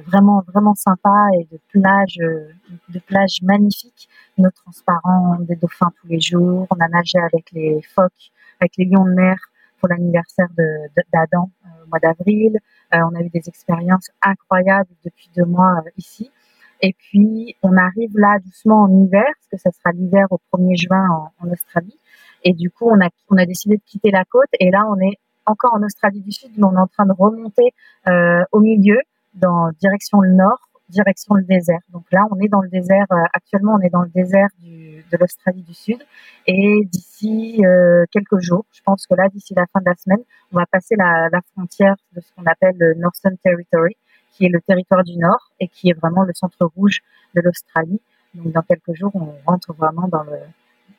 vraiment 0.07 0.43
vraiment 0.47 0.75
sympa 0.75 1.29
et 1.39 1.45
de 1.51 1.59
plages 1.69 2.19
euh, 2.21 2.49
de 2.89 2.99
plages 2.99 3.41
magnifiques, 3.43 4.09
nos 4.37 4.51
transparents, 4.51 5.37
des 5.41 5.57
dauphins 5.57 5.91
tous 6.01 6.09
les 6.09 6.21
jours. 6.21 6.67
On 6.71 6.81
a 6.81 6.89
nagé 6.89 7.19
avec 7.19 7.51
les 7.53 7.81
phoques, 7.83 8.31
avec 8.61 8.77
les 8.77 8.85
lions 8.87 9.05
de 9.05 9.15
mer 9.15 9.37
pour 9.81 9.89
l'anniversaire 9.89 10.49
d'Adam 11.13 11.51
euh, 11.65 11.85
au 11.85 11.89
mois 11.89 12.01
d'avril. 12.01 12.59
on 12.93 13.15
a 13.15 13.21
eu 13.21 13.31
des 13.31 13.49
expériences 13.49 14.11
incroyables 14.23 14.91
depuis 15.05 15.31
deux 15.37 15.45
mois 15.45 15.83
ici. 15.97 16.31
Et 16.81 16.93
puis, 16.93 17.57
on 17.63 17.77
arrive 17.77 18.13
là 18.15 18.39
doucement 18.45 18.83
en 18.83 19.05
hiver, 19.05 19.25
parce 19.25 19.49
que 19.51 19.59
ça 19.59 19.71
sera 19.77 19.91
l'hiver 19.93 20.27
au 20.31 20.39
1er 20.57 20.77
juin 20.77 21.09
en, 21.11 21.33
en, 21.41 21.51
Australie. 21.51 21.99
Et 22.45 22.53
du 22.53 22.71
coup, 22.71 22.89
on 22.89 23.01
a, 23.05 23.09
on 23.31 23.37
a 23.37 23.47
décidé 23.47 23.77
de 23.77 23.83
quitter 23.85 24.11
la 24.13 24.25
côte. 24.25 24.49
Et 24.61 24.71
là, 24.71 24.85
on 24.89 25.01
est 25.01 25.19
encore 25.47 25.75
en 25.75 25.83
Australie 25.83 26.21
du 26.21 26.31
Sud, 26.31 26.51
mais 26.57 26.65
on 26.65 26.75
est 26.75 26.81
en 26.81 26.87
train 26.87 27.07
de 27.07 27.13
remonter 27.13 27.75
euh, 28.09 28.45
au 28.53 28.61
milieu, 28.61 29.01
dans 29.39 29.71
direction 29.81 30.21
le 30.21 30.33
nord, 30.33 30.69
direction 30.89 31.35
le 31.35 31.45
désert. 31.45 31.81
Donc 31.91 32.05
là, 32.13 32.25
on 32.31 32.39
est 32.41 32.49
dans 32.49 32.61
le 32.61 32.69
désert. 32.69 33.07
Euh, 33.13 33.17
actuellement, 33.33 33.77
on 33.79 33.81
est 33.81 33.91
dans 33.91 34.03
le 34.03 34.11
désert 34.11 34.49
de 34.63 35.17
l'Australie 35.19 35.63
du 35.63 35.75
Sud. 35.75 35.99
Et 36.47 36.81
d'ici 36.87 37.65
euh, 37.65 38.05
quelques 38.11 38.39
jours, 38.41 38.65
je 38.73 38.81
pense 38.85 39.07
que 39.07 39.15
là, 39.15 39.29
d'ici 39.29 39.55
la 39.55 39.67
fin 39.73 39.81
de 39.81 39.87
la 39.87 39.95
semaine, 39.97 40.23
on 40.53 40.59
va 40.59 40.67
passer 40.67 40.95
la, 40.97 41.29
frontière 41.53 41.97
de 42.15 42.21
ce 42.21 42.33
qu'on 42.35 42.45
appelle 42.45 42.77
le 42.79 42.95
Northern 42.95 43.37
Territory, 43.39 43.97
qui 44.33 44.47
est 44.47 44.51
le 44.51 44.61
territoire 44.61 45.05
du 45.05 45.17
Nord 45.19 45.51
et 45.61 45.69
qui 45.69 45.91
est 45.91 45.99
vraiment 45.99 46.25
le 46.25 46.33
centre 46.35 46.65
rouge 46.77 47.01
de 47.35 47.41
l'Australie. 47.41 48.01
Donc 48.35 48.53
dans 48.53 48.63
quelques 48.63 48.95
jours, 48.95 49.13
on 49.15 49.35
rentre 49.47 49.73
vraiment 49.75 50.09
dans 50.09 50.23
le 50.23 50.39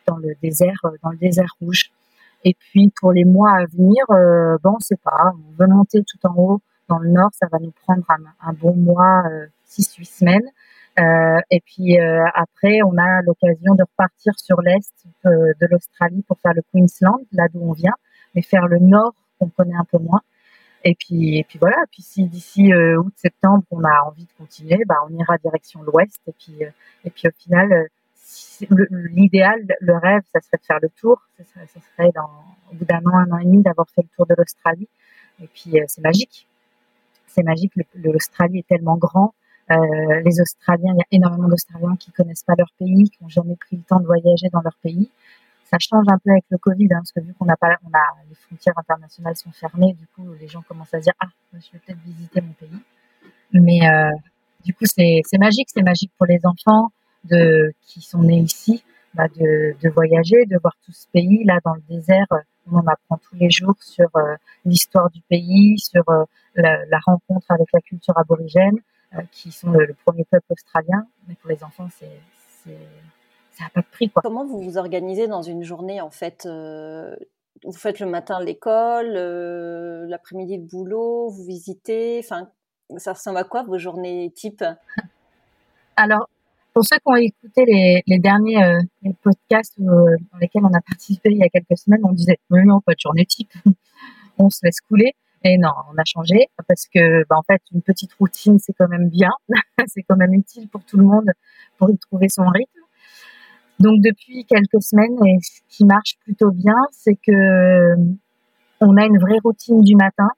dans 0.08 0.18
le 0.18 0.34
désert, 0.42 0.80
dans 1.04 1.12
le 1.12 1.18
désert 1.18 1.54
rouge. 1.62 1.92
Et 2.44 2.56
puis 2.56 2.92
pour 3.00 3.12
les 3.12 3.26
mois 3.26 3.52
à 3.52 3.66
venir, 3.66 4.04
euh, 4.10 4.58
bon, 4.64 4.76
on 4.76 4.80
sait 4.80 4.98
pas. 5.04 5.34
On 5.34 5.62
veut 5.62 5.68
monter 5.68 6.04
tout 6.04 6.18
en 6.28 6.34
haut 6.36 6.62
dans 6.90 6.98
le 6.98 7.10
nord, 7.10 7.30
ça 7.34 7.48
va 7.52 7.60
nous 7.60 7.72
prendre 7.72 8.04
un, 8.42 8.54
bon 8.54 8.76
mois, 8.76 9.24
euh, 9.30 9.46
six 9.66 9.96
huit 9.96 10.06
semaines. 10.06 10.48
Euh, 11.00 11.40
et 11.50 11.62
puis 11.62 12.00
euh, 12.00 12.26
après, 12.34 12.80
on 12.86 12.98
a 12.98 13.22
l'occasion 13.22 13.76
de 13.76 13.84
repartir 13.84 14.34
sur 14.38 14.62
l'est 14.62 14.92
euh, 15.26 15.54
de 15.62 15.68
l'Australie 15.70 16.24
pour 16.28 16.40
faire 16.40 16.54
le 16.54 16.62
Queensland, 16.74 17.22
là 17.32 17.48
d'où 17.54 17.62
on 17.62 17.72
vient, 17.72 17.94
mais 18.36 18.42
faire 18.42 18.68
le 18.68 18.80
nord 18.80 19.14
qu'on 19.40 19.50
connaît 19.50 19.78
un 19.78 19.86
peu 19.86 20.00
moins. 20.00 20.22
Et 20.84 20.96
puis, 20.96 21.38
et 21.38 21.44
puis 21.44 21.60
voilà. 21.60 21.78
Puis 21.92 22.02
si 22.02 22.26
d'ici 22.26 22.74
août-septembre 22.74 23.64
on 23.72 23.84
a 23.84 24.04
envie 24.08 24.26
de 24.26 24.32
continuer, 24.38 24.84
bah 24.86 24.96
on 25.08 25.14
ira 25.14 25.38
direction 25.38 25.82
l'ouest. 25.84 26.20
Et 26.28 27.10
puis, 27.12 27.28
au 27.28 27.32
final, 27.38 27.88
l'idéal, 28.62 29.66
le 29.80 29.98
rêve, 29.98 30.22
ça 30.34 30.40
serait 30.42 30.58
de 30.58 30.66
faire 30.66 30.80
le 30.82 30.90
tour. 30.90 31.22
Ça 31.38 31.64
serait, 31.66 32.12
au 32.72 32.76
bout 32.76 32.86
d'un 32.86 33.00
an, 33.06 33.18
un 33.18 33.32
an 33.32 33.38
et 33.40 33.46
demi, 33.46 33.62
d'avoir 33.62 33.90
fait 33.90 34.02
le 34.02 34.10
tour 34.16 34.26
de 34.26 34.36
l'Australie. 34.38 34.88
Et 35.42 35.48
puis, 35.48 35.80
euh, 35.80 35.86
c'est 35.88 36.02
magique. 36.02 36.48
C'est 37.30 37.44
magique. 37.44 37.74
L'Australie 37.96 38.60
est 38.60 38.68
tellement 38.68 38.98
grand. 38.98 39.34
Euh, 39.72 40.22
les 40.26 40.42
Australiens, 40.42 40.94
il 40.96 40.98
y 40.98 41.02
a 41.02 41.08
énormément 41.12 41.48
d'Australiens 41.48 41.96
qui 42.00 42.12
connaissent 42.12 42.44
pas 42.44 42.56
leur 42.58 42.72
pays, 42.80 43.10
qui 43.10 43.18
n'ont 43.22 43.30
jamais 43.30 43.56
pris 43.56 43.76
le 43.76 43.84
temps 43.84 44.00
de 44.00 44.06
voyager 44.06 44.50
dans 44.52 44.62
leur 44.62 44.76
pays. 44.82 45.10
Ça 45.66 45.78
change 45.80 46.06
un 46.08 46.18
peu 46.18 46.32
avec 46.32 46.46
le 46.50 46.58
Covid, 46.58 46.86
hein, 46.86 46.98
parce 46.98 47.12
que 47.12 47.20
vu 47.20 47.34
qu'on 47.36 47.46
n'a 47.46 47.56
pas, 47.56 47.78
on 47.86 47.96
a, 47.96 48.02
les 48.28 48.36
frontières 48.36 48.78
internationales 48.78 49.36
sont 49.36 49.52
fermées, 49.52 49.94
du 49.94 50.08
coup, 50.16 50.28
les 50.40 50.48
gens 50.48 50.64
commencent 50.68 50.94
à 50.96 50.98
se 50.98 51.04
dire, 51.04 51.14
ah, 51.20 51.28
je 51.54 51.72
vais 51.72 51.80
peut-être 51.86 52.00
visiter 52.00 52.42
mon 52.42 52.54
pays. 52.54 52.80
Mais 53.54 53.88
euh, 53.88 54.10
du 54.66 54.74
coup, 54.74 54.86
c'est 54.86 55.22
magique, 55.40 55.70
c'est 55.72 55.84
magique 55.84 56.12
pour 56.18 56.26
les 56.26 56.40
enfants, 56.44 56.92
de 57.26 57.72
qui 57.86 58.02
sont 58.02 58.24
nés 58.24 58.40
ici, 58.40 58.84
bah 59.14 59.28
de, 59.28 59.76
de, 59.82 59.90
voyager, 59.90 60.46
de 60.46 60.58
voir 60.58 60.76
tout 60.86 60.94
ce 60.94 61.06
pays 61.14 61.44
là 61.44 61.60
dans 61.64 61.76
le 61.76 61.82
désert. 61.88 62.28
On 62.72 62.78
en 62.78 62.88
apprend 62.88 63.18
tous 63.18 63.36
les 63.36 63.50
jours 63.52 63.76
sur 63.80 64.08
euh, 64.16 64.36
l'histoire 64.66 65.10
du 65.12 65.22
pays, 65.30 65.78
sur 65.78 66.04
la, 66.56 66.86
la, 66.86 67.00
rencontre 67.06 67.50
avec 67.50 67.68
la 67.74 67.82
culture 67.82 68.18
aborigène, 68.18 68.78
euh, 69.16 69.22
qui 69.32 69.52
sont 69.52 69.72
le, 69.72 69.94
premier 70.06 70.26
peuple 70.26 70.46
australien. 70.52 71.08
Mais 71.28 71.36
pour 71.36 71.50
les 71.50 71.64
enfants, 71.64 71.88
c'est 71.98 72.10
ça 73.52 73.64
n'a 73.66 73.70
pas 73.72 73.82
de 73.82 73.88
prix 73.92 74.10
quoi. 74.10 74.22
Comment 74.22 74.46
vous 74.46 74.62
vous 74.62 74.78
organisez 74.78 75.28
dans 75.28 75.42
une 75.42 75.64
journée 75.64 76.02
en 76.02 76.12
fait 76.12 76.48
Vous 76.48 77.74
faites 77.74 78.00
le 78.00 78.06
matin 78.06 78.40
l'école, 78.42 79.14
l'après-midi 80.08 80.58
le 80.58 80.64
boulot, 80.64 81.30
vous 81.30 81.44
visitez. 81.46 82.22
Enfin, 82.24 82.50
ça 82.98 83.14
ressemble 83.14 83.38
à 83.38 83.44
quoi 83.44 83.64
vos 83.64 83.78
journées 83.78 84.32
type 84.36 84.64
Alors 85.96 86.28
pour 86.74 86.86
ceux 86.86 86.98
qui 86.98 87.04
ont 87.08 87.16
écouté 87.16 87.66
les, 87.66 88.04
les 88.08 88.20
derniers 88.20 88.64
euh, 88.64 88.80
les 89.02 89.14
podcasts 89.22 89.78
euh, 89.80 90.16
dans 90.32 90.38
lesquels 90.40 90.64
on 90.64 90.74
a 90.74 90.82
participé 90.82 91.30
il 91.32 91.38
y 91.38 91.44
a 91.44 91.50
quelques 91.50 91.78
semaines, 91.78 92.02
on 92.04 92.12
disait 92.12 92.38
mais 92.50 92.64
non, 92.64 92.80
pas 92.80 92.94
de 92.94 93.00
journée 93.00 93.26
type, 93.26 93.52
on 94.38 94.50
se 94.50 94.60
laisse 94.64 94.80
couler. 94.82 95.14
Et 95.44 95.58
non, 95.58 95.72
on 95.92 95.98
a 95.98 96.04
changé 96.06 96.48
parce 96.68 96.86
que, 96.94 97.26
bah, 97.30 97.38
en 97.38 97.44
fait, 97.44 97.62
une 97.72 97.82
petite 97.82 98.14
routine, 98.14 98.60
c'est 98.60 98.74
quand 98.74 98.90
même 98.90 99.10
bien, 99.10 99.32
c'est 99.88 100.04
quand 100.04 100.18
même 100.18 100.34
utile 100.34 100.68
pour 100.68 100.84
tout 100.84 100.98
le 100.98 101.06
monde 101.06 101.32
pour 101.78 101.90
y 101.90 101.98
trouver 101.98 102.28
son 102.30 102.46
rythme. 102.48 102.80
Donc 103.80 104.02
depuis 104.02 104.46
quelques 104.46 104.84
semaines, 104.84 105.18
et 105.26 105.38
ce 105.42 105.62
qui 105.70 105.86
marche 105.86 106.18
plutôt 106.26 106.52
bien, 106.52 106.76
c'est 106.92 107.16
que 107.16 107.96
on 108.82 108.98
a 108.98 109.06
une 109.06 109.18
vraie 109.18 109.40
routine 109.44 109.82
du 109.82 109.96
matin 109.96 110.30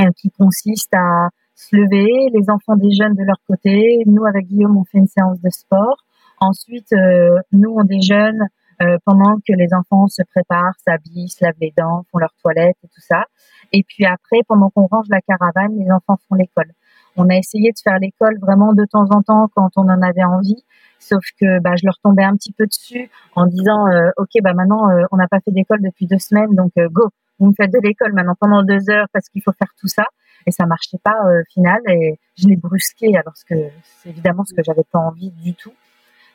euh, 0.00 0.10
qui 0.16 0.30
consiste 0.30 0.92
à 0.94 1.28
se 1.54 1.76
lever, 1.76 2.30
les 2.34 2.50
enfants 2.50 2.76
déjeunent 2.76 3.14
de 3.14 3.22
leur 3.22 3.40
côté, 3.46 4.02
nous 4.06 4.24
avec 4.26 4.46
Guillaume 4.46 4.76
on 4.76 4.84
fait 4.84 4.98
une 4.98 5.06
séance 5.06 5.40
de 5.40 5.50
sport, 5.50 6.04
ensuite 6.40 6.92
euh, 6.92 7.38
nous 7.52 7.70
on 7.70 7.84
déjeune 7.84 8.48
euh, 8.82 8.98
pendant 9.04 9.36
que 9.36 9.52
les 9.52 9.72
enfants 9.72 10.06
se 10.08 10.22
préparent, 10.22 10.74
s'habillent, 10.84 11.28
se 11.28 11.44
lavent 11.44 11.54
les 11.60 11.72
dents, 11.76 12.04
font 12.10 12.18
leur 12.18 12.34
toilette 12.42 12.76
et 12.84 12.88
tout 12.88 13.00
ça. 13.00 13.24
Et 13.72 13.82
puis 13.82 14.04
après, 14.04 14.38
pendant 14.46 14.70
qu'on 14.70 14.86
range 14.86 15.06
la 15.08 15.20
caravane, 15.20 15.78
les 15.78 15.90
enfants 15.90 16.18
font 16.28 16.34
l'école. 16.34 16.70
On 17.16 17.30
a 17.30 17.36
essayé 17.36 17.72
de 17.72 17.78
faire 17.82 17.98
l'école 17.98 18.38
vraiment 18.40 18.74
de 18.74 18.84
temps 18.84 19.06
en 19.10 19.22
temps 19.22 19.48
quand 19.54 19.70
on 19.76 19.88
en 19.88 20.02
avait 20.02 20.24
envie, 20.24 20.64
sauf 20.98 21.24
que 21.40 21.60
bah, 21.60 21.72
je 21.76 21.86
leur 21.86 21.98
tombais 22.02 22.24
un 22.24 22.36
petit 22.36 22.52
peu 22.52 22.66
dessus 22.66 23.10
en 23.34 23.46
disant 23.46 23.86
euh, 23.88 24.10
ok 24.18 24.30
bah 24.42 24.52
maintenant 24.52 24.88
on 25.10 25.16
n'a 25.16 25.28
pas 25.28 25.40
fait 25.40 25.50
d'école 25.50 25.80
depuis 25.82 26.06
deux 26.06 26.18
semaines 26.18 26.54
donc 26.54 26.72
go 26.90 27.08
vous 27.38 27.48
me 27.48 27.52
faites 27.54 27.72
de 27.72 27.78
l'école 27.82 28.12
maintenant 28.12 28.34
pendant 28.38 28.62
deux 28.62 28.90
heures 28.90 29.06
parce 29.12 29.28
qu'il 29.28 29.42
faut 29.42 29.52
faire 29.52 29.72
tout 29.78 29.88
ça 29.88 30.04
et 30.46 30.50
ça 30.50 30.66
marchait 30.66 30.98
pas 31.02 31.16
au 31.24 31.44
final 31.52 31.80
et 31.88 32.18
je 32.36 32.48
l'ai 32.48 32.56
brusqué 32.56 33.16
alors 33.16 33.34
que 33.48 33.54
c'est 33.82 34.10
évidemment 34.10 34.44
ce 34.44 34.54
que 34.54 34.62
j'avais 34.62 34.84
pas 34.90 34.98
envie 34.98 35.30
du 35.30 35.54
tout. 35.54 35.72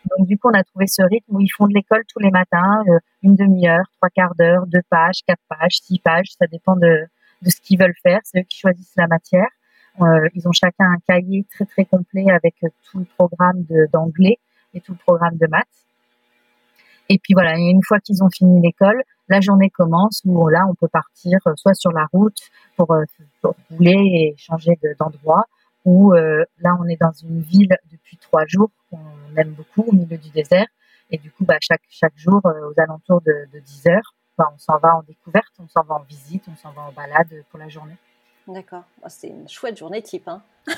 Donc 0.05 0.27
du 0.27 0.37
coup, 0.37 0.49
on 0.49 0.57
a 0.57 0.63
trouvé 0.63 0.87
ce 0.87 1.01
rythme 1.03 1.35
où 1.35 1.39
ils 1.39 1.49
font 1.49 1.67
de 1.67 1.73
l'école 1.73 2.03
tous 2.07 2.19
les 2.19 2.31
matins, 2.31 2.83
euh, 2.87 2.99
une 3.23 3.35
demi-heure, 3.35 3.85
trois 3.97 4.09
quarts 4.09 4.35
d'heure, 4.35 4.65
deux 4.67 4.81
pages, 4.89 5.19
quatre 5.25 5.41
pages, 5.47 5.77
six 5.81 5.99
pages, 5.99 6.27
ça 6.39 6.47
dépend 6.47 6.75
de, 6.75 7.05
de 7.41 7.49
ce 7.49 7.61
qu'ils 7.61 7.79
veulent 7.79 7.95
faire. 8.01 8.19
C'est 8.23 8.39
eux 8.39 8.45
qui 8.49 8.57
choisissent 8.59 8.95
la 8.97 9.07
matière. 9.07 9.49
Euh, 10.01 10.27
ils 10.35 10.47
ont 10.47 10.51
chacun 10.51 10.85
un 10.85 10.99
cahier 11.07 11.45
très 11.53 11.65
très 11.65 11.85
complet 11.85 12.25
avec 12.31 12.55
tout 12.59 12.99
le 12.99 13.05
programme 13.17 13.65
d'anglais 13.91 14.39
et 14.73 14.81
tout 14.81 14.93
le 14.93 14.97
programme 14.97 15.37
de 15.37 15.47
maths. 15.47 15.67
Et 17.09 17.19
puis 17.19 17.33
voilà, 17.33 17.57
et 17.57 17.63
une 17.63 17.83
fois 17.83 17.99
qu'ils 17.99 18.23
ont 18.23 18.29
fini 18.29 18.61
l'école, 18.61 19.03
la 19.27 19.41
journée 19.41 19.69
commence 19.69 20.21
où 20.25 20.47
là, 20.47 20.65
on 20.69 20.75
peut 20.75 20.87
partir 20.87 21.39
euh, 21.47 21.53
soit 21.55 21.73
sur 21.73 21.91
la 21.91 22.05
route 22.13 22.37
pour, 22.77 22.91
euh, 22.93 23.03
rouler 23.69 23.97
et 23.97 24.35
changer 24.37 24.79
d'endroit, 24.99 25.45
ou 25.83 26.13
euh, 26.13 26.43
là, 26.59 26.75
on 26.79 26.87
est 26.87 26.99
dans 26.99 27.11
une 27.11 27.41
ville 27.41 27.75
depuis 27.91 28.17
trois 28.17 28.45
jours 28.45 28.71
qu'on 29.31 29.41
aime 29.41 29.53
beaucoup 29.53 29.83
au 29.89 29.93
milieu 29.93 30.17
du 30.17 30.29
désert. 30.29 30.67
Et 31.09 31.17
du 31.17 31.31
coup, 31.31 31.45
bah, 31.45 31.57
chaque, 31.61 31.81
chaque 31.89 32.17
jour, 32.17 32.41
aux 32.43 32.79
alentours 32.79 33.21
de, 33.21 33.47
de 33.53 33.59
10 33.59 33.87
heures, 33.87 34.15
bah, 34.37 34.49
on 34.53 34.57
s'en 34.57 34.77
va 34.77 34.95
en 34.95 35.03
découverte, 35.03 35.53
on 35.59 35.67
s'en 35.67 35.83
va 35.83 35.95
en 35.95 36.03
visite, 36.03 36.43
on 36.47 36.55
s'en 36.55 36.71
va 36.71 36.83
en 36.83 36.91
balade 36.91 37.43
pour 37.49 37.59
la 37.59 37.69
journée. 37.69 37.97
D'accord. 38.47 38.83
Oh, 39.03 39.07
c'est 39.09 39.27
une 39.27 39.47
chouette 39.47 39.77
journée 39.77 40.01
type. 40.01 40.27
Hein 40.27 40.41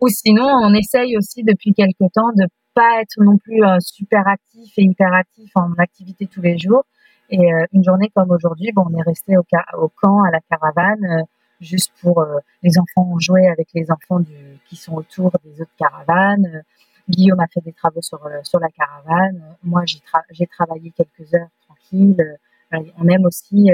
Ou 0.00 0.08
sinon, 0.08 0.46
on 0.46 0.74
essaye 0.74 1.16
aussi 1.16 1.42
depuis 1.42 1.74
quelque 1.74 2.04
temps 2.12 2.32
de 2.34 2.46
pas 2.74 3.00
être 3.00 3.20
non 3.22 3.36
plus 3.38 3.64
euh, 3.64 3.78
super 3.80 4.26
actif 4.26 4.72
et 4.76 4.82
hyperactif 4.82 5.50
en 5.54 5.72
activité 5.78 6.26
tous 6.26 6.42
les 6.42 6.58
jours. 6.58 6.84
Et 7.30 7.52
euh, 7.52 7.66
une 7.72 7.82
journée 7.82 8.10
comme 8.14 8.30
aujourd'hui, 8.30 8.70
bon, 8.72 8.84
on 8.90 8.98
est 8.98 9.02
resté 9.02 9.36
au, 9.36 9.44
au, 9.78 9.88
camp, 9.88 10.22
à 10.22 10.30
la 10.30 10.40
caravane, 10.48 11.04
euh, 11.04 11.22
juste 11.60 11.92
pour 12.00 12.24
les 12.62 12.78
enfants 12.78 13.18
joué 13.18 13.48
avec 13.48 13.68
les 13.74 13.90
enfants 13.90 14.20
du, 14.20 14.55
qui 14.68 14.76
sont 14.76 14.94
autour 14.94 15.32
des 15.44 15.60
autres 15.60 15.76
caravanes. 15.78 16.62
Guillaume 17.08 17.40
a 17.40 17.46
fait 17.46 17.60
des 17.60 17.72
travaux 17.72 18.02
sur, 18.02 18.20
sur 18.42 18.58
la 18.58 18.68
caravane. 18.68 19.56
Moi, 19.62 19.82
j'ai 19.86 20.46
travaillé 20.46 20.90
quelques 20.90 21.34
heures 21.34 21.48
tranquille. 21.66 22.38
on 22.72 23.08
aime 23.08 23.24
aussi 23.24 23.70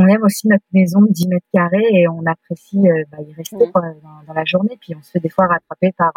on 0.00 0.06
aime 0.06 0.22
aussi 0.22 0.46
notre 0.46 0.64
maison 0.72 1.00
de 1.00 1.10
10 1.10 1.28
mètres 1.28 1.46
carrés 1.52 1.88
et 1.90 2.08
on 2.08 2.24
apprécie 2.24 2.82
bah, 3.10 3.18
y 3.20 3.32
rester 3.34 3.56
mmh. 3.56 3.72
dans, 3.72 4.22
dans, 4.26 4.32
la 4.32 4.44
journée. 4.44 4.78
Puis 4.80 4.94
on 4.94 5.02
se 5.02 5.10
fait 5.10 5.20
des 5.20 5.28
fois 5.28 5.46
rattraper 5.46 5.92
par 5.96 6.12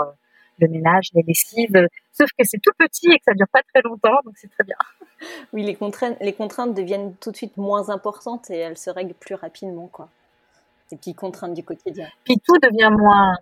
le 0.61 0.67
ménage, 0.67 1.09
les 1.13 1.23
lessives. 1.23 1.87
Sauf 2.11 2.29
que 2.37 2.45
c'est 2.45 2.59
tout 2.61 2.71
petit 2.77 3.07
et 3.11 3.17
que 3.17 3.23
ça 3.25 3.33
dure 3.33 3.47
pas 3.51 3.61
très 3.73 3.81
longtemps, 3.81 4.19
donc 4.25 4.35
c'est 4.37 4.49
très 4.49 4.63
bien. 4.63 4.77
Oui, 5.53 5.61
les 5.61 5.75
contraintes, 5.75 6.17
les 6.19 6.33
contraintes 6.33 6.73
deviennent 6.73 7.13
tout 7.17 7.29
de 7.29 7.37
suite 7.37 7.55
moins 7.55 7.91
importantes 7.91 8.49
et 8.49 8.57
elles 8.57 8.77
se 8.77 8.89
règlent 8.89 9.13
plus 9.13 9.35
rapidement, 9.35 9.85
quoi. 9.85 10.09
Ces 10.87 10.97
petites 10.97 11.15
contraintes 11.15 11.53
du 11.53 11.63
quotidien. 11.63 12.07
Puis 12.23 12.37
tout 12.43 12.57
devient 12.57 12.89
moins, 12.89 13.37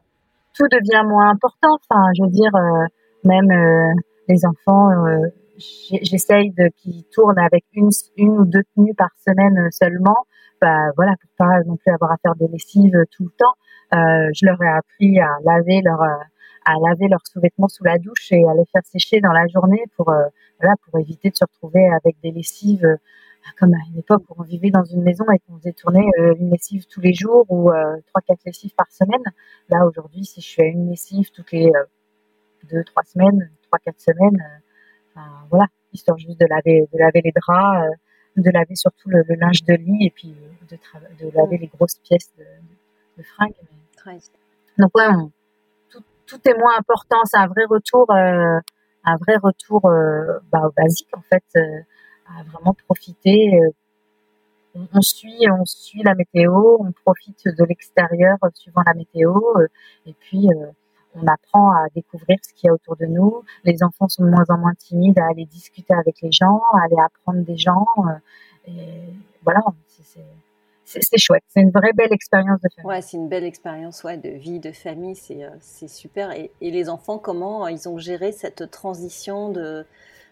tout 0.59 0.67
devient 0.67 1.07
moins 1.07 1.29
important. 1.29 1.77
Enfin, 1.89 2.03
je 2.17 2.23
veux 2.23 2.29
dire, 2.29 2.53
euh, 2.53 2.85
même 3.23 3.49
euh, 3.49 3.93
les 4.27 4.45
enfants, 4.45 4.89
euh, 4.91 5.29
j'essaye 5.57 6.51
de 6.51 6.69
qu'ils 6.77 7.05
tournent 7.13 7.39
avec 7.39 7.63
une, 7.73 7.89
une 8.17 8.39
ou 8.39 8.45
deux 8.45 8.63
tenues 8.75 8.93
par 8.95 9.09
semaine 9.25 9.69
seulement. 9.71 10.25
Bah 10.61 10.91
voilà, 10.97 11.13
pour 11.21 11.47
pas 11.47 11.63
non 11.65 11.77
plus 11.77 11.91
avoir 11.93 12.11
à 12.11 12.17
faire 12.21 12.35
des 12.35 12.47
lessives 12.47 13.05
tout 13.11 13.23
le 13.23 13.31
temps. 13.37 13.55
je 13.91 14.45
leur 14.45 14.61
ai 14.61 14.67
appris 14.67 15.19
à 15.19 15.37
laver 15.45 15.81
leur 15.81 16.01
à 16.01 16.73
laver 16.85 17.07
leurs 17.07 17.25
sous-vêtements 17.25 17.69
sous 17.69 17.85
la 17.85 17.97
douche 17.97 18.31
et 18.31 18.43
à 18.45 18.53
les 18.53 18.65
faire 18.71 18.85
sécher 18.85 19.21
dans 19.21 19.31
la 19.31 19.47
journée 19.47 19.83
pour 19.95 20.13
pour 20.83 20.99
éviter 20.99 21.29
de 21.29 21.35
se 21.35 21.45
retrouver 21.45 21.87
avec 21.89 22.17
des 22.21 22.31
lessives 22.31 22.97
comme 23.59 23.73
à 23.73 23.77
une 23.91 23.99
époque 23.99 24.23
où 24.29 24.35
on 24.37 24.43
vivait 24.43 24.71
dans 24.71 24.83
une 24.83 25.01
maison 25.01 25.25
et 25.33 25.39
qu'on 25.39 25.57
faisait 25.57 25.73
tourner 25.73 26.05
une 26.39 26.51
lessive 26.51 26.85
tous 26.87 27.01
les 27.01 27.13
jours 27.13 27.45
ou 27.49 27.71
trois 28.07 28.21
quatre 28.21 28.43
lessives 28.45 28.73
par 28.75 28.91
semaine. 28.91 29.23
Là 29.69 29.85
aujourd'hui, 29.85 30.25
si 30.25 30.41
je 30.41 30.47
suis 30.47 30.61
à 30.61 30.65
une 30.65 30.89
lessive 30.89 31.31
toutes 31.31 31.51
les 31.51 31.71
deux 32.69 32.83
trois 32.83 33.03
semaines, 33.03 33.49
trois 33.63 33.79
quatre 33.79 33.99
semaines 33.99 34.37
voilà, 35.49 35.65
histoire 35.93 36.17
juste 36.17 36.39
de 36.39 36.45
laver, 36.45 36.87
de 36.91 36.97
laver 36.97 37.21
les 37.23 37.31
draps, 37.31 37.85
euh, 37.85 38.41
de 38.41 38.49
laver 38.51 38.75
surtout 38.75 39.09
le, 39.09 39.23
linge 39.27 39.63
de 39.63 39.73
lit 39.73 40.05
et 40.05 40.11
puis 40.11 40.35
de, 40.69 40.77
de 41.25 41.31
laver 41.35 41.57
les 41.57 41.67
grosses 41.67 41.99
pièces 42.03 42.31
de, 42.37 42.45
de 43.17 43.23
fringues. 43.23 43.53
Donc 44.77 44.95
ouais, 44.95 45.07
tout, 45.89 46.03
tout, 46.25 46.39
est 46.47 46.57
moins 46.57 46.77
important. 46.77 47.17
C'est 47.25 47.37
un 47.37 47.47
vrai 47.47 47.65
retour, 47.69 48.09
euh, 48.11 48.59
un 49.03 49.15
vrai 49.17 49.35
retour 49.41 49.85
euh, 49.85 50.39
bah, 50.51 50.61
au 50.65 50.71
basique 50.71 51.09
en 51.13 51.21
fait, 51.21 51.43
à 52.37 52.43
vraiment 52.43 52.75
profiter. 52.87 53.59
On, 54.75 54.87
on, 54.93 55.01
suit, 55.01 55.45
on 55.51 55.65
suit 55.65 56.03
la 56.03 56.15
météo, 56.15 56.77
on 56.79 56.91
profite 56.91 57.45
de 57.45 57.63
l'extérieur 57.65 58.37
suivant 58.53 58.83
la 58.85 58.93
météo, 58.93 59.33
et 60.05 60.13
puis 60.13 60.47
on 61.15 61.27
apprend 61.27 61.71
à 61.71 61.87
découvrir 61.95 62.37
ce 62.43 62.53
qu'il 62.53 62.67
y 62.67 62.69
a 62.69 62.73
autour 62.73 62.95
de 62.95 63.05
nous. 63.05 63.43
Les 63.63 63.83
enfants 63.83 64.07
sont 64.07 64.23
de 64.23 64.29
moins 64.29 64.45
en 64.49 64.57
moins 64.57 64.73
timides 64.75 65.17
à 65.19 65.27
aller 65.31 65.45
discuter 65.45 65.93
avec 65.93 66.21
les 66.21 66.31
gens, 66.31 66.61
à 66.73 66.85
aller 66.85 66.97
apprendre 67.03 67.43
des 67.43 67.57
gens. 67.57 67.85
Euh, 67.97 68.71
et 68.71 69.13
voilà, 69.43 69.61
c'est 70.85 71.17
chouette. 71.17 71.43
C'est 71.47 71.61
une 71.61 71.71
vraie 71.71 71.93
belle 71.93 72.13
expérience 72.13 72.59
de 72.61 72.69
famille. 72.75 72.89
Ouais, 72.89 73.01
c'est 73.01 73.17
une 73.17 73.29
belle 73.29 73.43
expérience 73.43 74.03
ouais, 74.03 74.17
de 74.17 74.29
vie, 74.29 74.59
de 74.59 74.71
famille. 74.71 75.15
C'est 75.15 75.43
euh, 75.43 75.87
super. 75.87 76.31
Et, 76.31 76.51
les 76.61 76.89
enfants, 76.89 77.17
comment 77.17 77.67
ils 77.67 77.89
ont 77.89 77.97
géré 77.97 78.31
cette 78.31 78.69
transition 78.69 79.49
de, 79.49 79.85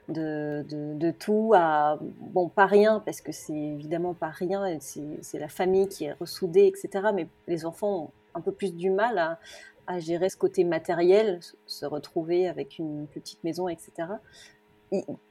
de, 0.10 0.66
de, 0.70 1.12
tout 1.12 1.52
à, 1.56 1.98
bon, 2.02 2.50
pas 2.50 2.66
rien, 2.66 3.02
parce 3.06 3.22
que 3.22 3.32
c'est 3.32 3.54
évidemment 3.54 4.14
pas 4.14 4.30
rien, 4.30 4.64
c'est 4.80 5.40
la 5.40 5.50
famille 5.50 5.88
qui 5.88 6.06
est 6.06 6.14
ressoudée, 6.14 6.66
etc. 6.68 7.10
Mais 7.14 7.28
les 7.48 7.66
enfants 7.66 8.04
ont 8.04 8.12
un 8.34 8.42
peu 8.42 8.52
plus 8.52 8.74
du 8.74 8.90
mal 8.90 9.18
à, 9.18 9.40
à 9.88 10.00
gérer 10.00 10.30
ce 10.30 10.38
côté 10.38 10.64
matériel, 10.66 11.40
se 11.66 11.86
retrouver 11.86 12.48
avec 12.48 12.78
une 12.78 13.08
petite 13.08 13.44
maison, 13.44 13.70
etc. 13.70 14.10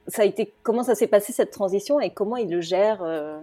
Ça 0.07 0.23
a 0.23 0.25
été, 0.25 0.53
comment 0.63 0.83
ça 0.83 0.95
s'est 0.95 1.07
passé 1.07 1.31
cette 1.31 1.51
transition 1.51 1.99
et 1.99 2.09
comment 2.11 2.37
ils 2.37 2.49
le 2.49 2.61
gèrent 2.61 3.03
euh, 3.03 3.39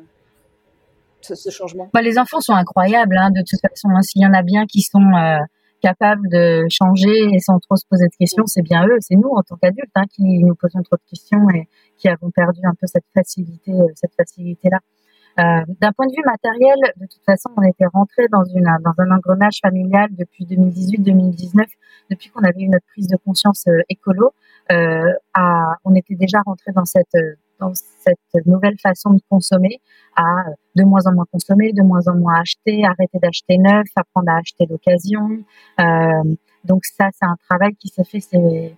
ce, 1.21 1.51
changement? 1.51 1.89
Bah, 1.93 2.03
Les 2.03 2.19
enfants 2.19 2.41
sont 2.41 2.55
incroyables, 2.55 3.17
hein, 3.17 3.31
de 3.31 3.41
toute 3.41 3.61
façon. 3.61 3.89
Hein. 3.91 4.03
S'il 4.03 4.23
y 4.23 4.27
en 4.27 4.33
a 4.33 4.43
bien 4.43 4.67
qui 4.67 4.83
sont 4.83 5.15
euh, 5.15 5.39
capables 5.85 6.29
de 6.31 6.65
changer 6.71 7.39
sans 7.41 7.59
trop 7.59 7.77
se 7.77 7.85
poser 7.87 8.07
de 8.07 8.17
questions, 8.19 8.47
c'est 8.47 8.63
bien 8.63 8.87
eux. 8.87 8.97
C'est 9.01 9.17
nous, 9.17 9.29
en 9.29 9.43
tant 9.43 9.57
qu'adultes, 9.57 9.93
hein, 9.95 10.05
qui 10.11 10.43
nous 10.43 10.55
posons 10.55 10.83
trop 10.83 10.97
de 10.97 11.11
questions 11.11 11.47
et 11.51 11.69
qui 11.99 12.09
avons 12.09 12.31
perdu 12.31 12.61
un 12.65 12.75
peu 12.81 12.87
cette 12.87 13.05
facilité, 13.15 13.73
euh, 13.73 13.93
cette 13.95 14.15
facilité-là. 14.17 14.79
Euh, 15.41 15.65
d'un 15.81 15.93
point 15.93 16.07
de 16.07 16.13
vue 16.17 16.25
matériel, 16.25 16.79
de 16.97 17.07
toute 17.07 17.25
façon, 17.27 17.51
on 17.57 17.63
était 17.63 17.87
rentré 17.93 18.29
dans, 18.29 18.43
dans 18.43 18.95
un 18.99 19.11
engrenage 19.11 19.59
familial 19.61 20.09
depuis 20.13 20.47
2018-2019, 20.47 21.67
depuis 22.11 22.31
qu'on 22.31 22.45
avait 22.45 22.63
eu 22.63 22.69
notre 22.69 22.87
prise 22.87 23.09
de 23.09 23.17
conscience 23.17 23.65
euh, 23.69 23.83
écolo. 23.91 24.33
On 24.71 25.95
était 25.95 26.15
déjà 26.15 26.39
rentré 26.47 26.73
dans 26.73 26.87
cette 26.87 27.15
dans 27.61 27.73
cette 27.75 28.47
nouvelle 28.47 28.79
façon 28.79 29.15
de 29.15 29.21
consommer, 29.29 29.81
à 30.17 30.45
de 30.75 30.85
moins 30.85 31.07
en 31.07 31.15
moins 31.15 31.27
consommer, 31.31 31.73
de 31.73 31.83
moins 31.83 32.07
en 32.09 32.15
moins 32.17 32.41
acheter, 32.41 32.85
arrêter 32.85 33.19
d'acheter 33.21 33.59
neuf, 33.59 33.87
apprendre 33.97 34.31
à 34.31 34.39
acheter 34.39 34.67
d'occasion. 34.67 35.45
Euh, 35.81 36.35
donc 36.65 36.85
ça, 36.85 37.09
c'est 37.13 37.27
un 37.27 37.37
travail 37.49 37.75
qui 37.77 37.89
s'est 37.89 38.05
fait 38.05 38.21
ces, 38.21 38.77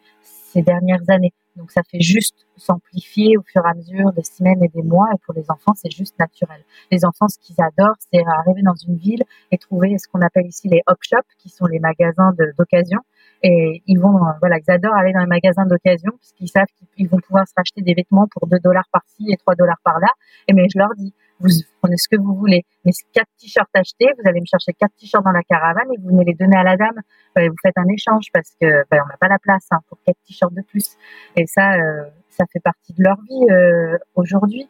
dernières 0.63 1.03
années. 1.09 1.35
Donc 1.57 1.71
ça 1.71 1.83
fait 1.91 2.01
juste 2.01 2.47
s'amplifier 2.57 3.37
au 3.37 3.43
fur 3.43 3.63
et 3.63 3.69
à 3.69 3.75
mesure 3.75 4.11
des 4.13 4.25
semaines 4.25 4.65
et 4.65 4.69
des 4.69 4.83
mois. 4.83 5.07
Et 5.15 5.19
pour 5.27 5.35
les 5.35 5.45
enfants, 5.51 5.75
c'est 5.75 5.91
juste 5.91 6.19
naturel. 6.19 6.63
Les 6.91 7.05
enfants, 7.05 7.29
ce 7.29 7.39
qu'ils 7.39 7.57
adorent, 7.63 7.97
c'est 8.11 8.23
arriver 8.39 8.63
dans 8.63 8.75
une 8.75 8.97
ville 8.97 9.23
et 9.51 9.59
trouver 9.59 9.99
ce 9.99 10.09
qu'on 10.09 10.23
appelle 10.23 10.47
ici 10.47 10.69
les 10.69 10.81
hop 10.87 10.97
shops, 11.03 11.29
qui 11.39 11.51
sont 11.51 11.67
les 11.67 11.79
magasins 11.79 12.35
d'occasion. 12.57 13.01
Et 13.43 13.83
ils 13.87 13.99
vont, 13.99 14.17
euh, 14.17 14.33
voilà, 14.41 14.59
ils 14.59 14.71
adorent 14.71 14.97
aller 14.97 15.13
dans 15.13 15.21
les 15.21 15.27
magasins 15.27 15.67
d'occasion 15.67 16.13
puisqu'ils 16.19 16.49
savent 16.49 16.67
qu'ils 16.97 17.09
vont 17.09 17.19
pouvoir 17.19 17.47
se 17.47 17.53
racheter 17.57 17.83
des 17.83 17.95
vêtements 17.95 18.27
pour 18.29 18.47
2 18.47 18.59
dollars 18.59 18.89
par-ci 18.93 19.27
et 19.31 19.37
3 19.37 19.55
dollars 19.55 19.81
par-là. 19.85 20.09
Et 20.49 20.53
mais 20.53 20.67
je 20.73 20.79
leur 20.79 20.95
dis, 20.97 21.13
vous 21.41 21.49
prenez 21.83 21.97
ce 21.97 22.09
que 22.09 22.17
vous 22.17 22.35
voulez. 22.35 22.65
Mais 22.85 22.93
quatre 23.13 23.31
t-shirts 23.39 23.69
achetés, 23.75 24.09
vous 24.19 24.29
allez 24.29 24.41
me 24.41 24.47
chercher 24.47 24.73
quatre 24.73 24.95
t-shirts 24.97 25.25
dans 25.25 25.33
la 25.33 25.43
caravane 25.43 25.89
et 25.93 25.99
vous 25.99 26.09
venez 26.09 26.25
les 26.25 26.35
donner 26.35 26.57
à 26.57 26.65
la 26.65 26.77
dame. 26.77 27.01
Et 27.39 27.49
vous 27.49 27.57
faites 27.63 27.77
un 27.77 27.89
échange 27.89 28.27
parce 28.33 28.55
que 28.61 28.85
ben, 28.91 29.03
on 29.05 29.09
n'a 29.09 29.17
pas 29.21 29.29
la 29.29 29.39
place 29.39 29.67
hein, 29.71 29.79
pour 29.89 29.99
quatre 30.05 30.19
t-shirts 30.27 30.55
de 30.55 30.63
plus. 30.63 30.97
Et 31.37 31.47
ça, 31.47 31.75
euh, 31.75 32.05
ça 32.31 32.45
fait 32.53 32.61
partie 32.61 32.93
de 32.95 33.03
leur 33.03 33.17
vie 33.29 33.51
euh, 33.51 33.99
aujourd'hui. 34.15 34.69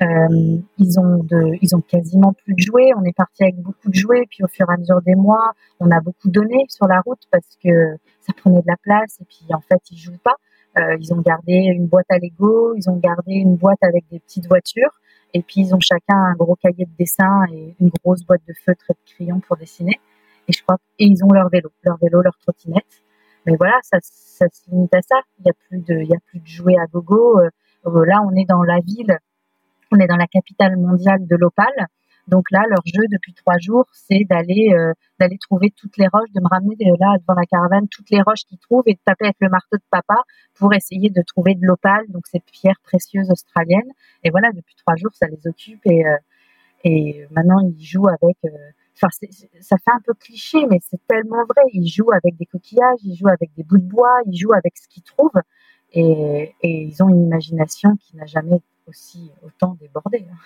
Euh, 0.00 0.58
ils 0.78 1.00
ont 1.00 1.24
de, 1.24 1.58
ils 1.60 1.74
ont 1.74 1.80
quasiment 1.80 2.32
plus 2.32 2.54
de 2.54 2.60
jouets. 2.60 2.90
On 2.96 3.04
est 3.04 3.16
parti 3.16 3.42
avec 3.42 3.56
beaucoup 3.56 3.88
de 3.88 3.94
jouets, 3.94 4.24
puis 4.30 4.44
au 4.44 4.46
fur 4.46 4.66
et 4.70 4.72
à 4.72 4.76
mesure 4.76 5.02
des 5.02 5.16
mois, 5.16 5.52
on 5.80 5.90
a 5.90 6.00
beaucoup 6.00 6.28
donné 6.28 6.66
sur 6.68 6.86
la 6.86 7.00
route 7.00 7.22
parce 7.30 7.56
que 7.62 7.96
ça 8.20 8.32
prenait 8.36 8.60
de 8.60 8.66
la 8.66 8.76
place 8.76 9.18
et 9.20 9.24
puis 9.24 9.46
en 9.52 9.60
fait 9.60 9.80
ils 9.90 9.98
jouent 9.98 10.22
pas. 10.22 10.36
Euh, 10.78 10.96
ils 11.00 11.12
ont 11.12 11.20
gardé 11.20 11.54
une 11.54 11.86
boîte 11.86 12.06
à 12.10 12.18
Lego, 12.18 12.74
ils 12.76 12.88
ont 12.88 12.96
gardé 12.96 13.34
une 13.34 13.56
boîte 13.56 13.82
avec 13.82 14.04
des 14.10 14.20
petites 14.20 14.46
voitures. 14.46 15.00
Et 15.34 15.42
puis 15.42 15.62
ils 15.62 15.74
ont 15.74 15.80
chacun 15.80 16.16
un 16.16 16.34
gros 16.34 16.56
cahier 16.56 16.84
de 16.84 16.96
dessin 16.98 17.44
et 17.52 17.74
une 17.80 17.90
grosse 18.02 18.22
boîte 18.22 18.42
de 18.46 18.54
feutre 18.64 18.84
et 18.90 18.92
de 18.92 19.14
crayons 19.14 19.40
pour 19.40 19.56
dessiner. 19.56 19.98
Et 20.46 20.52
je 20.52 20.62
crois 20.62 20.76
et 20.98 21.06
ils 21.06 21.24
ont 21.24 21.32
leur 21.32 21.48
vélo, 21.48 21.70
leur 21.82 21.98
vélo, 21.98 22.22
leur 22.22 22.38
trottinette. 22.38 23.02
Mais 23.46 23.56
voilà, 23.56 23.78
ça, 23.82 23.98
ça 24.02 24.46
se 24.52 24.70
limite 24.70 24.94
à 24.94 25.02
ça. 25.02 25.16
Il 25.40 25.46
y 25.46 25.50
a 25.50 25.52
plus 25.68 25.80
de, 25.80 26.02
y 26.04 26.14
a 26.14 26.18
plus 26.26 26.38
de 26.38 26.46
jouets 26.46 26.76
à 26.78 26.86
gogo. 26.86 27.40
Euh, 27.40 27.50
là, 28.04 28.22
on 28.24 28.34
est 28.34 28.44
dans 28.44 28.62
la 28.62 28.80
ville, 28.80 29.18
on 29.92 29.98
est 29.98 30.06
dans 30.06 30.16
la 30.16 30.26
capitale 30.26 30.76
mondiale 30.76 31.26
de 31.26 31.36
l'opale. 31.36 31.86
Donc 32.28 32.50
là, 32.50 32.62
leur 32.68 32.82
jeu 32.84 33.04
depuis 33.10 33.32
trois 33.32 33.56
jours, 33.58 33.86
c'est 33.92 34.24
d'aller 34.28 34.70
euh, 34.74 34.92
d'aller 35.18 35.38
trouver 35.38 35.70
toutes 35.74 35.96
les 35.96 36.06
roches, 36.12 36.30
de 36.34 36.40
me 36.40 36.48
ramener 36.48 36.76
là 37.00 37.16
devant 37.18 37.34
la 37.34 37.46
caravane 37.46 37.88
toutes 37.88 38.10
les 38.10 38.20
roches 38.20 38.44
qu'ils 38.46 38.58
trouvent 38.58 38.82
et 38.86 38.94
de 38.94 39.00
taper 39.02 39.24
avec 39.26 39.36
le 39.40 39.48
marteau 39.48 39.78
de 39.78 39.82
papa 39.90 40.16
pour 40.54 40.74
essayer 40.74 41.08
de 41.08 41.22
trouver 41.22 41.54
de 41.54 41.64
l'opale, 41.64 42.04
donc 42.08 42.26
cette 42.26 42.44
pierre 42.44 42.78
précieuse 42.84 43.30
australienne. 43.30 43.90
Et 44.24 44.30
voilà, 44.30 44.52
depuis 44.52 44.74
trois 44.76 44.94
jours, 44.96 45.12
ça 45.14 45.26
les 45.26 45.46
occupe 45.46 45.80
et 45.86 46.06
euh, 46.06 46.16
et 46.84 47.26
maintenant 47.30 47.60
ils 47.60 47.82
jouent 47.82 48.08
avec. 48.08 48.36
Euh, 48.44 48.50
enfin, 48.96 49.08
ça 49.60 49.76
fait 49.78 49.92
un 49.92 50.00
peu 50.04 50.12
cliché, 50.12 50.58
mais 50.70 50.80
c'est 50.82 51.00
tellement 51.08 51.44
vrai. 51.44 51.62
Ils 51.72 51.88
jouent 51.88 52.12
avec 52.12 52.36
des 52.36 52.46
coquillages, 52.46 52.98
ils 53.04 53.16
jouent 53.16 53.28
avec 53.28 53.50
des 53.56 53.62
bouts 53.62 53.78
de 53.78 53.88
bois, 53.88 54.20
ils 54.26 54.36
jouent 54.36 54.52
avec 54.52 54.76
ce 54.76 54.86
qu'ils 54.88 55.02
trouvent 55.02 55.40
et, 55.92 56.54
et 56.62 56.82
ils 56.82 57.02
ont 57.02 57.08
une 57.08 57.24
imagination 57.24 57.96
qui 57.96 58.16
n'a 58.16 58.26
jamais 58.26 58.60
aussi 58.88 59.30
autant 59.42 59.76
débordé. 59.80 60.26
Hein. 60.30 60.36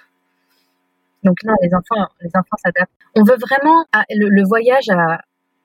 Donc 1.22 1.36
là, 1.45 1.53
les 1.62 1.74
enfants, 1.74 2.09
les 2.20 2.30
enfants 2.34 2.57
s'adaptent. 2.62 2.93
On 3.14 3.22
veut 3.22 3.36
vraiment, 3.36 3.84
ah, 3.93 4.05
le, 4.11 4.45
voyage 4.45 4.88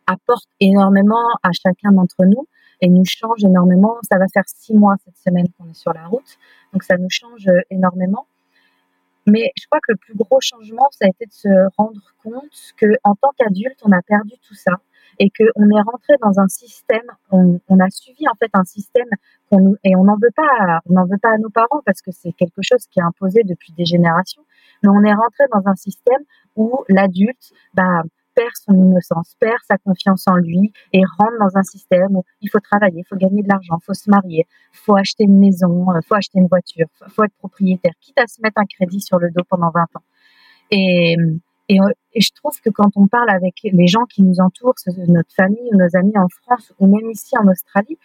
apporte 0.06 0.48
énormément 0.60 1.28
à 1.44 1.50
chacun 1.52 1.92
d'entre 1.92 2.26
nous 2.26 2.48
et 2.82 2.90
nous 2.90 3.06
change 3.06 3.44
énormément. 3.44 3.98
Ça 4.04 4.18
va 4.18 4.26
faire 4.32 4.44
six 4.48 4.74
mois 4.74 4.96
cette 5.04 5.18
semaine 5.18 5.48
qu'on 5.58 5.70
est 5.70 5.78
sur 5.78 5.94
la 5.94 6.06
route, 6.06 6.38
donc 6.74 6.84
ça 6.84 6.98
nous 6.98 7.10
change 7.10 7.50
énormément. 7.70 8.28
Mais 9.26 9.52
je 9.58 9.66
crois 9.66 9.80
que 9.80 9.92
le 9.92 9.98
plus 9.98 10.16
gros 10.16 10.40
changement, 10.40 10.88
ça 10.92 11.06
a 11.06 11.10
été 11.10 11.26
de 11.26 11.34
se 11.34 11.50
rendre 11.76 12.02
compte 12.24 12.74
que 12.78 12.86
en 13.04 13.14
tant 13.16 13.32
qu'adulte, 13.38 13.80
on 13.84 13.92
a 13.92 14.02
perdu 14.02 14.34
tout 14.48 14.56
ça 14.56 14.72
et 15.20 15.30
qu'on 15.30 15.70
est 15.70 15.82
rentré 15.82 16.14
dans 16.22 16.40
un 16.40 16.48
système, 16.48 17.06
on, 17.32 17.60
on, 17.70 17.80
a 17.80 17.90
suivi 17.90 18.28
en 18.28 18.36
fait 18.36 18.50
un 18.54 18.64
système 18.64 19.08
qu'on 19.50 19.76
et 19.84 19.96
on 19.96 20.04
n'en 20.04 20.16
veut 20.16 20.34
pas, 20.36 20.82
on 20.90 20.94
n'en 20.94 21.06
veut 21.06 21.18
pas 21.22 21.34
à 21.34 21.38
nos 21.38 21.50
parents 21.50 21.82
parce 21.86 22.02
que 22.02 22.12
c'est 22.12 22.32
quelque 22.34 22.62
chose 22.62 22.86
qui 22.88 23.00
est 23.00 23.04
imposé 23.04 23.44
depuis 23.44 23.74
des 23.74 23.86
générations. 23.86 24.44
Mais 24.84 24.90
on 24.90 25.04
est 25.04 25.14
rentré 25.14 25.46
dans 25.52 25.68
un 25.70 25.76
système 25.76 26.22
où 26.56 26.84
l'adulte, 26.90 27.52
bah, 27.74 28.04
perd 28.36 28.52
son 28.54 28.74
innocence, 28.74 29.36
perd 29.40 29.58
sa 29.68 29.78
confiance 29.78 30.28
en 30.28 30.36
lui 30.36 30.72
et 30.94 31.02
rentre 31.18 31.40
dans 31.40 31.58
un 31.58 31.64
système 31.64 32.16
où 32.16 32.24
il 32.42 32.50
faut 32.50 32.60
travailler, 32.60 33.00
il 33.00 33.08
faut 33.08 33.16
gagner 33.16 33.42
de 33.42 33.48
l'argent, 33.48 33.78
il 33.82 33.84
faut 33.84 33.96
se 33.96 34.10
marier, 34.12 34.46
il 34.74 34.78
faut 34.78 34.96
acheter 34.96 35.24
une 35.24 35.40
maison, 35.40 35.88
il 35.96 36.06
faut 36.06 36.14
acheter 36.14 36.38
une 36.38 36.48
voiture, 36.48 36.86
il 37.06 37.12
faut 37.12 37.24
être 37.24 37.36
propriétaire, 37.40 37.94
quitte 38.00 38.20
à 38.20 38.28
se 38.28 38.40
mettre 38.42 38.60
un 38.60 38.66
crédit 38.66 39.02
sur 39.02 39.18
le 39.18 39.32
dos 39.32 39.44
pendant 39.50 39.72
20 39.72 39.82
ans. 39.82 40.04
Et, 40.70 41.16
et, 41.70 41.78
je 42.16 42.30
trouve 42.34 42.60
que 42.62 42.70
quand 42.70 42.90
on 42.96 43.08
parle 43.08 43.30
avec 43.30 43.56
les 43.64 43.88
gens 43.88 44.06
qui 44.06 44.24
nous 44.24 44.40
entourent, 44.40 44.74
notre 45.08 45.34
famille 45.36 45.70
ou 45.72 45.78
nos 45.78 45.96
amis 45.96 46.18
en 46.18 46.28
France 46.30 46.74
ou 46.80 46.88
même 46.88 47.12
ici 47.12 47.38
en 47.38 47.48
Australie, 47.48 47.98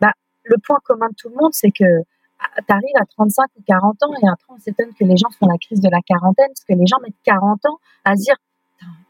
bah, 0.00 0.12
le 0.44 0.56
point 0.58 0.78
commun 0.84 1.08
de 1.08 1.14
tout 1.14 1.28
le 1.28 1.36
monde, 1.36 1.52
c'est 1.52 1.70
que 1.70 2.02
ah, 2.40 2.62
tu 2.66 2.72
arrives 2.72 2.96
à 3.00 3.04
35 3.04 3.44
ou 3.56 3.62
40 3.66 4.02
ans 4.02 4.12
et 4.22 4.28
après 4.28 4.54
on 4.54 4.58
s'étonne 4.58 4.92
que 4.98 5.04
les 5.04 5.16
gens 5.16 5.28
font 5.38 5.46
la 5.46 5.58
crise 5.58 5.80
de 5.80 5.90
la 5.90 6.00
quarantaine, 6.00 6.48
parce 6.48 6.64
que 6.64 6.72
les 6.72 6.86
gens 6.86 6.96
mettent 7.02 7.20
40 7.24 7.60
ans 7.66 7.78
à 8.04 8.16
se 8.16 8.22
dire 8.22 8.36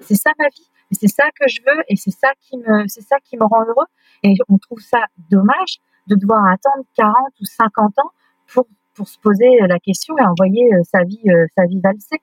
c'est 0.00 0.16
ça 0.16 0.30
ma 0.38 0.48
vie, 0.48 0.68
c'est 0.90 1.08
ça 1.08 1.24
que 1.38 1.46
je 1.46 1.60
veux 1.64 1.82
et 1.88 1.94
c'est 1.94 2.10
ça 2.10 2.28
qui 2.40 2.58
me 2.58 2.88
c'est 2.88 3.02
ça 3.02 3.16
qui 3.22 3.36
me 3.36 3.44
rend 3.44 3.62
heureux 3.62 3.86
et 4.24 4.34
on 4.48 4.58
trouve 4.58 4.80
ça 4.80 5.04
dommage 5.30 5.78
de 6.08 6.16
devoir 6.16 6.44
attendre 6.48 6.84
40 6.96 7.14
ou 7.40 7.44
50 7.44 7.98
ans 8.00 8.10
pour 8.52 8.66
pour 8.94 9.06
se 9.06 9.18
poser 9.20 9.60
la 9.60 9.78
question 9.78 10.18
et 10.18 10.22
envoyer 10.22 10.74
euh, 10.74 10.82
sa 10.82 11.04
vie 11.04 11.22
euh, 11.28 11.46
sa 11.54 11.66
vie 11.66 11.80
valser. 11.80 12.20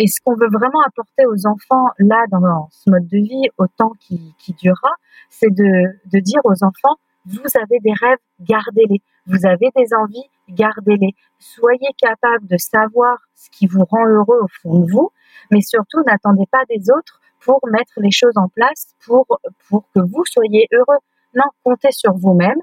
Et 0.00 0.06
ce 0.06 0.18
qu'on 0.24 0.34
veut 0.34 0.48
vraiment 0.48 0.80
apporter 0.86 1.26
aux 1.26 1.46
enfants 1.46 1.88
là 1.98 2.24
dans 2.30 2.70
ce 2.70 2.88
mode 2.88 3.06
de 3.06 3.18
vie 3.18 3.48
autant 3.58 3.92
qui, 4.00 4.34
qui 4.38 4.54
durera, 4.54 4.92
c'est 5.28 5.50
de, 5.50 6.20
dire 6.20 6.40
aux 6.44 6.64
enfants 6.64 6.96
vous 7.26 7.50
avez 7.54 7.78
des 7.80 7.92
rêves, 7.92 8.18
gardez-les. 8.40 9.02
Vous 9.26 9.44
avez 9.44 9.68
des 9.76 9.92
envies, 9.92 10.24
gardez-les. 10.48 11.14
Soyez 11.38 11.90
capable 11.98 12.46
de 12.46 12.56
savoir 12.56 13.18
ce 13.34 13.50
qui 13.50 13.66
vous 13.66 13.84
rend 13.84 14.06
heureux 14.06 14.40
au 14.42 14.48
fond 14.62 14.78
de 14.78 14.90
vous, 14.90 15.10
mais 15.50 15.60
surtout 15.60 16.02
n'attendez 16.06 16.46
pas 16.50 16.64
des 16.70 16.90
autres 16.90 17.20
pour 17.44 17.60
mettre 17.70 17.92
les 17.98 18.10
choses 18.10 18.38
en 18.38 18.48
place 18.48 18.94
pour, 19.04 19.26
pour 19.68 19.84
que 19.94 20.00
vous 20.00 20.24
soyez 20.24 20.66
heureux. 20.72 20.98
Non, 21.34 21.44
comptez 21.62 21.92
sur 21.92 22.14
vous-même, 22.14 22.58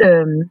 euh, 0.00 0.42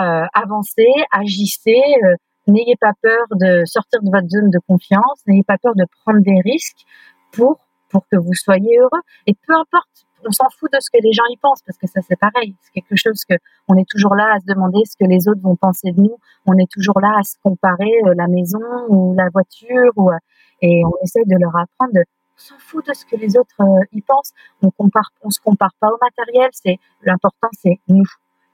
euh, 0.00 0.24
avancez, 0.32 0.88
agissez, 1.10 1.82
euh, 2.04 2.16
n'ayez 2.46 2.76
pas 2.80 2.92
peur 3.00 3.26
de 3.32 3.64
sortir 3.64 4.02
de 4.02 4.10
votre 4.10 4.28
zone 4.28 4.50
de 4.50 4.58
confiance, 4.66 5.20
n'ayez 5.26 5.44
pas 5.44 5.58
peur 5.58 5.74
de 5.74 5.84
prendre 6.04 6.20
des 6.20 6.40
risques 6.44 6.84
pour, 7.32 7.58
pour 7.90 8.06
que 8.08 8.16
vous 8.16 8.34
soyez 8.34 8.78
heureux. 8.78 9.02
Et 9.26 9.34
peu 9.46 9.54
importe 9.54 10.06
on 10.26 10.30
s'en 10.30 10.48
fout 10.50 10.70
de 10.72 10.78
ce 10.80 10.90
que 10.90 11.02
les 11.02 11.12
gens 11.12 11.24
y 11.30 11.36
pensent 11.36 11.62
parce 11.62 11.78
que 11.78 11.86
ça 11.86 12.00
c'est 12.06 12.18
pareil. 12.18 12.54
C'est 12.62 12.72
quelque 12.72 12.96
chose 12.96 13.24
que 13.28 13.34
on 13.68 13.76
est 13.76 13.88
toujours 13.88 14.14
là 14.14 14.34
à 14.34 14.40
se 14.40 14.46
demander 14.46 14.78
ce 14.84 14.96
que 14.96 15.08
les 15.08 15.28
autres 15.28 15.40
vont 15.42 15.56
penser 15.56 15.92
de 15.92 16.00
nous. 16.00 16.16
On 16.46 16.56
est 16.58 16.70
toujours 16.70 17.00
là 17.00 17.16
à 17.18 17.22
se 17.22 17.36
comparer 17.42 17.92
euh, 18.06 18.14
la 18.16 18.28
maison 18.28 18.60
ou 18.88 19.14
la 19.14 19.28
voiture 19.32 19.92
ou 19.96 20.10
euh, 20.10 20.16
et 20.60 20.82
on 20.84 20.92
essaye 21.02 21.24
de 21.26 21.36
leur 21.38 21.54
apprendre. 21.56 21.92
De, 21.92 22.00
on 22.00 22.38
s'en 22.38 22.58
fout 22.58 22.86
de 22.86 22.94
ce 22.94 23.04
que 23.04 23.16
les 23.16 23.36
autres 23.36 23.60
euh, 23.60 23.84
y 23.92 24.00
pensent. 24.00 24.32
On 24.62 24.70
compare, 24.70 25.10
on 25.22 25.30
se 25.30 25.40
compare 25.40 25.72
pas 25.80 25.88
au 25.88 25.98
matériel. 26.00 26.50
C'est 26.52 26.78
l'important, 27.02 27.48
c'est 27.52 27.78
nous. 27.88 28.06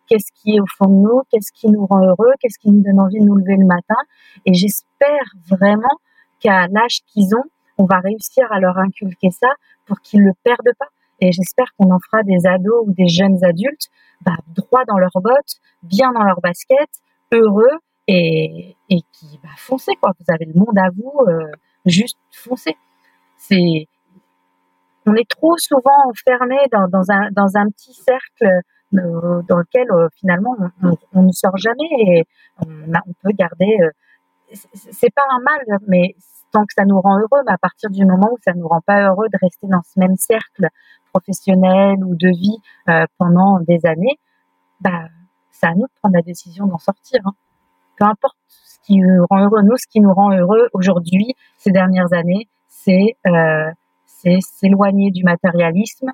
Qu'est-ce 0.09 0.33
qui 0.35 0.57
est 0.57 0.61
au 0.61 0.67
fond 0.67 0.89
de 0.89 0.95
nous 0.95 1.23
Qu'est-ce 1.31 1.53
qui 1.53 1.69
nous 1.69 1.87
rend 1.87 2.03
heureux 2.03 2.33
Qu'est-ce 2.41 2.59
qui 2.59 2.71
nous 2.71 2.83
donne 2.83 3.01
envie 3.01 3.21
de 3.21 3.25
nous 3.25 3.37
lever 3.37 3.57
le 3.57 3.67
matin 3.67 3.97
Et 4.47 4.55
j'espère 4.55 5.25
vraiment 5.49 5.99
qu'à 6.41 6.67
l'âge 6.69 7.01
qu'ils 7.07 7.35
ont, 7.35 7.45
on 7.79 7.85
va 7.85 8.01
réussir 8.01 8.51
à 8.51 8.61
leur 8.61 8.79
inculquer 8.79 9.31
ça 9.31 9.49
pour 9.87 10.01
qu'ils 10.01 10.23
le 10.23 10.33
perdent 10.45 10.75
pas 10.79 10.89
et 11.21 11.33
j'espère 11.33 11.67
qu'on 11.77 11.91
en 11.91 11.99
fera 11.99 12.23
des 12.23 12.47
ados 12.47 12.87
ou 12.87 12.93
des 12.93 13.09
jeunes 13.09 13.43
adultes 13.45 13.89
bah, 14.21 14.37
droit 14.55 14.85
dans 14.87 14.99
leurs 14.99 15.21
bottes, 15.21 15.57
bien 15.83 16.13
dans 16.13 16.23
leurs 16.23 16.41
baskets, 16.41 17.01
heureux 17.33 17.79
et, 18.07 18.77
qui 18.89 19.39
bah, 19.43 19.51
foncez 19.57 19.93
quoi. 20.01 20.13
Vous 20.19 20.33
avez 20.33 20.47
le 20.47 20.55
monde 20.55 20.79
à 20.79 20.91
vous, 20.97 21.13
euh, 21.29 21.51
juste 21.87 22.19
foncez. 22.33 22.77
C'est 23.37 23.87
on 25.07 25.15
est 25.15 25.29
trop 25.29 25.57
souvent 25.57 26.09
enfermé 26.11 26.57
dans 26.71 27.57
un 27.57 27.71
petit 27.71 27.95
cercle 27.95 28.47
euh, 28.95 29.43
dans 29.49 29.59
lequel 29.59 29.91
euh, 29.91 30.09
finalement 30.17 30.57
on, 30.83 30.97
on, 31.13 31.23
ne 31.23 31.33
sort 31.33 31.57
jamais 31.57 31.89
et 31.91 32.25
on, 32.65 32.93
on 32.95 33.13
peut 33.23 33.33
garder. 33.33 33.77
Euh, 33.83 33.91
c'est 34.75 35.13
pas 35.15 35.25
un 35.31 35.41
mal, 35.41 35.79
mais 35.87 36.15
tant 36.53 36.65
que 36.65 36.73
ça 36.77 36.85
nous 36.85 37.01
rend 37.01 37.19
heureux, 37.19 37.43
mais 37.47 37.53
à 37.53 37.59
partir 37.59 37.91
du 37.91 38.05
moment 38.05 38.31
où 38.33 38.39
ça 38.43 38.53
nous 38.55 38.67
rend 38.67 38.81
pas 38.81 39.09
heureux 39.09 39.29
de 39.33 39.39
rester 39.41 39.67
dans 39.67 39.83
ce 39.83 39.99
même 39.99 40.17
cercle 40.17 40.69
professionnel 41.13 42.05
ou 42.05 42.15
de 42.15 42.29
vie 42.29 42.59
euh, 42.89 43.05
pendant 43.19 43.61
des 43.61 43.85
années, 43.85 44.19
bah, 44.81 45.09
c'est 45.51 45.67
à 45.67 45.75
nous 45.75 45.87
de 45.87 45.93
prendre 46.01 46.15
la 46.15 46.23
décision 46.23 46.67
d'en 46.67 46.79
sortir. 46.79 47.21
Hein. 47.25 47.33
Peu 47.99 48.05
importe 48.05 48.37
ce 48.49 48.79
qui 48.85 48.99
nous 48.99 49.27
rend 49.29 49.45
heureux, 49.45 49.63
nous, 49.63 49.77
ce 49.77 49.87
qui 49.89 50.01
nous 50.01 50.13
rend 50.13 50.31
heureux 50.33 50.69
aujourd'hui, 50.73 51.35
ces 51.59 51.71
dernières 51.71 52.13
années, 52.13 52.49
c'est 52.69 53.17
euh, 53.27 53.71
s'éloigner 54.41 55.11
du 55.11 55.25
matérialisme, 55.25 56.11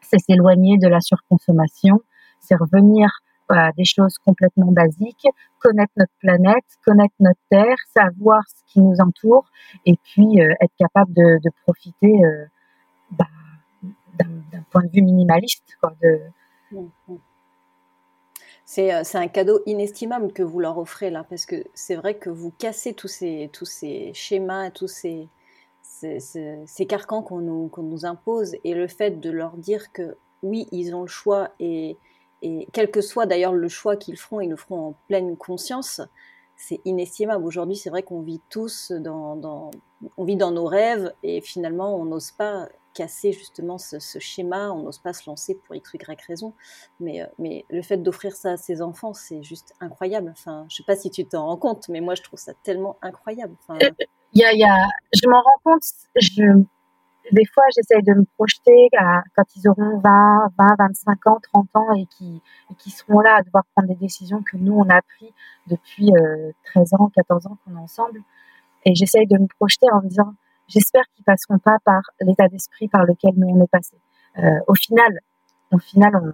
c'est 0.00 0.18
s'éloigner 0.18 0.78
de 0.78 0.88
la 0.88 1.00
surconsommation, 1.00 2.00
c'est 2.40 2.54
revenir 2.54 3.10
à 3.48 3.72
des 3.72 3.84
choses 3.84 4.18
complètement 4.18 4.72
basiques, 4.72 5.26
connaître 5.58 5.92
notre 5.96 6.12
planète, 6.18 6.64
connaître 6.84 7.14
notre 7.20 7.40
terre, 7.50 7.76
savoir 7.94 8.42
ce 8.48 8.72
qui 8.72 8.80
nous 8.80 8.96
entoure, 9.00 9.46
et 9.86 9.96
puis 9.96 10.40
euh, 10.40 10.52
être 10.60 10.74
capable 10.78 11.12
de, 11.14 11.50
profiter 11.62 12.24
euh, 12.24 12.44
bah, 13.12 13.26
d'un 14.18 14.62
point 14.70 14.82
de 14.82 14.90
vue 14.90 15.02
minimaliste. 15.02 15.76
Quoi. 15.80 15.94
Mmh, 16.70 16.76
mmh. 17.08 17.14
C'est, 18.66 19.02
c'est 19.04 19.16
un 19.16 19.28
cadeau 19.28 19.60
inestimable 19.64 20.30
que 20.34 20.42
vous 20.42 20.60
leur 20.60 20.76
offrez 20.76 21.08
là, 21.08 21.24
parce 21.24 21.46
que 21.46 21.64
c'est 21.72 21.96
vrai 21.96 22.18
que 22.18 22.28
vous 22.28 22.50
cassez 22.50 22.92
tous 22.92 23.08
ces, 23.08 23.48
tous 23.50 23.64
ces 23.64 24.12
schémas, 24.12 24.70
tous 24.70 24.88
ces, 24.88 25.26
ces, 25.98 26.86
carcans 26.86 27.22
qu'on 27.22 27.40
nous, 27.40 28.06
impose, 28.06 28.56
et 28.64 28.74
le 28.74 28.88
fait 28.88 29.20
de 29.20 29.30
leur 29.30 29.56
dire 29.56 29.92
que 29.92 30.16
oui, 30.42 30.66
ils 30.72 30.94
ont 30.94 31.02
le 31.02 31.08
choix, 31.08 31.50
et, 31.60 31.96
quel 32.72 32.90
que 32.90 33.00
soit 33.00 33.26
d'ailleurs 33.26 33.52
le 33.52 33.68
choix 33.68 33.96
qu'ils 33.96 34.16
feront, 34.16 34.40
ils 34.40 34.50
le 34.50 34.56
feront 34.56 34.88
en 34.88 34.94
pleine 35.08 35.36
conscience, 35.36 36.00
c'est 36.56 36.80
inestimable. 36.84 37.44
Aujourd'hui, 37.44 37.76
c'est 37.76 37.90
vrai 37.90 38.02
qu'on 38.04 38.20
vit 38.20 38.40
tous 38.48 38.92
dans, 38.92 39.70
on 40.16 40.24
vit 40.24 40.36
dans 40.36 40.52
nos 40.52 40.66
rêves, 40.66 41.12
et 41.22 41.40
finalement, 41.40 41.96
on 41.96 42.04
n'ose 42.04 42.30
pas 42.30 42.68
casser 42.98 43.32
justement 43.32 43.78
ce, 43.78 43.98
schéma, 44.18 44.72
on 44.72 44.82
n'ose 44.82 44.98
pas 44.98 45.12
se 45.12 45.28
lancer 45.30 45.54
pour 45.54 45.76
x 45.76 45.92
y 45.94 46.26
raison. 46.26 46.52
Mais, 46.98 47.22
euh, 47.22 47.26
mais 47.38 47.64
le 47.70 47.82
fait 47.82 47.98
d'offrir 47.98 48.34
ça 48.34 48.52
à 48.52 48.56
ses 48.56 48.82
enfants, 48.82 49.14
c'est 49.14 49.42
juste 49.42 49.72
incroyable. 49.80 50.30
Enfin, 50.32 50.66
je 50.68 50.76
sais 50.76 50.82
pas 50.82 50.96
si 50.96 51.10
tu 51.10 51.24
t'en 51.24 51.46
rends 51.46 51.56
compte, 51.56 51.88
mais 51.88 52.00
moi 52.00 52.16
je 52.16 52.22
trouve 52.22 52.40
ça 52.40 52.54
tellement 52.64 52.96
incroyable. 53.00 53.54
Y 54.38 54.58
y 54.58 54.64
a, 54.64 54.88
je 55.12 55.28
m'en 55.28 55.40
rends 55.42 55.60
compte. 55.64 55.82
Je, 56.16 56.62
des 57.32 57.44
fois, 57.52 57.64
j'essaye 57.74 58.02
de 58.02 58.14
me 58.14 58.24
projeter 58.36 58.88
quand 59.34 59.56
ils 59.56 59.68
auront 59.68 59.98
20, 59.98 60.52
20, 60.56 60.66
25 60.78 61.26
ans, 61.26 61.38
30 61.52 61.68
ans 61.74 61.92
et 61.94 62.06
qui, 62.06 62.40
qui 62.78 62.90
seront 62.90 63.20
là 63.20 63.36
à 63.36 63.42
devoir 63.42 63.64
prendre 63.74 63.88
des 63.88 63.96
décisions 63.96 64.42
que 64.42 64.56
nous, 64.56 64.74
on 64.74 64.88
a 64.88 65.02
pris 65.02 65.32
depuis 65.66 66.10
13 66.64 66.92
euh, 66.92 66.96
ans, 66.96 67.10
14 67.14 67.46
ans 67.46 67.58
qu'on 67.64 67.76
est 67.76 67.80
ensemble. 67.80 68.22
Et 68.84 68.94
j'essaye 68.94 69.26
de 69.26 69.38
me 69.38 69.46
projeter 69.46 69.86
en 69.92 70.02
me 70.02 70.08
disant, 70.08 70.34
j'espère 70.68 71.02
qu'ils 71.14 71.24
passeront 71.24 71.58
pas 71.58 71.78
par 71.84 72.02
l'état 72.20 72.48
d'esprit 72.48 72.88
par 72.88 73.04
lequel 73.04 73.32
nous 73.36 73.48
on 73.48 73.64
est 73.64 73.70
passé. 73.70 73.96
Euh, 74.38 74.60
au 74.68 74.74
final, 74.74 75.20
au 75.72 75.78
final, 75.78 76.12
on, 76.14 76.32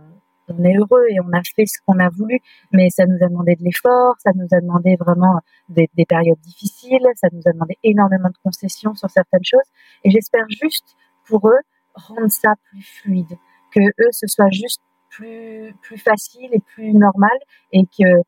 on, 0.48 0.64
est 0.64 0.76
heureux 0.76 1.06
et 1.10 1.20
on 1.20 1.32
a 1.32 1.42
fait 1.56 1.66
ce 1.66 1.78
qu'on 1.86 1.98
a 1.98 2.08
voulu, 2.08 2.38
mais 2.72 2.90
ça 2.90 3.06
nous 3.06 3.16
a 3.22 3.28
demandé 3.28 3.56
de 3.56 3.64
l'effort, 3.64 4.16
ça 4.18 4.30
nous 4.34 4.48
a 4.52 4.60
demandé 4.60 4.96
vraiment 4.96 5.40
des, 5.68 5.88
des, 5.94 6.04
périodes 6.04 6.40
difficiles, 6.40 7.06
ça 7.14 7.28
nous 7.32 7.42
a 7.46 7.52
demandé 7.52 7.76
énormément 7.82 8.28
de 8.28 8.38
concessions 8.42 8.94
sur 8.94 9.10
certaines 9.10 9.44
choses. 9.44 9.68
Et 10.04 10.10
j'espère 10.10 10.44
juste 10.48 10.96
pour 11.26 11.48
eux 11.48 11.60
rendre 11.94 12.30
ça 12.30 12.54
plus 12.70 12.82
fluide, 12.82 13.38
que 13.70 13.80
eux 13.80 14.12
ce 14.12 14.26
soit 14.26 14.50
juste 14.50 14.80
plus 15.10 15.74
plus 15.82 15.98
facile 15.98 16.48
et 16.52 16.60
plus 16.60 16.92
normal 16.92 17.38
et 17.72 17.84
que 17.84 18.22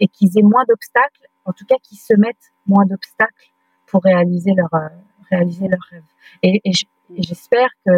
et 0.00 0.08
qu'ils 0.08 0.38
aient 0.38 0.42
moins 0.42 0.64
d'obstacles, 0.66 1.28
en 1.44 1.52
tout 1.52 1.66
cas 1.66 1.76
qu'ils 1.82 1.98
se 1.98 2.14
mettent 2.14 2.52
moins 2.66 2.86
d'obstacles 2.86 3.50
pour 3.86 4.02
réaliser 4.02 4.54
leur 4.54 4.72
euh, 4.74 4.88
réaliser 5.30 5.68
leurs 5.68 5.86
rêves. 5.90 6.02
Et, 6.42 6.60
j'espère 7.18 7.70
que 7.84 7.92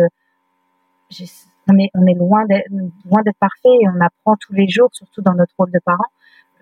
on 1.68 1.78
est, 1.78 1.90
on 1.94 2.06
est 2.06 2.14
loin 2.14 2.44
d'être, 2.46 2.68
loin 2.70 3.22
d'être 3.24 3.38
parfait 3.38 3.68
et 3.80 3.88
on 3.88 4.00
apprend 4.00 4.36
tous 4.40 4.52
les 4.52 4.68
jours, 4.68 4.88
surtout 4.92 5.22
dans 5.22 5.34
notre 5.34 5.52
rôle 5.58 5.70
de 5.70 5.80
parents. 5.84 6.10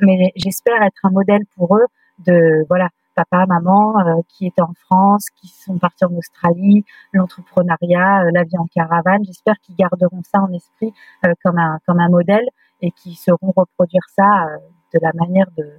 Mais 0.01 0.33
j'espère 0.37 0.83
être 0.83 1.05
un 1.05 1.11
modèle 1.11 1.43
pour 1.57 1.77
eux 1.77 1.87
de, 2.27 2.65
voilà, 2.69 2.89
papa, 3.15 3.47
maman, 3.47 3.99
euh, 3.99 4.23
qui 4.29 4.47
étaient 4.47 4.63
en 4.63 4.73
France, 4.87 5.27
qui 5.41 5.49
sont 5.49 5.79
partis 5.79 6.05
en 6.05 6.15
Australie, 6.15 6.85
l'entrepreneuriat, 7.13 8.25
euh, 8.25 8.31
la 8.33 8.45
vie 8.45 8.59
en 8.59 8.67
caravane. 8.67 9.25
J'espère 9.25 9.57
qu'ils 9.63 9.77
garderont 9.77 10.23
ça 10.23 10.41
en 10.41 10.53
esprit 10.53 10.93
euh, 11.27 11.33
comme 11.45 11.59
un, 11.59 11.79
comme 11.87 12.01
un 12.01 12.09
modèle 12.09 12.47
et 12.83 12.91
qu'ils 12.93 13.17
sauront 13.17 13.53
reproduire 13.55 14.03
ça 14.17 14.47
de 14.95 14.99
la 15.03 15.13
manière 15.15 15.47
de, 15.57 15.71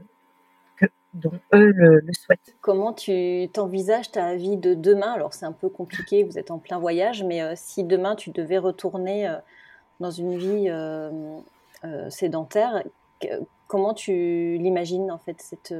dont 1.14 1.34
eux 1.53 1.72
le, 1.72 2.01
souhaitent. 2.14 2.55
Comment 2.62 2.93
tu 2.93 3.49
t'envisages 3.51 4.12
ta 4.12 4.36
vie 4.36 4.57
de 4.57 4.74
demain? 4.74 5.12
Alors 5.12 5.34
c'est 5.34 5.45
un 5.45 5.51
peu 5.51 5.70
compliqué, 5.70 6.24
vous 6.24 6.38
êtes 6.38 6.51
en 6.51 6.59
plein 6.59 6.80
voyage, 6.80 7.24
mais 7.24 7.41
euh, 7.41 7.53
si 7.55 7.84
demain 7.84 8.16
tu 8.16 8.32
devais 8.32 8.57
retourner 8.57 9.28
euh, 9.28 9.36
dans 9.99 10.12
une 10.12 10.38
vie 10.38 10.70
euh, 10.70 11.39
sédentaire, 12.09 12.84
comment 13.68 13.93
tu 13.93 14.57
l'imagines 14.59 15.12
en 15.12 15.18
fait 15.18 15.39
cette, 15.41 15.74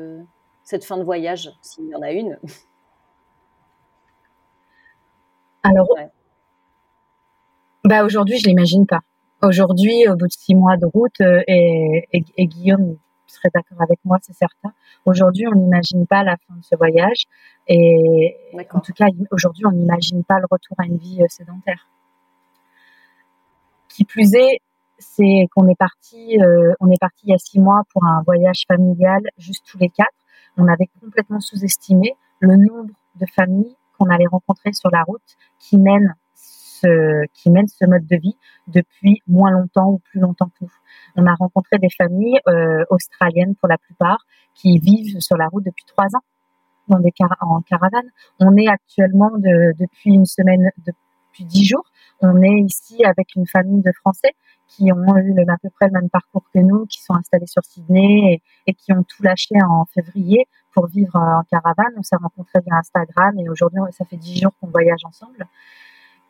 cette 0.64 0.84
fin 0.84 0.98
de 0.98 1.04
voyage, 1.04 1.52
s'il 1.62 1.88
y 1.88 1.96
en 1.96 2.02
a 2.02 2.12
une? 2.12 2.38
Alors, 5.64 5.88
bah 7.84 8.04
aujourd'hui 8.04 8.38
je 8.38 8.48
l'imagine 8.48 8.86
pas. 8.86 9.00
Aujourd'hui, 9.44 10.08
au 10.08 10.16
bout 10.16 10.28
de 10.28 10.32
six 10.32 10.54
mois 10.54 10.78
de 10.78 10.86
route, 10.86 11.20
et, 11.20 12.08
et 12.12 12.46
Guillaume 12.46 12.98
serait 13.32 13.50
d'accord 13.54 13.82
avec 13.82 14.00
moi, 14.06 14.18
c'est 14.22 14.34
certain. 14.34 14.74
Aujourd'hui, 15.06 15.48
on 15.48 15.56
n'imagine 15.56 16.06
pas 16.08 16.24
la 16.24 16.38
fin 16.38 16.56
de 16.56 16.64
ce 16.64 16.76
voyage. 16.76 17.24
Et 17.68 18.38
en 18.74 18.80
tout 18.80 18.94
cas, 18.94 19.06
aujourd'hui, 19.32 19.66
on 19.66 19.72
n'imagine 19.72 20.24
pas 20.24 20.40
le 20.40 20.46
retour 20.50 20.76
à 20.80 20.86
une 20.86 20.98
vie 20.98 21.22
euh, 21.22 21.28
sédentaire. 21.30 21.88
Qui 23.90 24.06
plus 24.06 24.34
est, 24.36 24.60
c'est 24.98 25.48
qu'on 25.54 25.68
est 25.68 25.78
parti, 25.78 26.40
euh, 26.40 26.74
on 26.80 26.90
est 26.92 27.00
parti 27.00 27.22
il 27.26 27.32
y 27.32 27.34
a 27.34 27.38
six 27.38 27.60
mois 27.60 27.82
pour 27.92 28.06
un 28.06 28.22
voyage 28.24 28.64
familial, 28.68 29.22
juste 29.38 29.66
tous 29.66 29.78
les 29.78 29.90
quatre. 29.90 30.14
On 30.58 30.68
avait 30.68 30.90
complètement 31.02 31.40
sous-estimé 31.40 32.16
le 32.40 32.56
nombre 32.56 32.94
de 33.16 33.26
familles 33.36 33.76
qu'on 33.98 34.10
allait 34.10 34.28
rencontrer 34.28 34.74
sur 34.74 34.90
la 34.92 35.04
route 35.04 35.22
qui 35.60 35.78
mènent 35.78 36.16
qui 37.34 37.50
mènent 37.50 37.68
ce 37.68 37.86
mode 37.86 38.06
de 38.08 38.18
vie 38.18 38.38
depuis 38.68 39.22
moins 39.28 39.52
longtemps 39.52 39.90
ou 39.90 40.00
plus 40.00 40.20
longtemps 40.20 40.48
que 40.48 40.66
nous. 40.66 40.72
On 41.16 41.26
a 41.26 41.34
rencontré 41.36 41.78
des 41.78 41.90
familles 41.90 42.40
euh, 42.48 42.84
australiennes 42.90 43.56
pour 43.56 43.68
la 43.68 43.78
plupart 43.78 44.26
qui 44.56 44.80
vivent 44.80 45.20
sur 45.20 45.38
la 45.38 45.48
route 45.48 45.66
depuis 45.66 45.86
trois 45.86 46.08
ans 46.16 46.24
dans 46.88 47.00
des 47.00 47.14
en 47.42 47.62
caravane. 47.62 48.10
On 48.40 48.56
est 48.58 48.68
actuellement 48.68 49.32
de, 49.38 49.74
depuis 49.80 50.14
une 50.14 50.26
semaine, 50.26 50.72
depuis 50.86 51.46
dix 51.46 51.66
jours, 51.66 51.86
on 52.22 52.42
est 52.42 52.60
ici 52.60 53.04
avec 53.04 53.36
une 53.36 53.48
famille 53.48 53.82
de 53.82 53.92
Français 54.00 54.34
qui 54.68 54.92
ont 54.92 55.18
eu 55.18 55.42
à 55.42 55.58
peu 55.62 55.70
près 55.70 55.88
le 55.88 55.94
même 55.94 56.10
parcours 56.10 56.46
que 56.54 56.60
nous, 56.60 56.86
qui 56.86 57.02
sont 57.02 57.16
installés 57.16 57.48
sur 57.48 57.64
Sydney 57.66 58.42
et, 58.68 58.74
qui 58.74 58.94
ont 58.94 59.04
tout 59.04 59.24
lâché 59.24 59.56
en 59.68 59.86
février 59.86 60.48
pour 60.72 60.88
vivre 60.88 61.16
en 61.16 61.44
caravane. 61.50 61.94
On 61.98 62.04
s'est 62.04 62.16
rencontrés 62.16 62.60
via 62.66 62.76
Instagram 62.76 63.38
et 63.40 63.50
aujourd'hui, 63.50 63.82
ça 63.92 64.06
fait 64.06 64.18
dix 64.18 64.40
jours 64.40 64.54
qu'on 64.60 64.68
voyage 64.68 65.04
ensemble. 65.04 65.48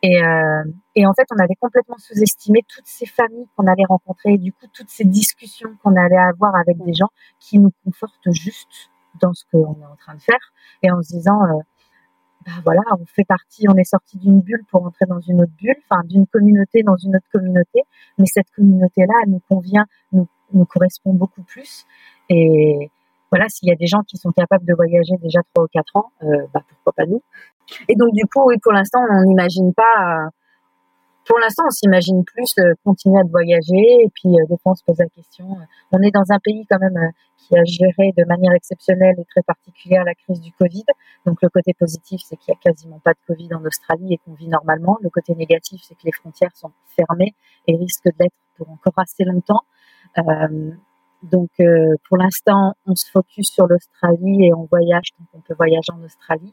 Et, 0.02 0.22
euh, 0.22 0.64
et, 0.96 1.06
en 1.06 1.14
fait, 1.14 1.26
on 1.30 1.38
avait 1.38 1.54
complètement 1.60 1.96
sous-estimé 1.98 2.60
toutes 2.68 2.86
ces 2.86 3.06
familles 3.06 3.46
qu'on 3.56 3.66
allait 3.66 3.84
rencontrer, 3.88 4.32
et 4.32 4.38
du 4.38 4.52
coup, 4.52 4.66
toutes 4.72 4.90
ces 4.90 5.04
discussions 5.04 5.70
qu'on 5.82 5.96
allait 5.96 6.16
avoir 6.16 6.54
avec 6.56 6.82
des 6.84 6.92
gens 6.92 7.10
qui 7.38 7.58
nous 7.58 7.70
confortent 7.84 8.32
juste 8.32 8.90
dans 9.20 9.32
ce 9.32 9.44
qu'on 9.52 9.76
est 9.80 9.86
en 9.86 9.96
train 9.96 10.14
de 10.14 10.20
faire, 10.20 10.52
et 10.82 10.90
en 10.90 11.00
se 11.02 11.12
disant, 11.12 11.44
euh, 11.44 11.60
bah 12.44 12.52
voilà, 12.64 12.82
on 12.98 13.06
fait 13.06 13.24
partie, 13.24 13.66
on 13.68 13.76
est 13.76 13.84
sorti 13.84 14.18
d'une 14.18 14.40
bulle 14.40 14.64
pour 14.70 14.84
entrer 14.84 15.06
dans 15.06 15.20
une 15.20 15.42
autre 15.42 15.52
bulle, 15.56 15.76
enfin 15.88 16.02
d'une 16.04 16.26
communauté 16.26 16.82
dans 16.82 16.96
une 16.96 17.14
autre 17.14 17.28
communauté, 17.32 17.82
mais 18.18 18.26
cette 18.26 18.50
communauté-là, 18.56 19.14
elle 19.24 19.30
nous 19.30 19.42
convient, 19.48 19.86
nous, 20.10 20.26
nous 20.52 20.64
correspond 20.64 21.14
beaucoup 21.14 21.42
plus. 21.42 21.86
Et 22.28 22.90
voilà, 23.32 23.48
s'il 23.48 23.68
y 23.68 23.72
a 23.72 23.76
des 23.76 23.86
gens 23.86 24.02
qui 24.02 24.18
sont 24.18 24.30
capables 24.30 24.66
de 24.66 24.74
voyager 24.74 25.16
déjà 25.22 25.40
trois 25.54 25.64
ou 25.64 25.68
quatre 25.72 25.96
ans, 25.96 26.12
euh, 26.22 26.46
bah 26.52 26.60
pourquoi 26.68 26.92
pas 26.92 27.06
nous 27.06 27.22
Et 27.88 27.96
donc 27.96 28.12
du 28.12 28.24
coup, 28.26 28.44
oui, 28.46 28.56
pour 28.62 28.72
l'instant, 28.72 29.00
on 29.10 29.24
n'imagine 29.24 29.72
pas. 29.72 30.28
pour 31.24 31.38
l'instant, 31.38 31.62
on 31.66 31.70
s'imagine 31.70 32.24
plus 32.26 32.52
euh, 32.58 32.74
continuer 32.84 33.18
à 33.18 33.24
voyager 33.24 34.04
et 34.04 34.10
puis 34.14 34.28
euh, 34.34 34.44
des 34.50 34.58
fois 34.58 34.72
on 34.72 34.74
se 34.74 34.84
pose 34.84 34.98
la 34.98 35.06
question. 35.06 35.46
on 35.92 36.02
est 36.02 36.10
dans 36.10 36.28
un 36.28 36.38
pays 36.40 36.66
quand 36.68 36.78
même 36.78 36.98
qui 37.38 37.56
a 37.56 37.64
géré 37.64 38.12
de 38.18 38.24
manière 38.26 38.52
exceptionnelle 38.52 39.14
et 39.18 39.24
très 39.24 39.42
particulière 39.42 40.04
la 40.04 40.14
crise 40.14 40.42
du 40.42 40.52
Covid. 40.52 40.84
Donc 41.24 41.40
le 41.40 41.48
côté 41.48 41.72
positif, 41.72 42.20
c'est 42.28 42.36
qu'il 42.36 42.52
y 42.52 42.56
a 42.56 42.60
quasiment 42.60 43.00
pas 43.02 43.12
de 43.12 43.18
Covid 43.26 43.48
en 43.54 43.64
Australie 43.64 44.12
et 44.12 44.18
qu'on 44.18 44.34
vit 44.34 44.48
normalement. 44.48 44.98
Le 45.00 45.08
côté 45.08 45.34
négatif, 45.34 45.80
c'est 45.88 45.94
que 45.94 46.04
les 46.04 46.12
frontières 46.12 46.54
sont 46.54 46.72
fermées 46.94 47.34
et 47.66 47.76
risquent 47.76 48.14
d'être 48.18 48.36
pour 48.58 48.68
encore 48.68 48.98
assez 48.98 49.24
longtemps. 49.24 49.62
Donc 51.22 51.50
euh, 51.60 51.94
pour 52.08 52.16
l'instant, 52.16 52.74
on 52.86 52.94
se 52.94 53.08
focus 53.10 53.50
sur 53.50 53.66
l'Australie 53.66 54.46
et 54.46 54.54
on 54.54 54.64
voyage 54.64 55.12
tant 55.16 55.24
qu'on 55.30 55.40
peut 55.40 55.54
voyager 55.54 55.92
en 55.92 56.02
Australie. 56.02 56.52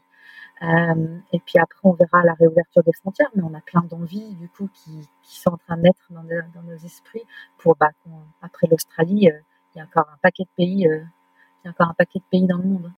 Euh, 0.62 1.18
et 1.32 1.40
puis 1.40 1.58
après, 1.58 1.80
on 1.84 1.92
verra 1.92 2.22
la 2.22 2.34
réouverture 2.34 2.82
des 2.82 2.92
frontières, 2.92 3.30
mais 3.34 3.42
on 3.42 3.54
a 3.54 3.60
plein 3.60 3.82
d'envies 3.90 4.34
du 4.36 4.48
coup 4.48 4.68
qui, 4.74 5.08
sont 5.24 5.50
en 5.50 5.56
train 5.56 5.76
de 5.76 5.82
naître 5.82 6.06
dans, 6.10 6.22
nos 6.62 6.76
esprits 6.84 7.22
pour 7.58 7.76
bah, 7.76 7.88
après 8.42 8.66
l'Australie, 8.70 9.28
euh, 9.30 9.38
il 9.74 9.78
y 9.78 9.80
a 9.80 9.84
encore 9.84 10.08
un 10.12 10.18
paquet 10.22 10.44
de 10.44 10.50
pays, 10.56 10.86
il 10.86 11.68
y 11.68 11.70
encore 11.70 11.88
un 11.88 11.94
paquet 11.94 12.18
de 12.18 12.24
pays 12.30 12.46
dans 12.46 12.58
le 12.58 12.64
monde. 12.64 12.92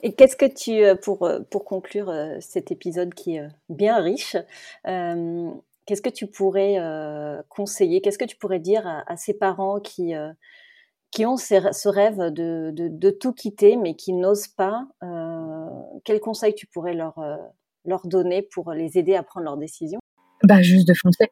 Et 0.00 0.14
qu'est-ce 0.14 0.36
que 0.36 0.46
tu, 0.46 0.82
pour, 1.02 1.28
pour 1.50 1.64
conclure 1.64 2.12
cet 2.40 2.72
épisode 2.72 3.14
qui 3.14 3.36
est 3.36 3.46
bien 3.68 4.00
riche, 4.00 4.36
qu'est-ce 4.84 6.02
que 6.02 6.10
tu 6.10 6.26
pourrais 6.28 6.76
conseiller, 7.48 8.00
qu'est-ce 8.00 8.18
que 8.18 8.24
tu 8.24 8.36
pourrais 8.36 8.60
dire 8.60 8.86
à, 8.86 9.16
ces 9.16 9.34
parents 9.34 9.80
qui, 9.80 10.14
qui 11.12 11.26
ont 11.26 11.36
ce 11.36 11.88
rêve 11.88 12.18
de, 12.32 13.10
tout 13.10 13.32
quitter 13.32 13.76
mais 13.76 13.94
qui 13.94 14.12
n'osent 14.12 14.48
pas 14.48 14.86
Quels 16.04 16.20
conseils 16.20 16.54
tu 16.54 16.66
pourrais 16.66 16.94
leur, 16.94 17.14
leur 17.84 18.06
donner 18.06 18.42
pour 18.42 18.72
les 18.72 18.98
aider 18.98 19.14
à 19.14 19.22
prendre 19.22 19.44
leurs 19.44 19.58
décisions? 19.58 20.00
Bah, 20.42 20.62
Juste 20.62 20.88
de 20.88 20.94
foncer 20.94 21.30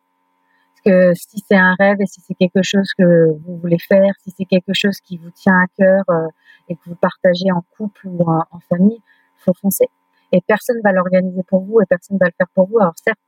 que 0.84 1.14
si 1.14 1.42
c'est 1.48 1.56
un 1.56 1.74
rêve 1.78 2.00
et 2.00 2.06
si 2.06 2.20
c'est 2.20 2.34
quelque 2.34 2.62
chose 2.62 2.90
que 2.98 3.32
vous 3.32 3.56
voulez 3.58 3.78
faire, 3.78 4.12
si 4.22 4.32
c'est 4.36 4.44
quelque 4.44 4.72
chose 4.72 4.98
qui 5.00 5.18
vous 5.18 5.30
tient 5.30 5.54
à 5.54 5.66
cœur 5.78 6.04
euh, 6.10 6.28
et 6.68 6.74
que 6.74 6.80
vous 6.86 6.94
partagez 6.94 7.50
en 7.52 7.62
couple 7.76 8.06
ou 8.06 8.22
en, 8.28 8.42
en 8.50 8.60
famille, 8.68 9.00
faut 9.36 9.54
foncer. 9.54 9.86
Et 10.32 10.40
personne 10.46 10.80
va 10.82 10.92
l'organiser 10.92 11.42
pour 11.48 11.64
vous 11.64 11.80
et 11.80 11.86
personne 11.86 12.18
va 12.18 12.26
le 12.26 12.32
faire 12.36 12.48
pour 12.54 12.68
vous. 12.68 12.78
Alors 12.78 12.94
certes, 13.04 13.18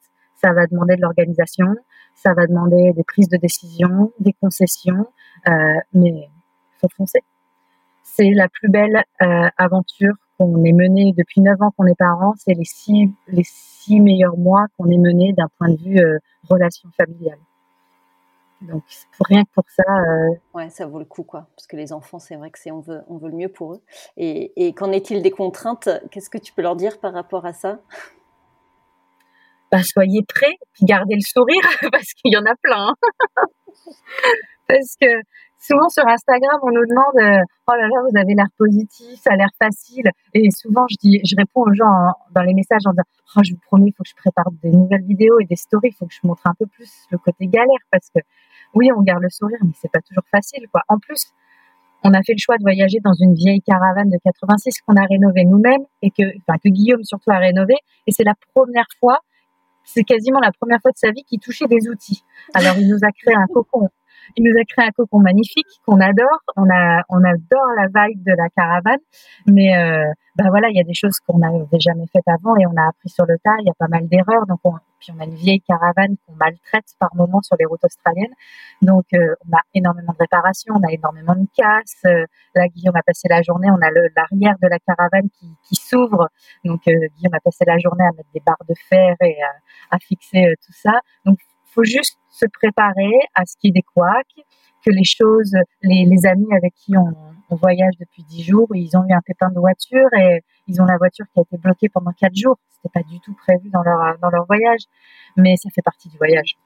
ça 0.41 0.53
va 0.53 0.67
demander 0.67 0.97
de 0.97 1.03
l'organisation, 1.03 1.67
ça 2.15 2.35
va 2.35 2.47
demander 2.47 2.93
des 2.95 3.05
prises 3.05 3.29
de 3.29 3.37
décision, 3.37 4.13
des 4.19 4.33
concessions, 4.41 5.07
euh, 5.49 5.53
mais 5.93 6.29
faut 6.83 6.89
foncer. 6.97 7.21
C'est 8.03 8.31
la 8.31 8.49
plus 8.49 8.69
belle 8.69 9.03
euh, 9.23 9.49
aventure 9.57 10.15
qu'on 10.39 10.65
ait 10.65 10.73
menée 10.73 11.15
depuis 11.17 11.41
neuf 11.41 11.61
ans 11.63 11.71
qu'on 11.77 11.87
est 11.87 11.97
parents. 11.97 12.35
C'est 12.37 12.55
les 12.55 12.65
six, 12.65 13.11
les 13.29 13.45
six 13.45 14.01
meilleurs 14.01 14.37
mois 14.37 14.67
qu'on 14.77 14.91
ait 14.91 14.99
menés 14.99 15.33
d'un 15.33 15.49
point 15.59 15.71
de 15.71 15.77
vue 15.77 15.99
euh, 15.99 16.19
relation 16.49 16.91
familiale. 16.97 17.39
Donc 18.63 18.85
pour 19.17 19.27
rien 19.27 19.45
que 19.45 19.51
pour 19.55 19.65
ça. 19.69 19.83
Euh... 19.83 20.35
Ouais, 20.55 20.71
ça 20.71 20.87
vaut 20.87 21.01
le 21.01 21.05
coup 21.05 21.25
quoi, 21.25 21.49
parce 21.57 21.67
que 21.67 21.77
les 21.77 21.93
enfants, 21.93 22.21
c'est 22.21 22.37
vrai 22.37 22.51
que 22.51 22.59
c'est 22.59 22.71
on 22.71 22.81
veut 22.81 23.03
on 23.09 23.17
veut 23.17 23.29
le 23.29 23.37
mieux 23.37 23.49
pour 23.49 23.75
eux. 23.75 23.83
Et, 24.17 24.53
et 24.57 24.73
qu'en 24.73 24.93
est-il 24.93 25.23
des 25.23 25.33
contraintes? 25.33 25.89
Qu'est-ce 26.11 26.31
que 26.31 26.39
tu 26.39 26.53
peux 26.53 26.63
leur 26.63 26.77
dire 26.77 27.01
par 27.01 27.13
rapport 27.13 27.45
à 27.45 27.53
ça? 27.53 27.81
Bah, 29.73 29.83
soyez 29.83 30.23
prêts, 30.23 30.59
puis 30.75 30.85
gardez 30.85 31.15
le 31.15 31.23
sourire 31.23 31.63
parce 31.93 32.13
qu'il 32.13 32.33
y 32.33 32.37
en 32.37 32.45
a 32.45 32.55
plein. 32.63 32.95
parce 34.69 34.97
que 35.01 35.23
souvent 35.63 35.89
sur 35.89 36.07
Instagram, 36.07 36.59
on 36.63 36.73
nous 36.75 36.87
demande 36.87 37.17
euh, 37.23 37.45
oh 37.69 37.73
là 37.73 37.87
là, 37.87 37.99
vous 38.03 38.19
avez 38.19 38.35
l'air 38.35 38.51
positif, 38.59 39.21
ça 39.21 39.33
a 39.33 39.37
l'air 39.37 39.51
facile. 39.59 40.11
Et 40.35 40.51
souvent, 40.51 40.87
je 40.91 40.97
dis, 41.01 41.21
je 41.25 41.37
réponds 41.37 41.63
aux 41.63 41.75
gens 41.75 42.13
dans 42.35 42.43
les 42.43 42.55
messages 42.55 42.83
en 42.87 42.91
disant 42.91 43.07
oh, 43.37 43.41
je 43.45 43.53
vous 43.53 43.61
promets, 43.67 43.89
il 43.89 43.93
faut 43.93 44.03
que 44.03 44.11
je 44.11 44.17
prépare 44.17 44.51
des 44.63 44.71
nouvelles 44.71 45.05
vidéos 45.05 45.39
et 45.41 45.47
des 45.47 45.57
stories, 45.57 45.91
il 45.91 45.95
faut 45.95 46.07
que 46.07 46.15
je 46.15 46.27
montre 46.27 46.43
un 46.45 46.55
peu 46.59 46.67
plus 46.67 46.91
le 47.11 47.19
côté 47.19 47.47
galère 47.47 47.85
parce 47.91 48.11
que 48.15 48.21
oui, 48.75 48.91
on 48.97 49.03
garde 49.03 49.23
le 49.23 49.31
sourire, 49.31 49.59
mais 49.63 49.73
c'est 49.81 49.91
pas 49.91 50.01
toujours 50.01 50.25
facile. 50.31 50.67
En 50.89 50.99
plus, 50.99 51.33
on 52.05 52.13
a 52.15 52.23
fait 52.23 52.33
le 52.33 52.39
choix 52.39 52.57
de 52.57 52.63
voyager 52.63 52.99
dans 53.05 53.13
une 53.13 53.35
vieille 53.35 53.61
caravane 53.61 54.11
de 54.11 54.19
86 54.25 54.81
qu'on 54.81 54.97
a 54.97 55.05
rénovée 55.05 55.45
nous-mêmes 55.45 55.85
et 56.01 56.11
que, 56.11 56.25
enfin, 56.41 56.59
que 56.59 56.69
Guillaume 56.69 57.05
surtout 57.05 57.31
a 57.31 57.39
rénové. 57.39 57.75
Et 58.07 58.13
c'est 58.13 58.25
la 58.25 58.35
première 58.55 58.89
fois, 58.99 59.21
c'est 59.85 60.03
quasiment 60.03 60.41
la 60.41 60.51
première 60.53 60.81
fois 60.81 60.91
de 60.91 60.97
sa 60.97 61.11
vie 61.11 61.23
qu'il 61.23 61.39
touchait 61.39 61.69
des 61.69 61.89
outils. 61.89 62.25
Alors, 62.55 62.77
il 62.79 62.89
nous 62.89 62.99
a 63.03 63.13
créé 63.13 63.35
un 63.35 63.47
cocon 63.47 63.89
il 64.37 64.45
nous 64.45 64.59
a 64.61 64.65
créé 64.65 64.87
un 64.87 64.91
cocon 64.91 65.21
magnifique 65.21 65.67
qu'on 65.87 66.01
adore. 66.01 66.41
On 66.57 66.69
a, 66.71 67.03
on 67.09 67.23
adore 67.25 67.69
la 67.77 67.87
vibe 67.87 68.23
de 68.25 68.33
la 68.33 68.49
caravane, 68.51 69.01
mais 69.47 69.73
bah 70.37 70.45
voilà, 70.49 70.69
il 70.71 70.77
y 70.77 70.81
a 70.81 70.85
des 70.85 70.95
choses 70.95 71.19
qu'on 71.27 71.39
n'avait 71.39 71.67
jamais 71.79 72.07
faites 72.11 72.27
avant 72.27 72.57
et 72.57 72.67
on 72.67 72.77
a 72.77 72.89
appris 72.89 73.11
sur 73.11 73.27
le 73.27 73.37
tas. 73.45 73.57
Il 73.61 73.67
y 73.67 73.71
a 73.71 73.75
pas 73.79 73.89
mal 73.89 74.09
d'erreurs, 74.09 74.47
donc 74.47 74.61
on, 74.65 74.73
puis 74.99 75.13
on 75.15 75.21
a 75.21 75.25
une 75.25 75.35
vieille 75.35 75.61
caravane 75.61 76.17
qu'on 76.25 76.33
maltraite 76.35 76.87
par 76.99 77.15
moments 77.15 77.43
sur 77.43 77.57
les 77.59 77.67
routes 77.67 77.85
australiennes. 77.85 78.33
Donc 78.81 79.05
euh, 79.13 79.35
on 79.47 79.57
a 79.57 79.61
énormément 79.75 80.13
de 80.13 80.19
réparations, 80.19 80.75
on 80.75 80.89
a 80.89 80.93
énormément 80.93 81.35
de 81.35 81.47
casse. 81.55 82.01
Euh, 82.07 82.25
là, 82.55 82.67
Guillaume 82.69 82.97
a 82.97 83.03
passé 83.03 83.29
la 83.29 83.43
journée, 83.43 83.69
on 83.71 83.83
a 83.83 83.91
l'arrière 83.91 84.57
de 84.63 84.69
la 84.69 84.79
caravane 84.79 85.29
qui, 85.39 85.47
qui 85.69 85.75
s'ouvre. 85.75 86.29
Donc 86.65 86.81
euh, 86.89 86.93
Guillaume 87.17 87.35
a 87.35 87.41
passé 87.41 87.65
la 87.67 87.79
journée 87.79 88.05
à 88.05 88.13
mettre 88.17 88.31
des 88.33 88.41
barres 88.41 88.65
de 88.67 88.75
fer 88.89 89.17
et 89.21 89.37
à, 89.43 89.97
à 89.97 89.99
fixer 89.99 90.47
euh, 90.47 90.55
tout 90.65 90.73
ça. 90.73 91.01
Donc 91.27 91.39
faut 91.75 91.85
juste 91.85 92.19
se 92.33 92.47
préparer 92.47 93.13
à 93.35 93.45
ce 93.45 93.57
qui 93.59 93.69
est 93.69 93.73
des 93.73 93.83
couacs, 93.83 94.35
que 94.85 94.91
les 94.91 95.05
choses, 95.05 95.55
les, 95.83 96.05
les 96.07 96.27
amis 96.27 96.53
avec 96.57 96.75
qui 96.75 96.97
on, 96.97 97.15
on, 97.51 97.57
voyage 97.57 97.93
depuis 98.01 98.25
dix 98.25 98.43
jours, 98.43 98.67
ils 98.75 98.97
ont 98.97 99.05
eu 99.05 99.13
un 99.13 99.21
pépin 99.21 99.51
de 99.51 99.61
voiture 99.61 100.09
et 100.19 100.41
ils 100.67 100.81
ont 100.81 100.87
la 100.87 100.97
voiture 100.97 101.27
qui 101.33 101.39
a 101.39 101.43
été 101.43 101.57
bloquée 101.59 101.89
pendant 101.89 102.11
quatre 102.13 102.35
jours. 102.35 102.57
C'était 102.71 102.93
pas 102.93 103.07
du 103.09 103.21
tout 103.21 103.35
prévu 103.35 103.71
dans 103.71 103.83
leur 103.83 104.19
dans 104.21 104.31
leur 104.31 104.47
voyage, 104.47 104.81
mais 105.37 105.55
ça 105.57 105.69
fait 105.73 105.83
partie 105.83 106.09
du 106.09 106.17
voyage. 106.17 106.57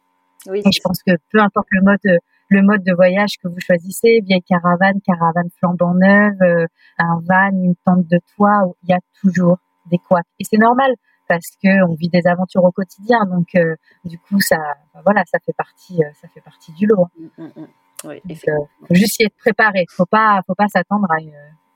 Oui, 0.49 0.63
et 0.65 0.73
je 0.73 0.81
pense 0.83 1.03
que 1.03 1.13
peu 1.31 1.41
importe 1.41 1.67
le 1.71 1.83
mode 1.83 2.21
le 2.49 2.63
mode 2.63 2.85
de 2.85 2.95
voyage 2.95 3.39
que 3.43 3.49
vous 3.49 3.59
choisissez, 3.59 4.21
vieille 4.23 4.43
caravane, 4.43 5.01
caravane 5.05 5.49
flambant 5.59 5.95
neuve, 5.95 6.41
euh, 6.43 6.67
un 6.99 7.21
van, 7.25 7.51
une 7.51 7.75
tente 7.85 8.07
de 8.07 8.21
toit, 8.35 8.63
il 8.85 8.91
y 8.91 8.93
a 8.93 9.01
toujours 9.21 9.59
des 9.91 9.99
couacs. 9.99 10.27
Et 10.39 10.45
c'est 10.45 10.59
normal 10.59 10.95
parce 11.29 11.57
que 11.63 11.85
on 11.89 11.95
vit 11.95 12.09
des 12.09 12.27
aventures 12.27 12.65
au 12.65 12.73
quotidien. 12.73 13.25
Donc, 13.27 13.55
euh, 13.55 13.75
du 14.05 14.19
coup, 14.19 14.41
ça, 14.41 14.57
voilà, 15.05 15.23
ça 15.27 15.39
fait 15.45 15.53
partie, 15.53 16.03
euh, 16.03 16.09
ça 16.21 16.29
fait 16.29 16.41
partie 16.41 16.73
du 16.73 16.87
lot. 16.87 17.09
Mmh, 17.19 17.27
mmh, 17.39 17.47
mmh. 17.57 17.67
Oui, 18.05 18.23
euh, 18.29 18.53
faut 18.87 18.95
juste 18.95 19.19
y 19.21 19.25
être 19.25 19.37
préparé. 19.37 19.87
Faut 19.91 20.07
pas, 20.07 20.41
faut 20.47 20.55
pas 20.55 20.69
s'attendre 20.69 21.07
à 21.11 21.17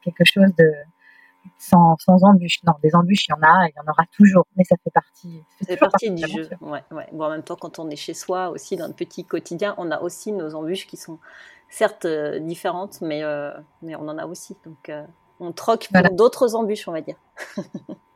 quelque 0.03 0.25
chose 0.25 0.55
de 0.59 0.71
sans, 1.59 1.97
sans 1.99 2.23
embûches. 2.25 2.63
Non, 2.65 2.75
des 2.83 2.95
embûches, 2.95 3.27
il 3.29 3.31
y 3.31 3.35
en 3.35 3.43
a, 3.43 3.69
il 3.69 3.73
y 3.75 3.81
en 3.81 3.91
aura 3.91 4.05
toujours, 4.13 4.47
mais 4.57 4.65
ça 4.65 4.77
fait 4.85 4.91
partie. 4.91 5.43
C'est 5.63 5.79
partie 5.79 6.11
du 6.11 6.27
jeu. 6.27 6.49
Ouais, 6.61 6.85
ouais. 6.91 7.09
Bon, 7.13 7.25
en 7.25 7.31
même 7.31 7.43
temps, 7.43 7.57
quand 7.57 7.79
on 7.79 7.89
est 7.89 7.97
chez 7.97 8.15
soi 8.15 8.51
aussi 8.51 8.77
dans 8.77 8.87
le 8.87 8.93
petit 8.93 9.25
quotidien, 9.25 9.75
on 9.79 9.91
a 9.91 10.01
aussi 10.01 10.33
nos 10.33 10.55
embûches 10.55 10.87
qui 10.87 10.99
sont 10.99 11.19
certes 11.71 12.07
différentes, 12.07 13.01
mais, 13.01 13.23
mais 13.81 13.97
on 13.97 14.07
en 14.07 14.19
a 14.19 14.27
aussi. 14.27 14.57
Donc 14.65 14.91
on 15.41 15.53
troque 15.53 15.89
pour 15.91 16.15
d'autres 16.15 16.55
embûches, 16.55 16.87
on 16.87 16.93
va 16.93 17.01
dire. 17.01 17.17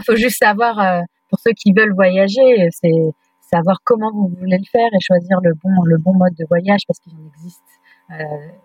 Il 0.00 0.04
faut 0.04 0.16
juste 0.16 0.38
savoir, 0.38 1.02
pour 1.28 1.38
ceux 1.40 1.52
qui 1.52 1.72
veulent 1.72 1.94
voyager, 1.94 2.68
c'est 2.70 3.12
savoir 3.40 3.78
comment 3.84 4.10
vous 4.12 4.28
voulez 4.38 4.58
le 4.58 4.64
faire 4.70 4.88
et 4.92 5.00
choisir 5.00 5.40
le 5.42 5.54
bon, 5.54 5.82
le 5.84 5.98
bon 5.98 6.14
mode 6.14 6.34
de 6.34 6.46
voyage 6.48 6.82
parce 6.86 6.98
qu'il 7.00 7.12
en 7.14 7.26
existe 7.26 7.62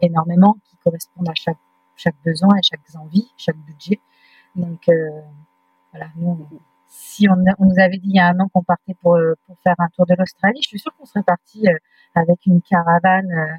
énormément 0.01 0.55
qui 0.69 0.78
correspondent 0.84 1.30
à 1.30 1.36
chaque, 1.36 1.57
chaque 1.95 2.15
besoin, 2.25 2.55
à 2.55 2.61
chaque 2.61 2.82
envie, 2.95 3.28
chaque 3.38 3.57
budget. 3.57 3.99
Donc, 4.55 4.89
voilà, 5.91 6.07
nous, 6.15 6.47
si 6.88 7.28
on, 7.30 7.36
nous 7.36 7.80
avait 7.80 7.97
dit 7.97 8.09
il 8.09 8.15
y 8.15 8.19
a 8.19 8.28
un 8.28 8.39
an 8.39 8.47
qu'on 8.53 8.63
partait 8.63 8.95
pour, 9.01 9.15
euh, 9.15 9.36
pour 9.45 9.57
faire 9.63 9.75
un 9.78 9.88
tour 9.95 10.05
de 10.05 10.15
l'Australie, 10.17 10.59
je 10.61 10.69
suis 10.69 10.80
sûre 10.80 10.93
qu'on 10.97 11.05
serait 11.05 11.23
parti 11.23 11.67
euh, 11.67 11.78
avec 12.15 12.45
une 12.45 12.61
caravane 12.61 13.32
euh, 13.32 13.55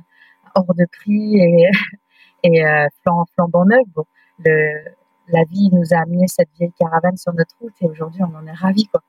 hors 0.55 0.75
de 0.75 0.87
prix 0.91 1.37
et, 1.37 1.71
et 2.45 2.63
flamb, 3.03 3.25
flambant 3.35 3.65
neuf. 3.65 3.87
Bon, 3.95 4.05
le, 4.45 4.91
la 5.29 5.45
vie 5.45 5.71
nous 5.73 5.95
a 5.95 5.99
amené 5.99 6.27
cette 6.27 6.51
vieille 6.59 6.73
caravane 6.73 7.17
sur 7.17 7.33
notre 7.35 7.55
route 7.61 7.75
et 7.81 7.87
aujourd'hui 7.87 8.23
on 8.23 8.35
en 8.35 8.47
est 8.47 8.53
ravis. 8.53 8.87
Quoi. 8.87 9.03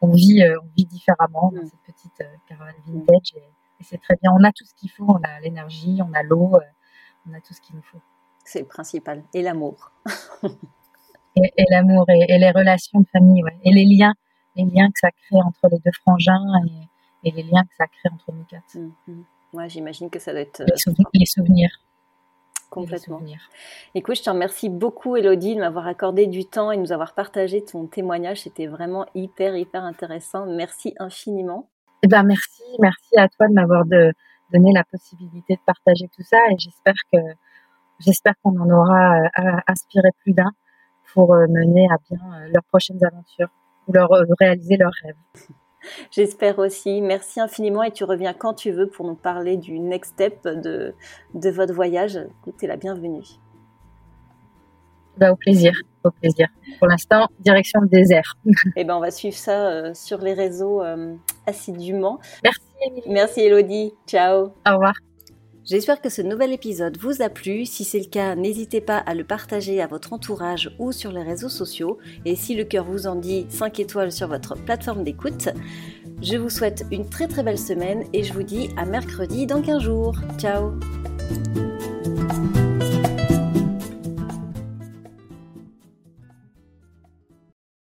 On, 0.00 0.12
vit, 0.12 0.42
on 0.62 0.66
vit 0.76 0.86
différemment 0.86 1.52
dans 1.54 1.64
cette 1.64 1.80
petite 1.94 2.22
caravane 2.48 2.74
vintage 2.86 3.34
et, 3.36 3.42
et 3.80 3.84
c'est 3.84 3.98
très 3.98 4.16
bien. 4.16 4.32
On 4.32 4.42
a 4.44 4.52
tout 4.52 4.64
ce 4.64 4.74
qu'il 4.74 4.90
faut, 4.90 5.06
on 5.08 5.22
a 5.22 5.40
l'énergie, 5.40 6.00
on 6.02 6.12
a 6.14 6.22
l'eau, 6.22 6.58
on 7.28 7.34
a 7.34 7.40
tout 7.40 7.54
ce 7.54 7.60
qu'il 7.60 7.76
nous 7.76 7.82
faut. 7.82 8.00
C'est 8.44 8.60
le 8.60 8.66
principal. 8.66 9.24
Et 9.34 9.42
l'amour. 9.42 9.90
et, 11.36 11.64
l'amour 11.70 12.04
et, 12.08 12.38
les 12.38 12.50
relations 12.50 13.00
de 13.00 13.06
famille, 13.08 13.42
ouais. 13.42 13.56
et 13.64 13.72
les 13.72 13.84
liens, 13.84 14.14
les 14.54 14.64
liens 14.64 14.88
que 14.88 14.98
ça 15.00 15.10
crée 15.10 15.40
entre 15.42 15.68
les 15.70 15.78
deux 15.78 15.92
frangins 16.02 16.40
et, 17.24 17.32
les 17.32 17.42
liens 17.42 17.64
que 17.64 17.74
ça 17.76 17.86
crée 17.86 18.08
entre 18.12 18.32
nous 18.32 18.44
quatre. 18.44 18.76
Moi, 18.76 18.84
mm, 19.64 19.66
mm. 19.66 19.68
j'imagine 19.68 20.10
que 20.10 20.20
ça 20.20 20.32
doit 20.32 20.42
être 20.42 20.62
les 21.12 21.26
souvenirs. 21.26 21.70
Complètement. 22.70 23.20
Écoute, 23.94 24.16
je 24.16 24.22
te 24.22 24.30
remercie 24.30 24.68
beaucoup, 24.68 25.16
Elodie, 25.16 25.54
de 25.54 25.60
m'avoir 25.60 25.86
accordé 25.86 26.26
du 26.26 26.44
temps 26.44 26.70
et 26.70 26.76
de 26.76 26.82
nous 26.82 26.92
avoir 26.92 27.14
partagé 27.14 27.64
ton 27.64 27.86
témoignage. 27.86 28.42
C'était 28.42 28.66
vraiment 28.66 29.06
hyper, 29.14 29.56
hyper 29.56 29.84
intéressant. 29.84 30.46
Merci 30.46 30.94
infiniment. 30.98 31.68
Eh 32.02 32.08
ben, 32.08 32.22
merci, 32.22 32.62
merci 32.80 33.16
à 33.16 33.28
toi 33.28 33.48
de 33.48 33.54
m'avoir 33.54 33.84
donné 33.84 34.72
la 34.72 34.84
possibilité 34.84 35.54
de 35.54 35.60
partager 35.64 36.08
tout 36.14 36.22
ça 36.22 36.38
et 36.50 36.56
j'espère 36.58 36.94
que 37.12 37.18
j'espère 38.00 38.34
qu'on 38.42 38.58
en 38.60 38.70
aura 38.70 39.20
euh, 39.20 39.56
inspiré 39.66 40.08
plus 40.22 40.32
d'un 40.32 40.52
pour 41.16 41.34
euh, 41.34 41.46
mener 41.48 41.88
à 41.90 41.96
bien 42.08 42.18
euh, 42.20 42.48
leurs 42.52 42.64
prochaines 42.64 43.02
aventures 43.04 43.48
ou 43.86 43.92
leur, 43.92 44.12
euh, 44.12 44.24
réaliser 44.38 44.76
leurs 44.76 44.92
rêves. 45.02 45.16
J'espère 46.10 46.58
aussi. 46.58 47.00
Merci 47.00 47.40
infiniment 47.40 47.82
et 47.82 47.90
tu 47.90 48.04
reviens 48.04 48.32
quand 48.32 48.54
tu 48.54 48.70
veux 48.70 48.88
pour 48.88 49.06
nous 49.06 49.14
parler 49.14 49.56
du 49.56 49.78
next 49.78 50.12
step 50.12 50.46
de, 50.46 50.94
de 51.34 51.50
votre 51.50 51.74
voyage. 51.74 52.18
Tu 52.58 52.64
es 52.64 52.68
la 52.68 52.76
bienvenue. 52.76 53.24
Bah, 55.18 55.32
au 55.32 55.36
plaisir, 55.36 55.72
au 56.04 56.10
plaisir. 56.10 56.48
Pour 56.78 56.88
l'instant, 56.88 57.28
direction 57.40 57.80
le 57.80 57.88
désert. 57.88 58.36
Eh 58.76 58.84
ben, 58.84 58.96
on 58.96 59.00
va 59.00 59.10
suivre 59.10 59.36
ça 59.36 59.94
sur 59.94 60.18
les 60.18 60.34
réseaux 60.34 60.82
assidûment. 61.46 62.20
Merci, 62.44 62.60
Merci, 63.06 63.40
Elodie. 63.40 63.94
Ciao. 64.06 64.52
Au 64.66 64.72
revoir. 64.72 64.94
J'espère 65.66 66.00
que 66.00 66.08
ce 66.08 66.22
nouvel 66.22 66.52
épisode 66.52 66.96
vous 66.96 67.22
a 67.22 67.28
plu. 67.28 67.66
Si 67.66 67.82
c'est 67.82 67.98
le 67.98 68.04
cas, 68.04 68.36
n'hésitez 68.36 68.80
pas 68.80 68.98
à 68.98 69.14
le 69.14 69.24
partager 69.24 69.82
à 69.82 69.88
votre 69.88 70.12
entourage 70.12 70.70
ou 70.78 70.92
sur 70.92 71.10
les 71.10 71.24
réseaux 71.24 71.48
sociaux. 71.48 71.98
Et 72.24 72.36
si 72.36 72.54
le 72.54 72.62
cœur 72.62 72.84
vous 72.84 73.08
en 73.08 73.16
dit 73.16 73.46
5 73.48 73.80
étoiles 73.80 74.12
sur 74.12 74.28
votre 74.28 74.54
plateforme 74.54 75.02
d'écoute, 75.02 75.48
je 76.22 76.36
vous 76.36 76.50
souhaite 76.50 76.86
une 76.92 77.08
très 77.08 77.26
très 77.26 77.42
belle 77.42 77.58
semaine 77.58 78.04
et 78.12 78.22
je 78.22 78.32
vous 78.32 78.44
dis 78.44 78.70
à 78.76 78.84
mercredi 78.84 79.46
dans 79.46 79.60
15 79.60 79.82
jours. 79.82 80.14
Ciao 80.38 80.78